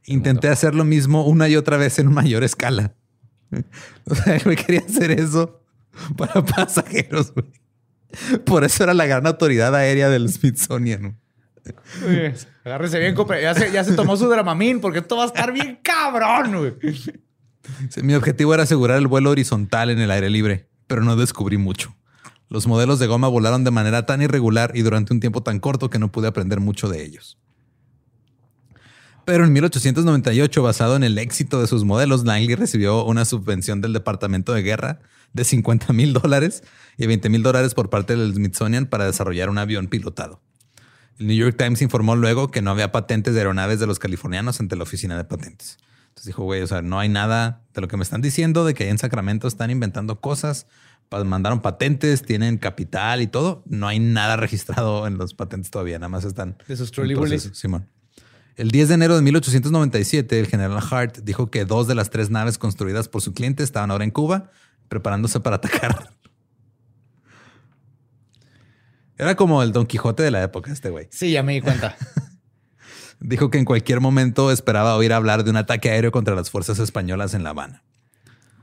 Intenté 0.07 0.49
hacer 0.49 0.75
lo 0.75 0.87
mismo 0.87 1.27
una 1.27 1.51
y 1.51 1.57
otra 1.57 1.77
vez 1.77 1.99
en 1.99 2.11
mayor 2.11 2.45
escala. 2.45 2.95
O 4.07 4.15
sea, 4.15 4.39
güey 4.43 4.57
quería 4.57 4.81
hacer 4.81 5.11
eso 5.11 5.61
para 6.17 6.43
pasajeros, 6.43 7.35
güey. 7.35 7.53
Por 8.45 8.65
eso 8.65 8.85
era 8.85 8.95
la 8.95 9.07
gran 9.07 9.27
autoridad 9.27 9.75
aérea 9.75 10.09
del 10.09 10.29
Smithsonian. 10.29 11.19
Oye, 12.07 12.35
Agárrese 12.65 12.99
bien. 12.99 13.15
Ya 13.43 13.55
se, 13.55 13.73
ya 13.73 13.85
se 13.85 13.95
tomó 13.95 14.17
su 14.17 14.29
dramamín 14.29 14.81
porque 14.81 15.01
esto 15.01 15.17
va 15.17 15.25
a 15.25 15.27
estar 15.27 15.53
bien 15.53 15.79
cabrón, 15.83 16.59
güey. 16.59 16.75
Mi 18.03 18.15
objetivo 18.15 18.55
era 18.55 18.63
asegurar 18.63 18.99
el 18.99 19.07
vuelo 19.07 19.31
horizontal 19.31 19.91
en 19.91 19.99
el 19.99 20.11
aire 20.11 20.31
libre, 20.31 20.69
pero 20.87 21.03
no 21.03 21.17
descubrí 21.17 21.59
mucho. 21.59 21.97
Los 22.49 22.67
modelos 22.67 22.99
de 22.99 23.09
goma 23.09 23.29
volaron 23.29 23.65
de 23.65 23.73
manera 23.73 24.07
tan 24.07 24.23
irregular 24.23 24.71
y 24.75 24.83
durante 24.83 25.13
un 25.13 25.21
tiempo 25.21 25.43
tan 25.43 25.59
corto 25.59 25.91
que 25.91 25.99
no 25.99 26.13
pude 26.13 26.29
aprender 26.29 26.61
mucho 26.61 26.89
de 26.89 27.05
ellos. 27.05 27.39
Pero 29.27 29.45
en 29.45 29.53
1898, 29.53 30.63
basado 30.63 30.95
en 30.95 31.03
el 31.03 31.19
éxito 31.19 31.61
de 31.61 31.67
sus 31.67 31.83
modelos, 31.85 32.25
Langley 32.25 32.55
recibió 32.55 33.05
una 33.05 33.25
subvención 33.25 33.81
del 33.81 33.93
Departamento 33.93 34.55
de 34.55 34.63
Guerra 34.63 35.01
de 35.33 35.43
50 35.43 35.93
mil 35.93 36.13
dólares 36.13 36.63
y 36.97 37.09
20 37.09 37.29
mil 37.29 37.43
dólares 37.43 37.75
por 37.75 37.91
parte 37.91 38.15
del 38.15 38.33
Smithsonian 38.33 38.87
para 38.87 39.05
desarrollar 39.05 39.51
un 39.51 39.59
avión 39.59 39.89
pilotado. 39.89 40.41
El 41.19 41.27
New 41.27 41.37
York 41.37 41.57
Times 41.59 41.83
informó 41.83 42.15
luego 42.15 42.53
que 42.53 42.63
no 42.63 42.71
había 42.71 42.93
patentes 42.93 43.35
de 43.35 43.41
aeronaves 43.41 43.81
de 43.81 43.89
los 43.89 43.99
californianos 43.99 44.61
ante 44.61 44.77
la 44.77 44.85
oficina 44.85 45.17
de 45.17 45.25
patentes. 45.25 45.79
Entonces 46.11 46.27
dijo, 46.27 46.45
güey, 46.45 46.63
o 46.63 46.67
sea, 46.69 46.83
no 46.83 47.01
hay 47.01 47.09
nada 47.09 47.65
de 47.75 47.81
lo 47.81 47.89
que 47.89 47.97
me 47.97 48.05
están 48.05 48.23
diciendo 48.23 48.65
de 48.65 48.75
que 48.75 48.91
en 48.91 48.99
Sacramento 48.99 49.49
están 49.49 49.73
inventando 49.73 50.21
cosas, 50.21 50.69
mandaron 51.11 51.63
patentes, 51.63 52.23
tienen 52.23 52.59
capital 52.59 53.23
y 53.23 53.27
todo. 53.27 53.65
No 53.67 53.89
hay 53.89 53.99
nada 53.99 54.37
registrado 54.37 55.09
en 55.09 55.19
los 55.19 55.35
patentes 55.35 55.73
todavía, 55.73 55.99
nada 55.99 56.11
más 56.11 56.25
están 56.25 56.57
De 56.69 56.77
sus. 56.77 56.93
Simón. 57.59 57.89
El 58.57 58.71
10 58.71 58.89
de 58.89 58.95
enero 58.95 59.17
de 59.17 59.23
1897, 59.23 60.41
el 60.41 60.47
general 60.47 60.83
Hart 60.91 61.19
dijo 61.19 61.51
que 61.51 61.67
dos 61.67 61.87
de 61.87 61.95
las 61.95 62.09
tres 62.09 62.31
naves 62.31 62.57
construidas 62.57 63.07
por 63.07 63.21
su 63.21 63.35
cliente 63.35 63.63
estaban 63.63 63.91
ahora 63.91 64.05
en 64.05 64.11
Cuba, 64.11 64.51
preparándose 64.89 65.41
para 65.41 65.57
atacar. 65.57 66.11
Era 69.19 69.35
como 69.35 69.63
el 69.63 69.73
Don 69.73 69.87
Quijote 69.87 70.23
de 70.23 70.31
la 70.31 70.43
época, 70.43 70.73
este 70.73 70.89
güey. 70.89 71.07
Sí, 71.11 71.33
ya 71.33 71.43
me 71.43 71.53
di 71.53 71.61
cuenta. 71.61 71.97
Dijo 73.21 73.51
que 73.51 73.59
en 73.59 73.67
cualquier 73.67 74.01
momento 74.01 74.51
esperaba 74.51 74.97
oír 74.97 75.13
hablar 75.13 75.45
de 75.45 75.51
un 75.51 75.57
ataque 75.59 75.91
aéreo 75.91 76.11
contra 76.11 76.35
las 76.35 76.51
fuerzas 76.51 76.79
españolas 76.79 77.35
en 77.35 77.45
La 77.45 77.51
Habana. 77.51 77.83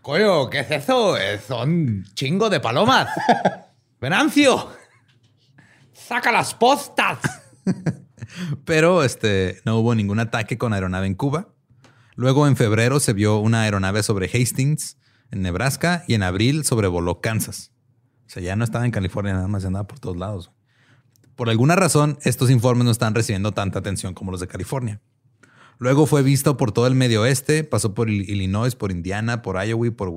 Coño, 0.02 0.50
¿qué 0.50 0.62
es 0.62 0.72
eso? 0.72 1.18
Eh, 1.18 1.39
Son 1.48 2.04
chingo 2.16 2.50
de 2.50 2.60
palomas. 2.60 3.10
Venancio, 4.02 4.72
saca 5.94 6.32
las 6.32 6.56
postas. 6.56 7.20
Pero 8.66 9.04
este, 9.04 9.62
no 9.66 9.78
hubo 9.78 9.96
ningún 9.96 10.20
ataque 10.20 10.58
con 10.58 10.74
aeronave 10.74 11.08
en 11.08 11.16
Cuba. 11.16 11.50
Luego, 12.16 12.48
en 12.48 12.56
febrero, 12.56 13.00
se 13.00 13.14
vio 13.14 13.38
una 13.40 13.62
aeronave 13.62 14.04
sobre 14.04 14.28
Hastings, 14.28 14.98
en 15.32 15.42
Nebraska, 15.42 16.04
y 16.08 16.14
en 16.14 16.24
abril 16.24 16.64
sobrevoló 16.64 17.22
Kansas. 17.22 17.72
O 18.26 18.30
sea, 18.30 18.42
ya 18.42 18.56
no 18.56 18.64
estaba 18.64 18.86
en 18.86 18.92
California, 18.92 19.34
nada 19.34 19.48
más 19.48 19.66
andaba 19.66 19.88
por 19.88 20.00
todos 20.00 20.18
lados. 20.18 20.52
Por 21.36 21.50
alguna 21.50 21.76
razón, 21.76 22.20
estos 22.22 22.52
informes 22.52 22.86
no 22.86 22.92
están 22.92 23.16
recibiendo 23.16 23.52
tanta 23.52 23.80
atención 23.80 24.14
como 24.14 24.32
los 24.32 24.40
de 24.40 24.48
California. 24.48 25.02
Luego 25.80 26.06
fue 26.06 26.22
visto 26.22 26.56
por 26.56 26.72
todo 26.72 26.86
el 26.86 26.94
medio 26.94 27.24
oeste, 27.24 27.64
pasó 27.64 27.96
por 27.96 28.08
Il- 28.10 28.30
Illinois, 28.30 28.76
por 28.76 28.92
Indiana, 28.92 29.42
por 29.42 29.56
Iowa, 29.64 29.92
por 29.92 30.12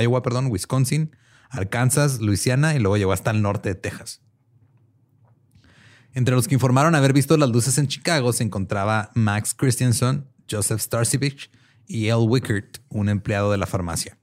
Iowa, 0.00 0.22
perdón, 0.22 0.46
Wisconsin, 0.50 1.14
Arkansas, 1.50 2.20
Luisiana 2.20 2.74
y 2.74 2.78
luego 2.78 2.96
llegó 2.96 3.12
hasta 3.12 3.30
el 3.30 3.42
norte 3.42 3.68
de 3.68 3.74
Texas. 3.74 4.22
Entre 6.14 6.34
los 6.34 6.46
que 6.46 6.54
informaron 6.54 6.94
haber 6.94 7.12
visto 7.12 7.36
las 7.36 7.50
luces 7.50 7.78
en 7.78 7.88
Chicago 7.88 8.32
se 8.32 8.44
encontraba 8.44 9.10
Max 9.14 9.54
Christianson, 9.54 10.28
Joseph 10.50 10.80
Starsevich 10.80 11.50
y 11.86 12.08
El 12.08 12.28
Wickert, 12.28 12.78
un 12.88 13.08
empleado 13.08 13.50
de 13.50 13.58
la 13.58 13.66
farmacia. 13.66 14.18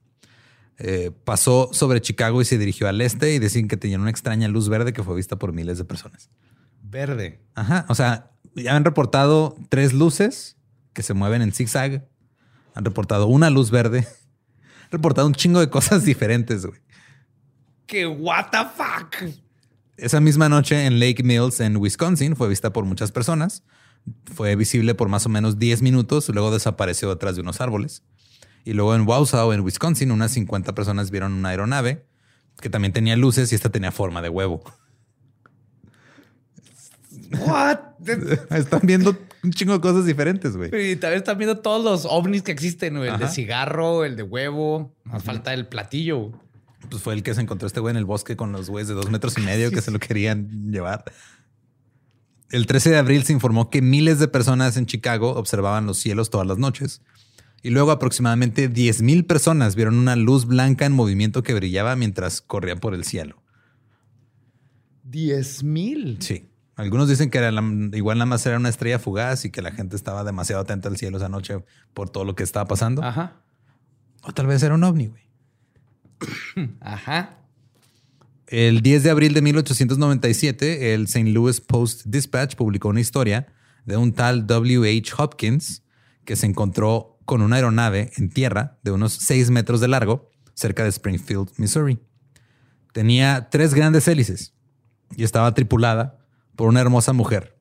Eh, 0.77 1.11
pasó 1.25 1.69
sobre 1.73 1.99
Chicago 1.99 2.41
y 2.41 2.45
se 2.45 2.57
dirigió 2.57 2.87
al 2.87 3.01
este 3.01 3.33
y 3.33 3.39
decían 3.39 3.67
que 3.67 3.75
tenían 3.75 4.01
una 4.01 4.11
extraña 4.11 4.47
luz 4.47 4.69
verde 4.69 4.93
que 4.93 5.03
fue 5.03 5.15
vista 5.15 5.37
por 5.37 5.51
miles 5.51 5.77
de 5.77 5.83
personas. 5.83 6.29
Verde. 6.81 7.41
Ajá. 7.55 7.85
O 7.89 7.95
sea, 7.95 8.31
ya 8.55 8.75
han 8.75 8.85
reportado 8.85 9.57
tres 9.69 9.93
luces 9.93 10.57
que 10.93 11.03
se 11.03 11.13
mueven 11.13 11.41
en 11.41 11.51
zigzag. 11.51 12.07
Han 12.75 12.85
reportado 12.85 13.27
una 13.27 13.49
luz 13.49 13.71
verde. 13.71 14.07
Han 14.85 14.91
reportado 14.91 15.27
un 15.27 15.33
chingo 15.33 15.59
de 15.59 15.69
cosas 15.69 16.05
diferentes, 16.05 16.65
güey. 16.65 16.79
¿Qué 17.85 18.07
what 18.07 18.49
the 18.51 18.59
fuck? 18.75 19.33
Esa 20.02 20.20
misma 20.20 20.50
noche 20.50 20.86
en 20.86 21.00
Lake 21.00 21.24
Mills, 21.24 21.60
en 21.60 21.78
Wisconsin, 21.78 22.36
fue 22.36 22.47
vista 22.47 22.72
por 22.72 22.86
muchas 22.86 23.12
personas. 23.12 23.64
Fue 24.34 24.56
visible 24.56 24.95
por 24.95 25.10
más 25.10 25.26
o 25.26 25.30
menos 25.30 25.60
10 25.60 25.82
minutos, 25.82 26.30
luego 26.30 26.52
desapareció 26.52 27.10
detrás 27.10 27.36
de 27.36 27.41
unos 27.41 27.60
árboles. 27.62 28.04
Y 28.64 28.74
luego 28.74 28.95
en 28.95 29.08
Wausau, 29.08 29.52
en 29.52 29.62
Wisconsin, 29.62 30.12
unas 30.12 30.32
50 30.32 30.74
personas 30.74 31.12
vieron 31.12 31.34
una 31.34 31.50
aeronave 31.50 32.06
que 32.62 32.70
también 32.70 32.93
tenía 32.93 33.16
luces 33.16 33.52
y 33.52 33.56
esta 33.56 33.70
tenía 33.70 33.91
forma 33.91 34.22
de 34.22 34.30
huevo. 34.30 34.64
What? 37.45 37.80
Están 38.52 38.82
viendo 38.84 39.18
un 39.43 39.52
chingo 39.52 39.74
de 39.74 39.82
cosas 39.82 40.06
diferentes, 40.06 40.56
güey. 40.56 40.70
Y 40.91 40.95
también 40.95 41.20
están 41.20 41.38
viendo 41.38 41.60
todos 41.60 41.84
los 41.84 42.06
ovnis 42.06 42.41
que 42.43 42.52
existen, 42.52 42.97
güey. 42.97 43.10
El 43.10 43.20
de 43.20 43.28
cigarro, 43.28 44.04
el 44.04 44.16
de 44.16 44.24
huevo. 44.24 44.95
Más 45.04 45.24
falta 45.24 45.54
el 45.54 45.68
platillo. 45.68 46.32
Pues 46.89 47.01
fue 47.01 47.13
el 47.13 47.23
que 47.23 47.34
se 47.34 47.41
encontró 47.41 47.67
este 47.67 47.80
güey 47.80 47.91
en 47.91 47.97
el 47.97 48.05
bosque 48.05 48.36
con 48.38 48.51
los 48.51 48.69
güeyes 48.69 48.88
de 48.88 48.93
dos 48.93 49.09
metros 49.09 49.38
y 49.38 49.41
medio 49.41 49.71
que 49.71 49.82
se 49.82 49.91
lo 49.91 49.99
querían 49.99 50.71
llevar. 50.71 51.03
El 52.51 52.65
13 52.65 52.91
de 52.91 52.97
abril 52.97 53.23
se 53.23 53.34
informó 53.34 53.69
que 53.69 53.82
miles 53.82 54.17
de 54.19 54.27
personas 54.27 54.77
en 54.77 54.86
Chicago 54.86 55.32
observaban 55.34 55.86
los 55.86 55.97
cielos 55.97 56.30
todas 56.30 56.47
las 56.47 56.57
noches. 56.57 57.01
Y 57.61 57.71
luego 57.71 57.91
aproximadamente 57.91 58.69
10 58.69 59.01
mil 59.01 59.25
personas 59.25 59.75
vieron 59.75 59.97
una 59.99 60.15
luz 60.15 60.45
blanca 60.45 60.86
en 60.86 60.93
movimiento 60.93 61.43
que 61.43 61.53
brillaba 61.53 61.95
mientras 61.97 62.39
corría 62.41 62.77
por 62.77 62.93
el 62.93 63.03
cielo. 63.03 63.43
10 65.03 65.63
mil. 65.63 66.17
Sí. 66.21 66.49
Algunos 66.75 67.09
dicen 67.09 67.30
que 67.30 67.38
era 67.39 67.51
la- 67.51 67.89
igual 67.97 68.17
nada 68.17 68.25
más 68.27 68.45
era 68.45 68.57
una 68.57 68.69
estrella 68.69 68.99
fugaz 68.99 69.43
y 69.43 69.51
que 69.51 69.61
la 69.61 69.71
gente 69.71 69.95
estaba 69.97 70.23
demasiado 70.23 70.61
atenta 70.61 70.88
al 70.88 70.97
cielo 70.97 71.17
esa 71.17 71.27
noche 71.27 71.63
por 71.93 72.09
todo 72.09 72.23
lo 72.23 72.36
que 72.36 72.43
estaba 72.43 72.65
pasando. 72.65 73.03
Ajá. 73.03 73.41
O 74.23 74.32
tal 74.34 74.47
vez 74.47 74.63
era 74.63 74.75
un 74.75 74.84
ovni, 74.84 75.07
güey. 75.07 75.23
Ajá. 76.82 77.38
El 78.47 78.82
10 78.82 79.03
de 79.03 79.09
abril 79.11 79.34
de 79.34 79.41
1897, 79.41 80.93
el 80.93 81.03
St. 81.03 81.30
Louis 81.30 81.61
Post 81.61 82.05
Dispatch 82.05 82.55
publicó 82.55 82.89
una 82.89 82.99
historia 82.99 83.47
de 83.86 83.97
un 83.97 84.11
tal 84.13 84.47
W.H. 84.47 85.13
Hopkins 85.17 85.84
que 86.26 86.36
se 86.36 86.47
encontró 86.47 87.20
con 87.26 87.41
una 87.41 87.57
aeronave 87.57 88.11
en 88.17 88.30
tierra 88.30 88.80
de 88.84 88.91
unos 88.91 89.13
6 89.13 89.51
metros 89.51 89.82
de 89.82 89.88
largo 89.88 90.32
cerca 90.55 90.84
de 90.84 90.89
Springfield, 90.89 91.51
Missouri. 91.57 91.99
Tenía 92.91 93.49
tres 93.51 93.74
grandes 93.74 94.07
hélices 94.07 94.53
y 95.15 95.24
estaba 95.24 95.53
tripulada 95.53 96.17
por 96.55 96.67
una 96.67 96.82
hermosa 96.82 97.13
mujer 97.13 97.55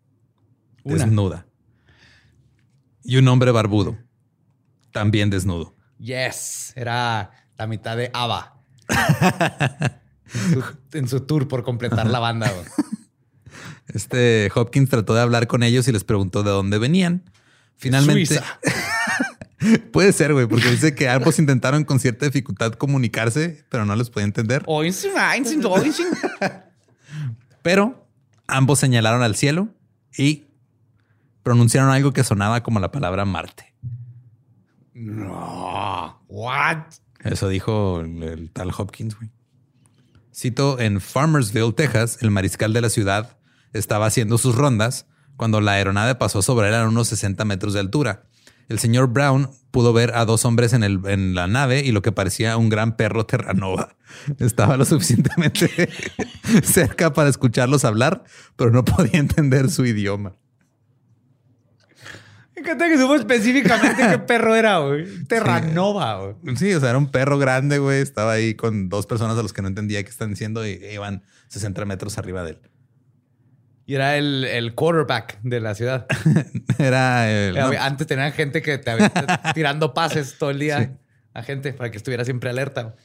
Una. 0.85 1.05
desnuda 1.05 1.47
y 3.05 3.17
un 3.17 3.29
hombre 3.29 3.51
barbudo 3.51 3.97
también 4.93 5.31
desnudo. 5.31 5.77
Yes. 5.99 6.73
Era 6.77 7.31
la 7.59 7.67
mitad 7.67 7.97
de 7.97 8.11
ABBA. 8.15 8.55
en, 10.35 10.53
su, 10.53 10.65
en 10.93 11.09
su 11.09 11.21
tour 11.21 11.49
por 11.49 11.65
completar 11.65 12.07
la 12.07 12.21
banda. 12.21 12.51
güey. 12.51 12.67
Este 13.89 14.51
Hopkins 14.55 14.91
trató 14.91 15.15
de 15.15 15.23
hablar 15.23 15.47
con 15.47 15.63
ellos 15.63 15.89
y 15.89 15.93
les 15.93 16.05
preguntó 16.05 16.43
de 16.43 16.51
dónde 16.51 16.79
venían. 16.79 17.31
Finalmente, 17.77 18.27
Suiza. 18.27 18.45
puede 19.93 20.13
ser, 20.13 20.35
güey, 20.35 20.47
porque 20.47 20.71
dice 20.71 20.95
que 20.95 21.09
ambos 21.09 21.39
intentaron 21.39 21.85
con 21.85 21.99
cierta 21.99 22.27
dificultad 22.27 22.73
comunicarse, 22.73 23.65
pero 23.69 23.85
no 23.85 23.97
les 23.97 24.11
podía 24.11 24.27
entender. 24.27 24.63
Oinsin. 24.67 26.07
Pero 27.63 28.07
ambos 28.47 28.79
señalaron 28.79 29.23
al 29.23 29.37
cielo 29.37 29.69
y 30.17 30.47
pronunciaron 31.43 31.91
algo 31.91 32.13
que 32.13 32.25
sonaba 32.25 32.63
como 32.63 32.81
la 32.81 32.93
palabra 32.93 33.25
Marte. 33.25 33.75
No. 34.93 36.21
What? 36.29 36.79
Eso 37.25 37.49
dijo 37.49 38.01
el, 38.01 38.51
tal 38.53 38.71
Hopkins, 38.77 39.17
güey. 39.17 39.31
Cito, 40.35 40.79
en 40.79 41.01
Farmersville, 41.01 41.73
Texas, 41.73 42.19
el 42.21 42.31
mariscal 42.31 42.73
de 42.73 42.81
la 42.81 42.91
ciudad 42.91 43.39
estaba 43.73 44.07
haciendo 44.07 44.39
sus 44.39 44.55
rondas 44.55 45.07
cuando 45.37 45.61
la 45.61 45.73
aeronave 45.73 46.15
pasó 46.15 46.43
sobre 46.43 46.69
él 46.69 46.75
a 46.75 46.87
unos 46.87 47.09
60 47.09 47.45
metros 47.45 47.75
de 47.75 47.81
altura. 47.81 48.25
El 48.69 48.79
señor 48.79 49.09
Brown 49.09 49.51
pudo 49.71 49.93
ver 49.93 50.15
a 50.15 50.25
dos 50.27 50.45
hombres 50.45 50.75
en, 50.75 50.83
el, 50.83 51.01
en 51.07 51.35
la 51.35 51.47
nave 51.47 51.81
y 51.81 51.91
lo 51.91 52.03
que 52.03 52.13
parecía 52.13 52.57
un 52.57 52.69
gran 52.69 52.97
perro 52.97 53.25
terranova. 53.27 53.97
Estaba 54.39 54.77
lo 54.77 54.85
suficientemente 54.85 55.89
cerca 56.63 57.13
para 57.13 57.31
escucharlos 57.31 57.85
hablar, 57.85 58.25
pero 58.57 58.71
no 58.71 58.85
podía 58.85 59.19
entender 59.19 59.71
su 59.71 59.87
idioma. 59.87 60.37
Me 62.59 62.65
encanta 62.65 62.89
que 62.89 62.99
supo 62.99 63.15
específicamente 63.15 64.03
qué 64.11 64.19
perro 64.27 64.57
era, 64.57 64.79
güey. 64.79 65.07
Terranova, 65.27 66.35
güey. 66.43 66.57
Sí, 66.57 66.73
o 66.75 66.81
sea, 66.81 66.91
era 66.91 66.99
un 66.99 67.11
perro 67.11 67.39
grande, 67.39 67.79
güey. 67.79 68.01
Estaba 68.01 68.33
ahí 68.33 68.55
con 68.55 68.89
dos 68.89 69.07
personas 69.07 69.39
a 69.39 69.43
los 69.43 69.53
que 69.53 69.63
no 69.63 69.69
entendía 69.69 70.03
qué 70.03 70.11
están 70.11 70.31
diciendo 70.31 70.67
y 70.67 70.81
iban 70.93 71.23
60 71.49 71.85
metros 71.85 72.19
arriba 72.19 72.43
de 72.43 72.51
él. 72.51 72.59
Y 73.87 73.95
era 73.95 74.17
el, 74.17 74.45
el 74.45 74.75
quarterback 74.75 75.41
de 75.43 75.61
la 75.61 75.75
ciudad. 75.75 76.07
Era 76.79 77.31
el. 77.31 77.55
no, 77.55 77.71
Antes 77.81 78.07
tenían 78.07 78.33
gente 78.33 78.61
que 78.61 78.77
te 78.77 78.93
tirando 79.55 79.95
pases 79.95 80.37
todo 80.39 80.51
el 80.51 80.59
día 80.59 80.99
a 81.33 81.43
gente 81.43 81.73
para 81.73 81.91
que 81.91 81.97
estuviera 81.97 82.23
siempre 82.27 82.51
alerta. 82.51 82.97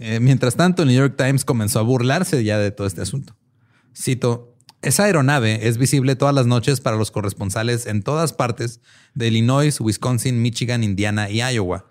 eh, 0.00 0.18
mientras 0.18 0.56
tanto, 0.56 0.82
el 0.82 0.88
New 0.88 0.96
York 0.98 1.14
Times 1.16 1.44
comenzó 1.44 1.78
a 1.78 1.82
burlarse 1.82 2.42
ya 2.42 2.58
de 2.58 2.72
todo 2.72 2.88
este 2.88 3.02
asunto. 3.02 3.36
Cito: 3.96 4.51
Esa 4.82 5.04
aeronave 5.04 5.68
es 5.68 5.78
visible 5.78 6.16
todas 6.16 6.34
las 6.34 6.46
noches 6.46 6.80
para 6.80 6.96
los 6.96 7.12
corresponsales 7.12 7.86
en 7.86 8.02
todas 8.02 8.32
partes 8.32 8.80
de 9.14 9.28
Illinois, 9.28 9.80
Wisconsin, 9.80 10.42
Michigan, 10.42 10.82
Indiana 10.82 11.30
y 11.30 11.40
Iowa. 11.40 11.86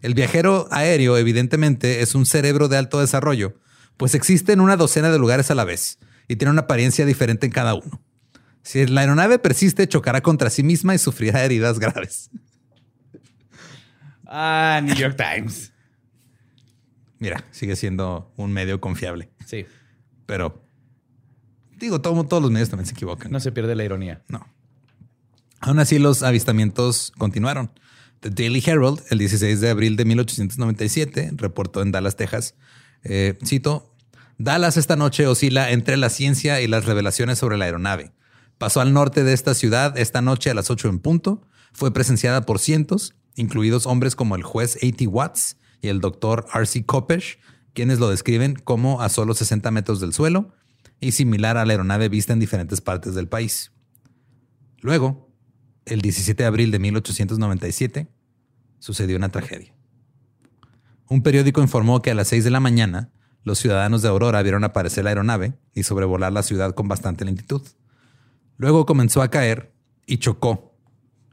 El 0.00 0.14
viajero 0.14 0.68
aéreo, 0.70 1.16
evidentemente, 1.16 2.02
es 2.02 2.14
un 2.14 2.24
cerebro 2.24 2.68
de 2.68 2.76
alto 2.76 3.00
desarrollo, 3.00 3.58
pues 3.96 4.14
existe 4.14 4.52
en 4.52 4.60
una 4.60 4.76
docena 4.76 5.10
de 5.10 5.18
lugares 5.18 5.50
a 5.50 5.56
la 5.56 5.64
vez 5.64 5.98
y 6.28 6.36
tiene 6.36 6.52
una 6.52 6.62
apariencia 6.62 7.04
diferente 7.04 7.46
en 7.46 7.52
cada 7.52 7.74
uno. 7.74 8.00
Si 8.62 8.86
la 8.86 9.00
aeronave 9.00 9.40
persiste, 9.40 9.88
chocará 9.88 10.20
contra 10.20 10.48
sí 10.48 10.62
misma 10.62 10.94
y 10.94 10.98
sufrirá 10.98 11.44
heridas 11.44 11.78
graves. 11.78 12.30
Ah, 14.28 14.80
New 14.82 14.96
York 14.96 15.16
Times. 15.16 15.72
Mira, 17.20 17.44
sigue 17.52 17.76
siendo 17.76 18.32
un 18.36 18.52
medio 18.52 18.80
confiable. 18.80 19.30
Sí. 19.46 19.66
pero 20.26 20.65
Digo, 21.76 22.00
todo- 22.00 22.24
todos 22.24 22.42
los 22.42 22.50
medios 22.50 22.68
también 22.70 22.86
se 22.86 22.92
equivocan. 22.92 23.30
No 23.30 23.40
se 23.40 23.52
pierde 23.52 23.74
la 23.74 23.84
ironía. 23.84 24.22
No. 24.28 24.46
Aún 25.60 25.78
así, 25.78 25.98
los 25.98 26.22
avistamientos 26.22 27.12
continuaron. 27.18 27.70
The 28.20 28.30
Daily 28.30 28.62
Herald, 28.64 29.02
el 29.10 29.18
16 29.18 29.60
de 29.60 29.70
abril 29.70 29.96
de 29.96 30.04
1897, 30.04 31.32
reportó 31.36 31.82
en 31.82 31.92
Dallas, 31.92 32.16
Texas, 32.16 32.54
eh, 33.04 33.38
cito, 33.44 33.92
Dallas 34.38 34.76
esta 34.76 34.96
noche 34.96 35.26
oscila 35.26 35.70
entre 35.70 35.96
la 35.96 36.10
ciencia 36.10 36.60
y 36.60 36.66
las 36.66 36.84
revelaciones 36.84 37.38
sobre 37.38 37.56
la 37.56 37.66
aeronave. 37.66 38.12
Pasó 38.58 38.80
al 38.80 38.92
norte 38.92 39.22
de 39.24 39.32
esta 39.32 39.54
ciudad 39.54 39.96
esta 39.98 40.20
noche 40.22 40.50
a 40.50 40.54
las 40.54 40.70
8 40.70 40.88
en 40.88 40.98
punto. 40.98 41.42
Fue 41.72 41.92
presenciada 41.92 42.42
por 42.46 42.58
cientos, 42.58 43.14
incluidos 43.34 43.86
hombres 43.86 44.16
como 44.16 44.34
el 44.36 44.42
juez 44.42 44.76
A.T. 44.76 45.06
Watts 45.06 45.56
y 45.82 45.88
el 45.88 46.00
doctor 46.00 46.46
R.C. 46.54 46.84
Kopesh, 46.84 47.38
quienes 47.74 47.98
lo 47.98 48.08
describen 48.08 48.54
como 48.56 49.02
a 49.02 49.08
solo 49.10 49.34
60 49.34 49.70
metros 49.70 50.00
del 50.00 50.12
suelo 50.14 50.52
y 51.00 51.12
similar 51.12 51.56
a 51.56 51.64
la 51.64 51.72
aeronave 51.72 52.08
vista 52.08 52.32
en 52.32 52.40
diferentes 52.40 52.80
partes 52.80 53.14
del 53.14 53.28
país. 53.28 53.72
Luego, 54.80 55.30
el 55.84 56.00
17 56.00 56.42
de 56.42 56.46
abril 56.46 56.70
de 56.70 56.78
1897, 56.78 58.08
sucedió 58.78 59.16
una 59.16 59.30
tragedia. 59.30 59.74
Un 61.08 61.22
periódico 61.22 61.62
informó 61.62 62.02
que 62.02 62.10
a 62.10 62.14
las 62.14 62.28
6 62.28 62.44
de 62.44 62.50
la 62.50 62.60
mañana, 62.60 63.10
los 63.44 63.58
ciudadanos 63.58 64.02
de 64.02 64.08
Aurora 64.08 64.42
vieron 64.42 64.64
aparecer 64.64 65.04
la 65.04 65.10
aeronave 65.10 65.54
y 65.72 65.84
sobrevolar 65.84 66.32
la 66.32 66.42
ciudad 66.42 66.74
con 66.74 66.88
bastante 66.88 67.24
lentitud. 67.24 67.62
Luego 68.56 68.86
comenzó 68.86 69.22
a 69.22 69.30
caer 69.30 69.72
y 70.06 70.18
chocó 70.18 70.76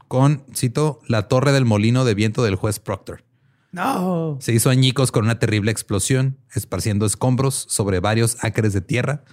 con, 0.06 0.44
cito, 0.54 1.00
la 1.08 1.26
torre 1.26 1.52
del 1.52 1.64
molino 1.64 2.04
de 2.04 2.14
viento 2.14 2.44
del 2.44 2.54
juez 2.54 2.78
Proctor. 2.78 3.24
No. 3.72 4.38
Se 4.40 4.52
hizo 4.52 4.70
añicos 4.70 5.10
con 5.10 5.24
una 5.24 5.40
terrible 5.40 5.72
explosión, 5.72 6.38
esparciendo 6.54 7.06
escombros 7.06 7.66
sobre 7.68 7.98
varios 7.98 8.36
acres 8.44 8.72
de 8.72 8.80
tierra, 8.80 9.24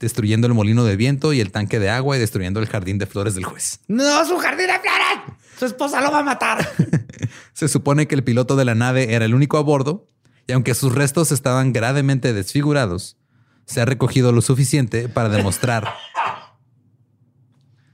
destruyendo 0.00 0.46
el 0.46 0.54
molino 0.54 0.82
de 0.84 0.96
viento 0.96 1.32
y 1.32 1.40
el 1.40 1.52
tanque 1.52 1.78
de 1.78 1.90
agua 1.90 2.16
y 2.16 2.20
destruyendo 2.20 2.58
el 2.60 2.66
jardín 2.66 2.98
de 2.98 3.06
flores 3.06 3.34
del 3.34 3.44
juez. 3.44 3.80
No, 3.86 4.24
su 4.24 4.38
jardín 4.38 4.66
de 4.66 4.72
flores. 4.80 5.38
Su 5.58 5.66
esposa 5.66 6.00
lo 6.00 6.10
va 6.10 6.20
a 6.20 6.22
matar. 6.22 6.66
Se 7.52 7.68
supone 7.68 8.08
que 8.08 8.14
el 8.14 8.24
piloto 8.24 8.56
de 8.56 8.64
la 8.64 8.74
nave 8.74 9.12
era 9.14 9.26
el 9.26 9.34
único 9.34 9.58
a 9.58 9.60
bordo 9.62 10.06
y 10.46 10.52
aunque 10.52 10.74
sus 10.74 10.94
restos 10.94 11.30
estaban 11.32 11.72
gravemente 11.72 12.32
desfigurados, 12.32 13.18
se 13.66 13.80
ha 13.80 13.84
recogido 13.84 14.32
lo 14.32 14.40
suficiente 14.40 15.08
para 15.08 15.28
demostrar 15.28 15.92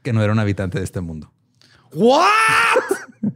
que 0.03 0.13
no 0.13 0.23
era 0.23 0.33
un 0.33 0.39
habitante 0.39 0.79
de 0.79 0.85
este 0.85 1.01
mundo. 1.01 1.33
¿What? 1.93 2.25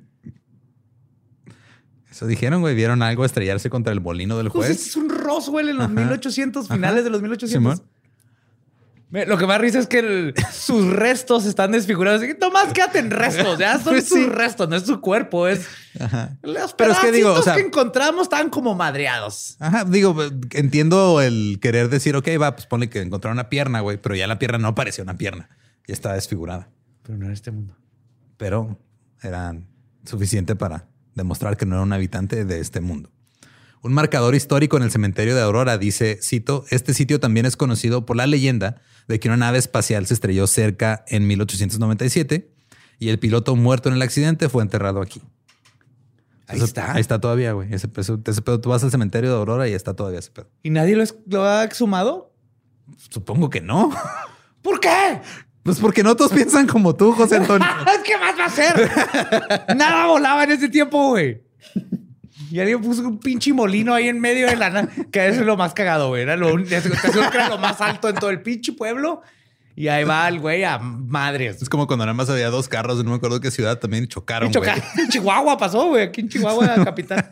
Eso 2.11 2.27
dijeron, 2.27 2.61
güey, 2.61 2.75
vieron 2.75 3.03
algo 3.03 3.25
estrellarse 3.25 3.71
contra 3.71 3.93
el 3.93 4.01
molino 4.01 4.37
del 4.37 4.51
Pues 4.51 4.69
juez. 4.69 4.87
es 4.89 4.97
un 4.97 5.09
Roswell 5.09 5.69
en 5.71 5.77
los 5.77 5.87
Ajá. 5.87 5.95
1800, 5.95 6.69
finales 6.69 6.97
Ajá. 6.99 7.03
de 7.03 7.11
los 7.11 7.23
1800. 7.23 7.51
Simón. 7.79 7.91
Lo 9.11 9.37
que 9.39 9.47
más 9.47 9.61
risa 9.61 9.81
es 9.81 9.87
que 9.89 9.99
el- 9.99 10.35
sus 10.53 10.87
restos 10.93 11.45
están 11.47 11.73
desfigurados. 11.73 12.23
Nomás 12.41 12.73
quédate 12.73 13.01
en 13.01 13.11
restos. 13.11 13.59
Ya 13.59 13.75
son 13.79 13.95
Pues 13.95 14.09
sus 14.09 14.19
sí. 14.19 14.27
restos, 14.27 14.69
no 14.69 14.77
es 14.77 14.85
su 14.85 15.01
cuerpo. 15.01 15.49
Es 15.49 15.67
Ajá. 15.99 16.39
los 16.43 16.75
Pero 16.75 16.93
es 16.93 16.99
que 16.99 17.11
digo, 17.11 17.33
o 17.33 17.43
sea- 17.43 17.57
que 17.57 17.63
encontramos 17.63 18.23
estaban 18.25 18.51
como 18.51 18.75
madreados. 18.77 19.57
Ajá, 19.59 19.85
digo, 19.85 20.17
entiendo 20.53 21.21
el 21.21 21.59
querer 21.61 21.89
decir, 21.89 22.15
ok, 22.15 22.29
va, 22.41 22.55
pues 22.55 22.67
ponle 22.67 22.89
que 22.89 23.01
encontraron 23.01 23.37
una 23.37 23.49
pierna, 23.49 23.81
güey, 23.81 23.97
pero 24.01 24.15
ya 24.15 24.27
la 24.29 24.39
pierna 24.39 24.59
no 24.59 24.75
parecía 24.77 25.03
una 25.03 25.19
pierna, 25.19 25.49
ya 25.89 25.93
estaba 25.95 26.15
desfigurada. 26.15 26.69
Pero 27.03 27.19
no 27.19 27.27
en 27.27 27.33
este 27.33 27.51
mundo. 27.51 27.77
pero 28.37 28.79
eran 29.23 29.67
suficiente 30.05 30.55
para 30.57 30.87
demostrar 31.15 31.57
que 31.57 31.67
no 31.67 31.75
era 31.75 31.83
un 31.83 31.93
habitante 31.93 32.45
de 32.45 32.61
este 32.61 32.81
mundo. 32.81 33.11
Un 33.83 33.93
marcador 33.93 34.35
histórico 34.35 34.77
en 34.77 34.83
el 34.83 34.91
cementerio 34.91 35.35
de 35.35 35.43
Aurora 35.43 35.77
dice, 35.79 36.19
cito, 36.23 36.65
este 36.71 36.95
sitio 36.95 37.19
también 37.19 37.45
es 37.47 37.57
conocido 37.57 38.07
por 38.07 38.17
la 38.17 38.27
leyenda 38.27 38.81
de 39.11 39.21
que 39.21 39.29
una 39.29 39.37
nave 39.37 39.59
espacial 39.59 40.07
se 40.07 40.15
estrelló 40.15 40.47
cerca 40.47 41.05
en 41.09 41.27
1897 41.27 42.51
y 42.99 43.09
el 43.09 43.19
piloto 43.19 43.57
muerto 43.57 43.89
en 43.89 43.97
el 43.97 44.03
accidente 44.03 44.49
fue 44.49 44.63
enterrado 44.63 45.01
aquí. 45.03 45.21
Ahí 46.47 46.57
Eso- 46.57 46.65
está. 46.65 46.93
Ahí 46.93 47.01
está 47.01 47.21
todavía, 47.21 47.53
güey. 47.53 47.73
Ese, 47.75 47.89
pedo- 47.89 48.21
ese 48.25 48.43
pedo, 48.43 48.61
tú 48.61 48.71
vas 48.71 48.83
al 48.85 48.91
cementerio 48.91 49.31
de 49.31 49.37
Aurora 49.37 49.69
y 49.69 49.73
está 49.73 49.95
todavía 49.95 50.19
ese 50.21 50.31
pedo. 50.31 50.49
¿Y 50.63 50.71
nadie 50.71 50.97
lo, 50.97 51.03
es- 51.03 51.17
lo 51.27 51.45
ha 51.45 51.65
exhumado? 51.65 52.33
Supongo 53.11 53.51
que 53.51 53.61
no. 53.61 53.91
¿Por 54.63 54.81
qué? 54.81 55.21
Pues 55.63 55.79
porque 55.79 56.03
no 56.03 56.17
todos 56.17 56.33
piensan 56.33 56.67
como 56.67 56.95
tú, 56.97 57.13
José 57.13 57.37
Antonio. 57.37 57.67
¿Qué 58.05 58.17
más 58.17 58.39
va 58.39 58.45
a 58.45 58.47
hacer? 58.47 59.77
Nada 59.77 60.07
volaba 60.07 60.45
en 60.45 60.53
ese 60.53 60.69
tiempo, 60.69 61.09
güey. 61.11 61.43
Y 62.51 62.59
alguien 62.61 62.81
puso 62.81 63.03
un 63.07 63.19
pinche 63.19 63.53
molino 63.53 63.95
ahí 63.95 64.09
en 64.09 64.21
medio 64.21 64.47
de 64.49 64.57
la 64.57 64.71
nada. 64.71 64.89
Que 65.11 65.29
eso 65.29 65.41
es 65.41 65.47
lo 65.47 65.57
más 65.57 65.73
cagado, 65.73 66.09
güey. 66.09 66.23
Era 66.23 66.37
lo, 66.37 66.57
te 66.63 66.81
que 66.81 66.89
era 67.35 67.49
lo 67.49 67.59
más 67.59 67.81
alto 67.81 68.09
en 68.09 68.17
todo 68.17 68.31
el 68.31 68.43
pinche 68.43 68.73
pueblo. 68.73 69.23
Y 69.77 69.89
ahí 69.89 70.05
va 70.05 70.29
el 70.29 70.41
güey 70.41 70.65
a 70.65 70.79
madres. 70.79 71.63
Es 71.63 71.69
como 71.69 71.87
cuando 71.87 72.05
nada 72.05 72.15
más 72.15 72.29
había 72.29 72.51
dos 72.51 72.69
carros, 72.69 73.03
no 73.05 73.11
me 73.11 73.17
acuerdo 73.17 73.41
qué 73.41 73.51
ciudad 73.51 73.79
también 73.79 74.09
chocaron. 74.09 74.53
En 74.53 75.09
Chihuahua 75.11 75.57
pasó, 75.57 75.89
güey. 75.89 76.05
Aquí 76.05 76.21
en 76.23 76.29
Chihuahua, 76.29 76.85
capital. 76.85 77.31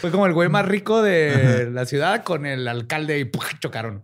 Fue 0.00 0.10
como 0.10 0.26
el 0.26 0.32
güey 0.32 0.48
más 0.48 0.66
rico 0.66 1.02
de 1.02 1.70
la 1.70 1.86
ciudad 1.86 2.24
con 2.24 2.46
el 2.46 2.66
alcalde 2.66 3.20
y 3.20 3.30
chocaron. 3.60 4.02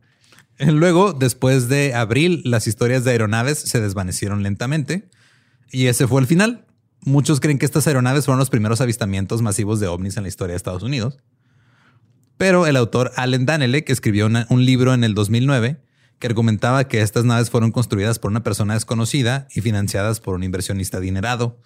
Luego, 0.59 1.13
después 1.13 1.69
de 1.69 1.95
abril, 1.95 2.43
las 2.45 2.67
historias 2.67 3.05
de 3.05 3.11
aeronaves 3.11 3.59
se 3.59 3.81
desvanecieron 3.81 4.43
lentamente 4.43 5.09
y 5.71 5.89
ese 5.89 6.07
fue 6.07 6.21
el 6.21 6.27
final. 6.27 6.65
Muchos 7.05 7.41
creen 7.41 7.59
que 7.59 7.67
estas 7.67 7.87
aeronaves 7.87 8.25
fueron 8.25 8.39
los 8.39 8.51
primeros 8.51 8.81
avistamientos 8.81 9.43
masivos 9.43 9.81
de 9.81 9.87
ovnis 9.89 10.17
en 10.17 10.23
la 10.23 10.29
historia 10.29 10.53
de 10.53 10.57
Estados 10.57 10.83
Unidos. 10.83 11.19
Pero 12.37 12.67
el 12.67 12.77
autor 12.77 13.13
Allen 13.17 13.47
Danelek 13.47 13.89
escribió 13.91 14.27
una- 14.27 14.47
un 14.51 14.65
libro 14.65 14.93
en 14.95 15.05
el 15.05 15.15
2009 15.15 15.81
que 16.19 16.27
argumentaba 16.27 16.85
que 16.89 17.01
estas 17.01 17.25
naves 17.25 17.51
fueron 17.51 17.71
construidas 17.73 18.19
por 18.19 18.31
una 18.31 18.43
persona 18.43 18.75
desconocida 18.75 19.47
y 19.55 19.61
financiadas 19.61 20.21
por 20.21 20.35
un 20.35 20.43
inversionista 20.43 20.99
adinerado 20.99 21.61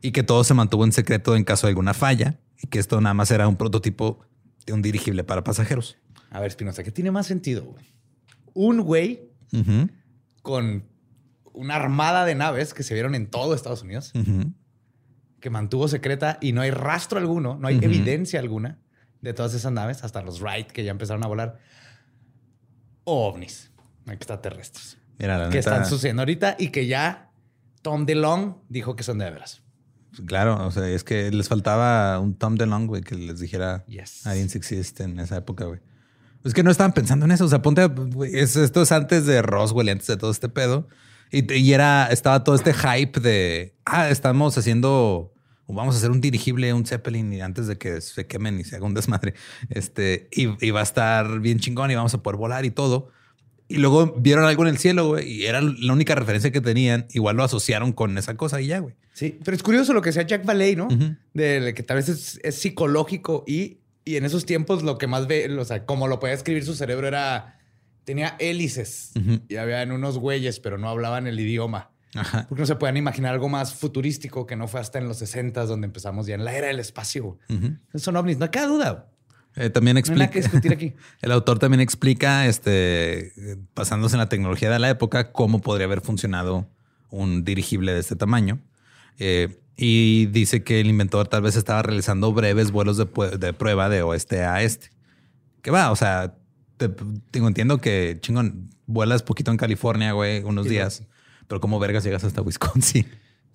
y 0.00 0.12
que 0.12 0.22
todo 0.22 0.44
se 0.44 0.54
mantuvo 0.54 0.84
en 0.84 0.92
secreto 0.92 1.36
en 1.36 1.44
caso 1.44 1.66
de 1.66 1.70
alguna 1.72 1.92
falla 1.94 2.38
y 2.62 2.68
que 2.68 2.78
esto 2.78 3.00
nada 3.00 3.14
más 3.14 3.30
era 3.30 3.48
un 3.48 3.56
prototipo 3.56 4.20
de 4.66 4.72
un 4.72 4.82
dirigible 4.82 5.24
para 5.24 5.44
pasajeros. 5.44 5.96
A 6.30 6.38
ver, 6.40 6.48
Espinosa, 6.48 6.82
¿qué 6.84 6.90
tiene 6.92 7.10
más 7.10 7.26
sentido, 7.26 7.64
güey? 7.64 7.84
Un 8.54 8.80
güey 8.80 9.30
con 10.42 10.84
una 11.52 11.74
armada 11.74 12.24
de 12.24 12.34
naves 12.34 12.72
que 12.72 12.82
se 12.82 12.94
vieron 12.94 13.14
en 13.14 13.26
todo 13.26 13.54
Estados 13.54 13.82
Unidos. 13.82 14.12
Que 15.40 15.50
mantuvo 15.50 15.88
secreta 15.88 16.38
y 16.40 16.52
no 16.52 16.60
hay 16.60 16.70
rastro 16.70 17.18
alguno, 17.18 17.56
no 17.58 17.66
hay 17.68 17.78
evidencia 17.82 18.40
alguna 18.40 18.78
de 19.20 19.32
todas 19.34 19.54
esas 19.54 19.72
naves, 19.72 20.04
hasta 20.04 20.22
los 20.22 20.40
Wright 20.40 20.68
que 20.68 20.84
ya 20.84 20.90
empezaron 20.90 21.24
a 21.24 21.26
volar, 21.26 21.58
o 23.04 23.28
ovnis 23.28 23.70
extraterrestres, 24.06 24.98
Mira, 25.18 25.38
la 25.38 25.44
que 25.50 25.56
neta, 25.56 25.70
están 25.76 25.86
sucediendo 25.86 26.22
ahorita 26.22 26.56
y 26.58 26.68
que 26.68 26.86
ya 26.86 27.30
Tom 27.82 28.06
DeLong 28.06 28.56
dijo 28.68 28.96
que 28.96 29.02
son 29.02 29.18
de 29.18 29.30
veras. 29.30 29.62
Claro, 30.26 30.66
o 30.66 30.70
sea, 30.70 30.88
es 30.88 31.04
que 31.04 31.30
les 31.30 31.48
faltaba 31.48 32.18
un 32.18 32.34
Tom 32.34 32.56
DeLonge, 32.56 32.86
güey, 32.88 33.02
que 33.02 33.14
les 33.14 33.38
dijera 33.38 33.84
Yes. 33.86 34.26
Aliens 34.26 34.56
exist 34.56 35.00
en 35.00 35.18
esa 35.20 35.36
época, 35.36 35.64
güey. 35.66 35.80
Es 36.44 36.52
que 36.54 36.62
no 36.62 36.70
estaban 36.70 36.92
pensando 36.94 37.26
en 37.26 37.32
eso. 37.32 37.44
O 37.44 37.48
sea, 37.48 37.62
ponte, 37.62 37.84
güey, 37.86 38.36
es- 38.36 38.56
esto 38.56 38.82
es 38.82 38.90
antes 38.92 39.26
de 39.26 39.40
Roswell, 39.42 39.86
y 39.88 39.90
antes 39.90 40.06
de 40.08 40.16
todo 40.16 40.30
este 40.30 40.48
pedo. 40.48 40.88
Y, 41.30 41.52
y 41.52 41.72
era, 41.72 42.08
estaba 42.10 42.42
todo 42.44 42.54
este 42.54 42.72
hype 42.74 43.20
de, 43.20 43.74
ah, 43.84 44.08
estamos 44.10 44.56
haciendo, 44.58 45.32
vamos 45.68 45.94
a 45.94 45.98
hacer 45.98 46.10
un 46.10 46.20
dirigible, 46.20 46.72
un 46.74 46.84
Zeppelin, 46.84 47.32
y 47.32 47.40
antes 47.40 47.66
de 47.66 47.78
que 47.78 48.00
se 48.00 48.26
quemen 48.26 48.58
y 48.60 48.64
se 48.64 48.76
haga 48.76 48.86
un 48.86 48.94
desmadre, 48.94 49.34
este, 49.68 50.28
y, 50.32 50.48
y 50.64 50.70
va 50.70 50.80
a 50.80 50.84
estar 50.84 51.40
bien 51.40 51.58
chingón 51.60 51.90
y 51.90 51.94
vamos 51.94 52.14
a 52.14 52.22
poder 52.22 52.38
volar 52.38 52.64
y 52.64 52.70
todo. 52.70 53.10
Y 53.68 53.76
luego 53.76 54.16
vieron 54.18 54.44
algo 54.44 54.64
en 54.64 54.70
el 54.70 54.78
cielo, 54.78 55.06
güey, 55.06 55.30
y 55.30 55.46
era 55.46 55.60
la 55.60 55.92
única 55.92 56.16
referencia 56.16 56.50
que 56.50 56.60
tenían. 56.60 57.06
Igual 57.12 57.36
lo 57.36 57.44
asociaron 57.44 57.92
con 57.92 58.18
esa 58.18 58.36
cosa 58.36 58.60
y 58.60 58.66
ya, 58.66 58.80
güey. 58.80 58.96
Sí, 59.12 59.38
pero 59.44 59.54
es 59.54 59.62
curioso 59.62 59.92
lo 59.92 60.02
que 60.02 60.08
decía 60.08 60.22
Jack 60.22 60.44
Valley, 60.44 60.74
¿no? 60.74 60.88
De 61.34 61.72
que 61.72 61.84
tal 61.84 61.98
vez 61.98 62.08
es, 62.08 62.40
es 62.42 62.56
psicológico 62.56 63.44
y, 63.46 63.78
y 64.04 64.16
en 64.16 64.24
esos 64.24 64.44
tiempos 64.44 64.82
lo 64.82 64.98
que 64.98 65.06
más 65.06 65.28
ve, 65.28 65.48
o 65.56 65.64
sea, 65.64 65.86
como 65.86 66.08
lo 66.08 66.18
podía 66.18 66.34
escribir 66.34 66.64
su 66.64 66.74
cerebro 66.74 67.06
era, 67.06 67.59
tenía 68.10 68.34
hélices 68.40 69.12
Ujú. 69.16 69.40
y 69.48 69.54
habían 69.56 69.92
unos 69.92 70.18
güeyes, 70.18 70.58
pero 70.58 70.78
no 70.78 70.88
hablaban 70.88 71.28
el 71.28 71.38
idioma. 71.38 71.90
Ajá. 72.16 72.46
Porque 72.48 72.62
no 72.62 72.66
se 72.66 72.74
podían 72.74 72.96
imaginar 72.96 73.32
algo 73.34 73.48
más 73.48 73.72
futurístico 73.72 74.44
que 74.46 74.56
no 74.56 74.66
fue 74.66 74.80
hasta 74.80 74.98
en 74.98 75.06
los 75.06 75.18
60 75.18 75.64
donde 75.66 75.86
empezamos 75.86 76.26
ya 76.26 76.34
en 76.34 76.44
la 76.44 76.52
era 76.52 76.66
del 76.66 76.80
espacio. 76.80 77.38
Ujú. 77.48 77.76
Son 77.94 78.16
ovnis, 78.16 78.38
no 78.38 78.50
queda 78.50 78.66
duda. 78.66 79.06
Eh, 79.54 79.70
también 79.70 79.94
No 79.94 80.00
explica. 80.00 80.28
que 80.28 80.40
discutir 80.40 80.72
aquí. 80.72 80.94
El 81.22 81.30
autor 81.30 81.58
también 81.60 81.80
explica, 81.80 82.46
este, 82.48 83.32
basándose 83.76 84.16
en 84.16 84.18
la 84.20 84.28
tecnología 84.28 84.70
de 84.70 84.78
la 84.80 84.90
época, 84.90 85.30
cómo 85.32 85.60
podría 85.60 85.86
haber 85.86 86.00
funcionado 86.00 86.68
un 87.10 87.44
dirigible 87.44 87.92
de 87.92 88.00
este 88.00 88.16
tamaño. 88.16 88.60
Eh, 89.20 89.60
y 89.76 90.26
dice 90.26 90.62
que 90.64 90.80
el 90.80 90.88
inventor 90.88 91.28
tal 91.28 91.42
vez 91.42 91.54
estaba 91.56 91.82
realizando 91.82 92.32
breves 92.32 92.70
vuelos 92.72 92.96
de, 92.96 93.06
de 93.38 93.52
prueba 93.52 93.88
de 93.88 94.02
oeste 94.02 94.42
a 94.44 94.62
este. 94.62 94.90
Que 95.62 95.70
va, 95.70 95.90
o 95.92 95.96
sea, 95.96 96.34
te- 96.88 97.04
tengo 97.30 97.48
entiendo 97.48 97.78
que 97.78 98.16
chingón, 98.20 98.70
vuelas 98.86 99.22
poquito 99.22 99.50
en 99.50 99.56
California, 99.56 100.12
güey, 100.12 100.42
unos 100.42 100.64
Sí, 100.64 100.70
días, 100.72 101.02
pero 101.46 101.60
como 101.60 101.78
vergas 101.78 102.04
llegas 102.04 102.24
hasta 102.24 102.42
Wisconsin. 102.42 103.06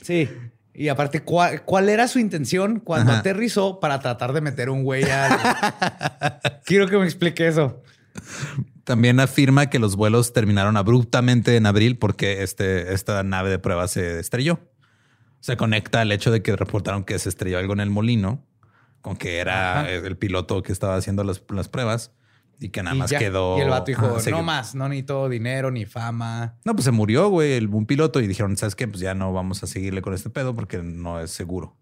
Sí. 0.01 0.29
Y 0.73 0.89
aparte, 0.89 1.21
¿cuál, 1.21 1.63
cuál 1.63 1.87
era 1.89 2.07
su 2.07 2.19
intención 2.19 2.79
cuando 2.81 3.11
Ajá. 3.11 3.21
aterrizó 3.21 3.79
para 3.79 3.99
tratar 4.01 4.33
de 4.33 4.41
meter 4.41 4.69
un 4.69 4.83
güey 4.83 5.03
al... 5.05 5.31
Quiero 6.65 6.87
que 6.87 6.97
me 6.97 7.05
explique 7.05 7.47
eso. 7.47 7.81
También 8.83 9.19
afirma 9.19 9.69
que 9.69 9.79
los 9.79 9.95
vuelos 9.95 10.33
terminaron 10.33 10.75
abruptamente 10.77 11.55
en 11.55 11.65
abril 11.65 11.97
porque 11.97 12.43
este, 12.43 12.93
esta 12.93 13.23
nave 13.23 13.49
de 13.49 13.57
prueba 13.59 13.87
se 13.87 14.19
estrelló. 14.19 14.59
Se 15.39 15.55
conecta 15.57 16.01
al 16.01 16.11
hecho 16.11 16.29
de 16.29 16.41
que 16.41 16.55
reportaron 16.55 17.03
que 17.05 17.17
se 17.19 17.29
estrelló 17.29 17.57
algo 17.57 17.73
en 17.73 17.79
el 17.79 17.89
molino, 17.89 18.45
con 19.01 19.15
que 19.15 19.37
era 19.37 19.79
Ajá. 19.81 19.89
el 19.91 20.17
piloto 20.17 20.61
que 20.61 20.71
estaba 20.73 20.95
haciendo 20.97 21.23
las, 21.23 21.41
las 21.49 21.69
pruebas 21.69 22.11
y 22.59 22.69
que 22.69 22.81
nada 22.83 22.95
Y 22.95 22.99
más 22.99 23.09
ya. 23.11 23.19
quedó. 23.19 23.57
Y 23.57 23.61
el 23.61 23.69
vato 23.69 23.85
dijo, 23.85 24.19
se- 24.19 24.31
no 24.31 24.43
más, 24.43 24.75
no 24.75 24.87
necesito 24.89 25.27
dinero 25.29 25.71
ni 25.71 25.85
fama. 25.85 26.57
No, 26.65 26.73
pues 26.73 26.85
se 26.85 26.91
murió, 26.91 27.29
güey, 27.29 27.53
el- 27.53 27.67
un 27.69 27.85
piloto 27.85 28.19
y 28.21 28.27
dijeron, 28.27 28.55
¿sabes 28.57 28.75
qué? 28.75 28.87
Pues 28.87 28.99
ya 29.01 29.13
no 29.13 29.33
vamos 29.33 29.63
a 29.63 29.67
seguirle 29.67 30.01
con 30.01 30.13
este 30.13 30.29
pedo 30.29 30.53
porque 30.55 30.81
no 30.81 31.19
es 31.19 31.31
seguro. 31.31 31.75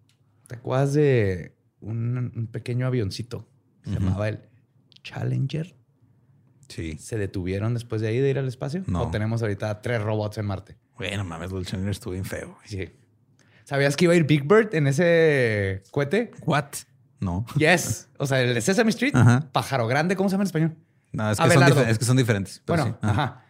¿Te 0.48 0.56
acuerdas 0.56 0.94
de 0.94 1.56
un, 1.82 2.32
un 2.36 2.48
pequeño 2.48 2.86
avioncito? 2.88 3.48
Se 3.84 3.92
Ujú. 3.92 4.00
llamaba 4.00 4.30
el 4.30 4.40
Challenger. 5.04 5.76
Sí. 6.70 6.98
¿Se 6.98 7.18
detuvieron 7.18 7.74
después 7.74 8.02
de 8.02 8.08
ahí 8.08 8.20
de 8.20 8.30
ir 8.30 8.40
al 8.40 8.48
espacio? 8.48 8.84
No. 8.88 9.04
¿O 9.04 9.12
tenemos 9.12 9.42
ahorita 9.42 9.82
tres 9.82 10.02
robots 10.02 10.38
en 10.38 10.46
Marte? 10.46 10.78
Bueno, 10.98 11.24
mames, 11.24 11.52
el 11.52 11.66
Challenger 11.66 11.92
estuvo 11.92 12.14
bien 12.14 12.26
feo. 12.26 12.58
Sí. 12.66 12.90
¿Sabías 13.66 13.96
que 13.96 14.06
iba 14.06 14.14
a 14.14 14.18
ir 14.18 14.26
Big 14.26 14.44
Bird 14.48 14.74
en 14.76 14.88
ese 14.88 15.84
cohete? 15.92 16.32
¿What? 16.46 16.66
No. 17.24 17.46
Yes. 17.58 18.10
O 18.18 18.26
sea, 18.26 18.42
el 18.42 18.54
de 18.54 18.62
Sesame 18.62 18.90
Street, 18.90 19.16
Ajá. 19.16 19.50
pájaro 19.52 19.88
grande, 19.88 20.16
¿cómo 20.16 20.30
se 20.30 20.34
llama 20.34 20.44
en 20.44 20.48
español? 20.48 20.76
No, 21.12 21.30
es 21.32 21.38
que, 21.38 21.44
son, 21.44 21.52
Abelardo. 21.52 21.82
difer- 21.84 21.90
es 21.90 22.00
que 22.00 22.06
son 22.06 22.18
diferentes. 22.18 22.62
Bueno, 22.68 22.86
sí. 22.86 22.92
ajá. 23.02 23.46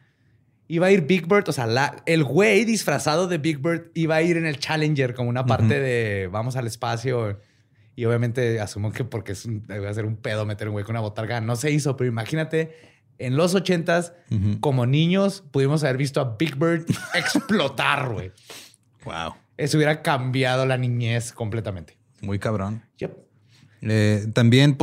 Iba 0.67 0.87
a 0.87 0.91
ir 0.91 1.01
Big 1.05 1.27
Bird, 1.27 1.47
o 1.49 1.51
sea, 1.51 1.65
la- 1.67 1.95
el 2.05 2.23
güey 2.23 2.65
disfrazado 2.65 3.27
de 3.27 3.37
Big 3.37 3.59
Bird 3.59 3.91
iba 3.95 4.15
a 4.15 4.21
ir 4.21 4.37
en 4.37 4.45
el 4.45 4.59
Challenger 4.59 5.13
como 5.13 5.29
una 5.29 5.45
parte 5.45 5.79
de 5.79 6.27
vamos 6.31 6.55
al 6.55 6.67
espacio. 6.67 7.39
Y 7.95 8.05
obviamente 8.05 8.59
asumo 8.59 8.91
que 8.91 9.03
porque 9.03 9.33
es 9.33 9.45
un, 9.45 9.67
debe 9.67 9.93
ser 9.93 10.05
un 10.05 10.15
pedo 10.17 10.45
meter 10.45 10.67
un 10.67 10.73
güey 10.73 10.83
con 10.85 10.93
una 10.93 11.01
botarga. 11.01 11.41
No 11.41 11.55
se 11.55 11.69
hizo, 11.69 11.95
pero 11.95 12.07
imagínate, 12.09 12.75
en 13.19 13.35
los 13.37 13.53
ochentas, 13.53 14.13
Ujú. 14.31 14.59
como 14.61 14.85
niños, 14.87 15.43
pudimos 15.51 15.83
haber 15.83 15.97
visto 15.97 16.19
a 16.19 16.35
Big 16.39 16.55
Bird 16.55 16.85
explotar, 17.13 18.09
güey. 18.11 18.31
Wow. 19.05 19.35
Eso 19.57 19.77
hubiera 19.77 20.01
cambiado 20.01 20.65
la 20.65 20.77
niñez 20.77 21.33
completamente. 21.33 21.97
Muy 22.21 22.39
cabrón. 22.39 22.83
Yep. 22.97 23.15
Eh, 23.89 24.27
también 24.33 24.77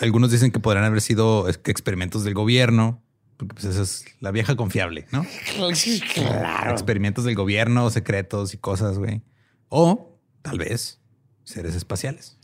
algunos 0.00 0.30
dicen 0.30 0.50
que 0.52 0.60
podrían 0.60 0.84
haber 0.84 1.00
sido 1.00 1.48
experimentos 1.48 2.22
del 2.24 2.34
gobierno, 2.34 3.02
porque 3.36 3.54
pues 3.54 3.64
esa 3.66 3.82
es 3.82 4.04
la 4.20 4.30
vieja 4.30 4.56
confiable, 4.56 5.06
¿no? 5.12 5.26
Claro. 6.14 6.70
Experimentos 6.72 7.24
del 7.24 7.34
gobierno, 7.34 7.90
secretos 7.90 8.54
y 8.54 8.58
cosas, 8.58 8.98
güey. 8.98 9.22
O 9.68 10.18
tal 10.42 10.58
vez 10.58 11.00
seres 11.44 11.74
espaciales. 11.74 12.36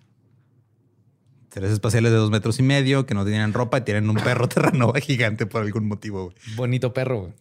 Seres 1.53 1.71
espaciales 1.71 2.11
de 2.13 2.17
dos 2.19 2.31
metros 2.31 2.59
y 2.59 2.63
medio 2.63 3.05
que 3.05 3.15
no 3.15 3.25
tienen 3.25 3.53
ropa 3.53 3.79
y 3.79 3.81
tienen 3.83 4.09
un 4.09 4.17
perro 4.17 4.49
terranova 4.51 4.99
gigante 5.01 5.45
por 5.47 5.63
algún 5.63 5.87
motivo, 5.87 6.25
güey. 6.25 6.37
Bonito 6.57 6.93
perro, 6.95 7.21
güey. 7.23 7.33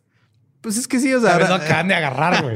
Pues 0.60 0.78
es 0.78 0.88
que 0.88 1.00
sí, 1.00 1.12
o 1.14 1.20
sea, 1.22 1.38
vez 1.38 1.48
lo 1.48 1.56
ahora- 1.56 1.66
acaban 1.66 1.88
de 1.88 1.96
agarrar, 1.96 2.44
güey. 2.44 2.56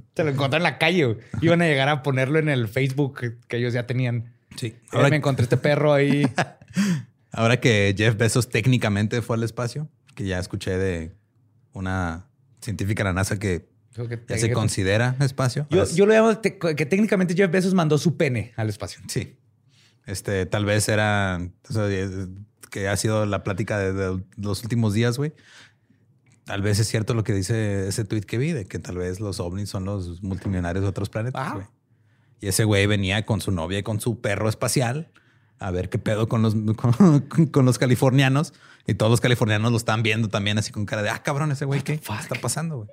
Te 0.14 0.24
lo 0.24 0.30
encontré 0.30 0.56
en 0.56 0.62
la 0.64 0.78
calle, 0.78 1.04
güey. 1.04 1.18
Iban 1.42 1.62
a 1.62 1.66
llegar 1.66 1.88
a 1.88 2.02
ponerlo 2.02 2.38
en 2.38 2.48
el 2.48 2.66
Facebook 2.66 3.20
que 3.46 3.56
ellos 3.58 3.72
ya 3.72 3.86
tenían. 3.86 4.34
Sí. 4.56 4.74
Ahora 4.92 5.08
me 5.10 5.16
encontré 5.16 5.44
este 5.44 5.56
perro 5.56 5.92
ahí. 5.92 6.26
ahora 7.32 7.60
que 7.60 7.94
Jeff 7.96 8.16
Bezos 8.16 8.48
técnicamente 8.48 9.22
fue 9.22 9.36
al 9.36 9.42
espacio, 9.42 9.88
que 10.14 10.24
ya 10.24 10.38
escuché 10.38 10.76
de 10.78 11.12
una 11.72 12.26
científica 12.60 13.02
en 13.02 13.06
la 13.08 13.12
NASA 13.12 13.38
que 13.38 13.68
ya 14.28 14.38
se 14.38 14.50
considera 14.52 15.16
espacio. 15.20 15.66
yo, 15.70 16.06
lo 16.06 16.12
llamo 16.12 16.40
que 16.40 16.86
técnicamente 16.86 17.34
Jeff 17.34 17.50
Bezos 17.50 17.74
mandó 17.74 17.96
su 17.98 18.16
pene 18.16 18.52
al 18.56 18.68
espacio. 18.68 19.00
Sí. 19.08 19.36
Este, 20.06 20.46
tal 20.46 20.64
vez 20.64 20.88
era 20.88 21.40
o 21.68 21.72
sea, 21.72 21.86
eh, 21.88 22.28
que 22.70 22.88
ha 22.88 22.96
sido 22.96 23.26
la 23.26 23.42
plática 23.42 23.78
de, 23.78 23.92
de 23.92 24.22
los 24.36 24.62
últimos 24.62 24.94
días, 24.94 25.16
güey. 25.16 25.32
Tal 26.44 26.62
vez 26.62 26.78
es 26.78 26.86
cierto 26.86 27.12
lo 27.14 27.24
que 27.24 27.32
dice 27.32 27.88
ese 27.88 28.04
tweet 28.04 28.20
que 28.20 28.38
vi, 28.38 28.52
de 28.52 28.66
que 28.66 28.78
tal 28.78 28.96
vez 28.98 29.18
los 29.18 29.40
ovnis 29.40 29.68
son 29.68 29.84
los 29.84 30.22
multimillonarios 30.22 30.84
de 30.84 30.88
otros 30.88 31.08
planetas, 31.08 31.42
Ah. 31.44 31.54
güey. 31.54 31.66
Y 32.40 32.48
ese 32.48 32.64
güey 32.64 32.86
venía 32.86 33.24
con 33.24 33.40
su 33.40 33.50
novia 33.50 33.78
y 33.78 33.82
con 33.82 34.00
su 34.00 34.20
perro 34.20 34.48
espacial 34.48 35.10
a 35.58 35.70
ver 35.70 35.88
qué 35.88 35.98
pedo 35.98 36.28
con 36.28 36.42
los, 36.42 36.54
con, 36.76 37.46
con 37.46 37.64
los 37.64 37.78
californianos. 37.78 38.52
Y 38.86 38.94
todos 38.94 39.10
los 39.10 39.20
californianos 39.20 39.72
lo 39.72 39.76
están 39.76 40.02
viendo 40.02 40.28
también 40.28 40.58
así 40.58 40.70
con 40.70 40.86
cara 40.86 41.02
de, 41.02 41.10
ah, 41.10 41.22
cabrón, 41.22 41.50
ese 41.50 41.64
güey, 41.64 41.82
¿qué 41.82 41.94
está 41.94 42.34
pasando, 42.40 42.76
güey? 42.76 42.88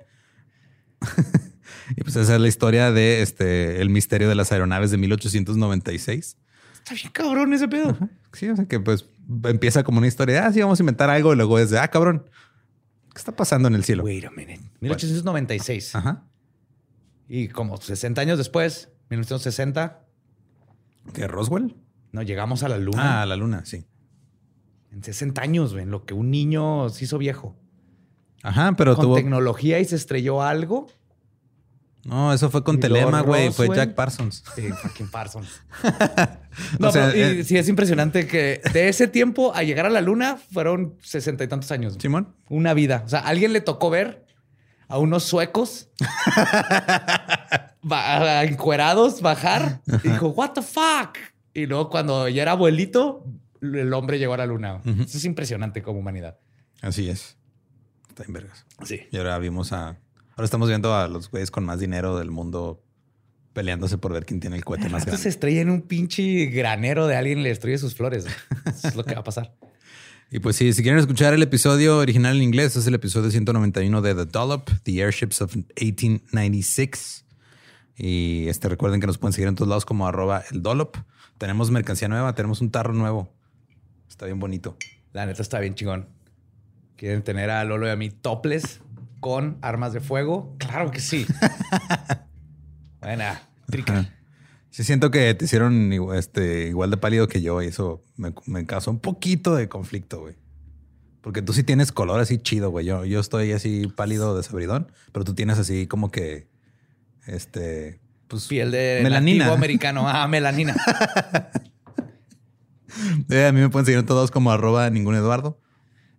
y 1.96 2.02
pues 2.02 2.16
esa 2.16 2.34
es 2.34 2.40
la 2.40 2.48
historia 2.48 2.90
de 2.90 3.22
este, 3.22 3.80
el 3.80 3.90
misterio 3.90 4.28
de 4.28 4.34
las 4.34 4.50
aeronaves 4.50 4.90
de 4.90 4.96
1896. 4.96 6.36
Está 6.74 6.94
bien 6.94 7.10
cabrón 7.12 7.52
ese 7.52 7.68
pedo. 7.68 7.96
Sí, 8.32 8.48
o 8.48 8.56
sea 8.56 8.66
que 8.66 8.80
pues 8.80 9.06
empieza 9.44 9.84
como 9.84 9.98
una 9.98 10.08
historia 10.08 10.40
de, 10.40 10.46
ah, 10.46 10.52
sí, 10.52 10.60
vamos 10.60 10.80
a 10.80 10.82
inventar 10.82 11.10
algo 11.10 11.32
y 11.32 11.36
luego 11.36 11.58
es 11.58 11.70
de, 11.70 11.78
ah, 11.78 11.88
cabrón, 11.88 12.28
¿qué 13.12 13.18
está 13.18 13.36
pasando 13.36 13.68
en 13.68 13.74
el 13.74 13.84
cielo? 13.84 14.02
Wait 14.02 14.24
a 14.24 14.30
minute. 14.30 14.60
1896. 14.80 15.94
Ajá. 15.94 16.24
Y 17.28 17.48
como 17.48 17.76
60 17.76 18.20
años 18.20 18.36
después, 18.36 18.90
1960, 19.10 20.00
¿Qué, 21.12 21.26
Roswell? 21.28 21.76
no 22.12 22.22
llegamos 22.22 22.62
a 22.62 22.68
la 22.68 22.78
luna. 22.78 23.18
Ah, 23.18 23.22
a 23.22 23.26
la 23.26 23.36
luna, 23.36 23.64
sí. 23.64 23.84
En 24.92 25.02
60 25.02 25.42
años, 25.42 25.72
güey, 25.72 25.82
en 25.82 25.90
lo 25.90 26.04
que 26.04 26.14
un 26.14 26.30
niño 26.30 26.88
se 26.88 27.04
hizo 27.04 27.18
viejo. 27.18 27.56
Ajá, 28.42 28.74
pero 28.76 28.94
Con 28.94 29.06
tuvo... 29.06 29.14
tecnología 29.16 29.80
y 29.80 29.84
se 29.84 29.96
estrelló 29.96 30.42
algo. 30.42 30.86
No, 32.04 32.32
eso 32.34 32.50
fue 32.50 32.62
con 32.62 32.76
Y 32.76 32.80
Telema, 32.80 33.22
güey. 33.22 33.50
Fue. 33.50 33.74
Jack 33.74 33.94
Parsons. 33.94 34.44
Sí, 34.54 34.68
fucking 34.68 35.10
Parsons. 35.10 35.48
no, 36.78 36.88
O 36.88 36.92
sea, 36.92 37.10
pero, 37.10 37.16
y 37.16 37.40
eh, 37.40 37.44
sí 37.44 37.56
es 37.56 37.68
impresionante 37.68 38.26
que 38.26 38.60
de 38.72 38.88
ese 38.88 39.08
tiempo 39.08 39.54
a 39.54 39.62
llegar 39.62 39.86
a 39.86 39.90
la 39.90 40.02
luna 40.02 40.36
fueron 40.52 40.96
sesenta 41.02 41.44
y 41.44 41.48
tantos 41.48 41.70
años. 41.70 41.96
Simón. 41.98 42.34
Una 42.50 42.74
vida. 42.74 43.02
O 43.06 43.08
sea, 43.08 43.20
alguien 43.20 43.54
le 43.54 43.62
tocó 43.62 43.88
ver 43.88 44.23
a 44.94 44.98
unos 44.98 45.24
suecos 45.24 45.88
encuerados 48.42 49.20
bajar 49.20 49.80
y 50.04 50.08
dijo, 50.08 50.28
what 50.28 50.52
the 50.52 50.62
fuck? 50.62 51.16
Y 51.52 51.66
luego 51.66 51.90
cuando 51.90 52.28
ya 52.28 52.42
era 52.42 52.52
abuelito, 52.52 53.24
el 53.60 53.92
hombre 53.92 54.20
llegó 54.20 54.34
a 54.34 54.36
la 54.36 54.46
luna. 54.46 54.80
Eso 54.84 55.18
es 55.18 55.24
impresionante 55.24 55.82
como 55.82 55.98
humanidad. 55.98 56.38
Así 56.80 57.10
es. 57.10 57.36
Está 58.08 58.22
en 58.22 58.34
vergas. 58.34 58.66
Sí. 58.84 59.00
Y 59.10 59.16
ahora 59.16 59.36
vimos 59.38 59.72
a... 59.72 59.98
Ahora 60.36 60.44
estamos 60.44 60.68
viendo 60.68 60.94
a 60.94 61.08
los 61.08 61.28
güeyes 61.28 61.50
con 61.50 61.64
más 61.64 61.80
dinero 61.80 62.16
del 62.16 62.30
mundo 62.30 62.80
peleándose 63.52 63.98
por 63.98 64.12
ver 64.12 64.24
quién 64.24 64.38
tiene 64.38 64.56
el 64.56 64.64
cohete 64.64 64.88
más 64.88 65.02
Esto 65.02 65.10
se 65.12 65.16
grande. 65.16 65.28
estrella 65.30 65.60
en 65.60 65.70
un 65.70 65.82
pinche 65.82 66.46
granero 66.46 67.08
de 67.08 67.16
alguien 67.16 67.40
y 67.40 67.42
le 67.42 67.48
destruye 67.48 67.78
sus 67.78 67.96
flores. 67.96 68.26
Eso 68.66 68.88
es 68.88 68.94
lo 68.96 69.04
que 69.04 69.14
va 69.14 69.20
a 69.22 69.24
pasar. 69.24 69.54
Y 70.34 70.40
pues 70.40 70.56
sí, 70.56 70.72
si 70.72 70.82
quieren 70.82 70.98
escuchar 70.98 71.32
el 71.32 71.44
episodio 71.44 71.98
original 71.98 72.34
en 72.34 72.42
inglés, 72.42 72.74
es 72.74 72.88
el 72.88 72.94
episodio 72.94 73.30
191 73.30 74.02
de 74.02 74.16
The 74.16 74.24
Dollop, 74.24 74.68
The 74.82 75.00
Airships 75.00 75.40
of 75.40 75.54
1896. 75.54 77.24
Y 77.96 78.48
este, 78.48 78.68
recuerden 78.68 79.00
que 79.00 79.06
nos 79.06 79.16
pueden 79.16 79.32
seguir 79.32 79.46
en 79.46 79.54
todos 79.54 79.68
lados 79.68 79.84
como 79.84 80.08
arroba 80.08 80.42
el 80.50 80.60
Dollop. 80.60 80.96
Tenemos 81.38 81.70
mercancía 81.70 82.08
nueva, 82.08 82.34
tenemos 82.34 82.60
un 82.60 82.72
tarro 82.72 82.94
nuevo. 82.94 83.32
Está 84.08 84.26
bien 84.26 84.40
bonito. 84.40 84.76
La 85.12 85.24
neta 85.24 85.40
está 85.40 85.60
bien 85.60 85.76
chingón. 85.76 86.08
¿Quieren 86.96 87.22
tener 87.22 87.50
a 87.50 87.62
Lolo 87.62 87.86
y 87.86 87.90
a 87.90 87.96
mí 87.96 88.10
topless 88.10 88.80
con 89.20 89.58
armas 89.62 89.92
de 89.92 90.00
fuego? 90.00 90.56
Claro 90.58 90.90
que 90.90 90.98
sí. 90.98 91.28
Buena. 93.00 93.40
Trica. 93.68 94.12
Sí, 94.74 94.82
siento 94.82 95.12
que 95.12 95.32
te 95.34 95.44
hicieron 95.44 95.92
igu- 95.92 96.16
este, 96.18 96.66
igual 96.66 96.90
de 96.90 96.96
pálido 96.96 97.28
que 97.28 97.40
yo 97.40 97.62
y 97.62 97.66
eso 97.68 98.02
me, 98.16 98.34
me 98.46 98.66
causó 98.66 98.90
un 98.90 98.98
poquito 98.98 99.54
de 99.54 99.68
conflicto, 99.68 100.18
güey. 100.18 100.34
Porque 101.20 101.42
tú 101.42 101.52
sí 101.52 101.62
tienes 101.62 101.92
color 101.92 102.18
así 102.18 102.38
chido, 102.38 102.70
güey. 102.70 102.84
Yo, 102.84 103.04
yo 103.04 103.20
estoy 103.20 103.52
así 103.52 103.86
pálido 103.86 104.36
de 104.36 104.42
sabridón, 104.42 104.90
pero 105.12 105.24
tú 105.24 105.32
tienes 105.32 105.60
así 105.60 105.86
como 105.86 106.10
que, 106.10 106.48
este, 107.24 108.00
pues... 108.26 108.48
Piel 108.48 108.72
de 108.72 108.98
Melanina. 109.04 109.52
americano. 109.52 110.08
Ah, 110.08 110.26
melanina. 110.26 110.74
Eh, 113.30 113.46
a 113.46 113.52
mí 113.52 113.60
me 113.60 113.70
pueden 113.70 113.86
seguir 113.86 114.00
en 114.00 114.06
todos 114.06 114.32
como 114.32 114.50
arroba 114.50 114.90
ningún 114.90 115.14
Eduardo. 115.14 115.60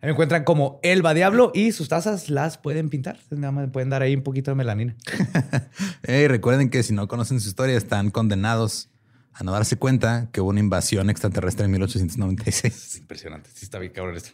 Me 0.05 0.11
encuentran 0.11 0.43
como 0.43 0.79
Elba 0.83 1.15
Diablo 1.15 1.51
y 1.55 1.71
sus 1.71 1.89
tazas 1.89 2.29
las 2.29 2.59
pueden 2.59 2.91
pintar. 2.91 3.17
Nada 3.31 3.51
más 3.51 3.71
pueden 3.71 3.89
dar 3.89 4.03
ahí 4.03 4.15
un 4.15 4.21
poquito 4.21 4.51
de 4.51 4.55
melanina. 4.55 4.95
Eh, 6.03 6.27
recuerden 6.27 6.69
que 6.69 6.83
si 6.83 6.93
no 6.93 7.07
conocen 7.07 7.39
su 7.39 7.47
historia, 7.49 7.75
están 7.75 8.11
condenados 8.11 8.91
a 9.33 9.43
no 9.43 9.51
darse 9.51 9.77
cuenta 9.77 10.29
que 10.31 10.39
hubo 10.39 10.51
una 10.51 10.59
invasión 10.59 11.09
extraterrestre 11.09 11.65
en 11.65 11.71
1896. 11.71 12.75
Es 12.75 12.97
impresionante. 12.97 13.49
Sí, 13.51 13.65
está 13.65 13.79
bien 13.79 13.91
cabrón 13.91 14.15
esto. 14.15 14.29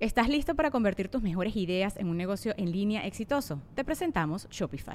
¿Estás 0.00 0.30
listo 0.30 0.54
para 0.54 0.70
convertir 0.70 1.08
tus 1.10 1.20
mejores 1.20 1.54
ideas 1.54 1.98
en 1.98 2.08
un 2.08 2.16
negocio 2.16 2.54
en 2.56 2.72
línea 2.72 3.06
exitoso? 3.06 3.60
Te 3.74 3.84
presentamos 3.84 4.48
Shopify. 4.48 4.94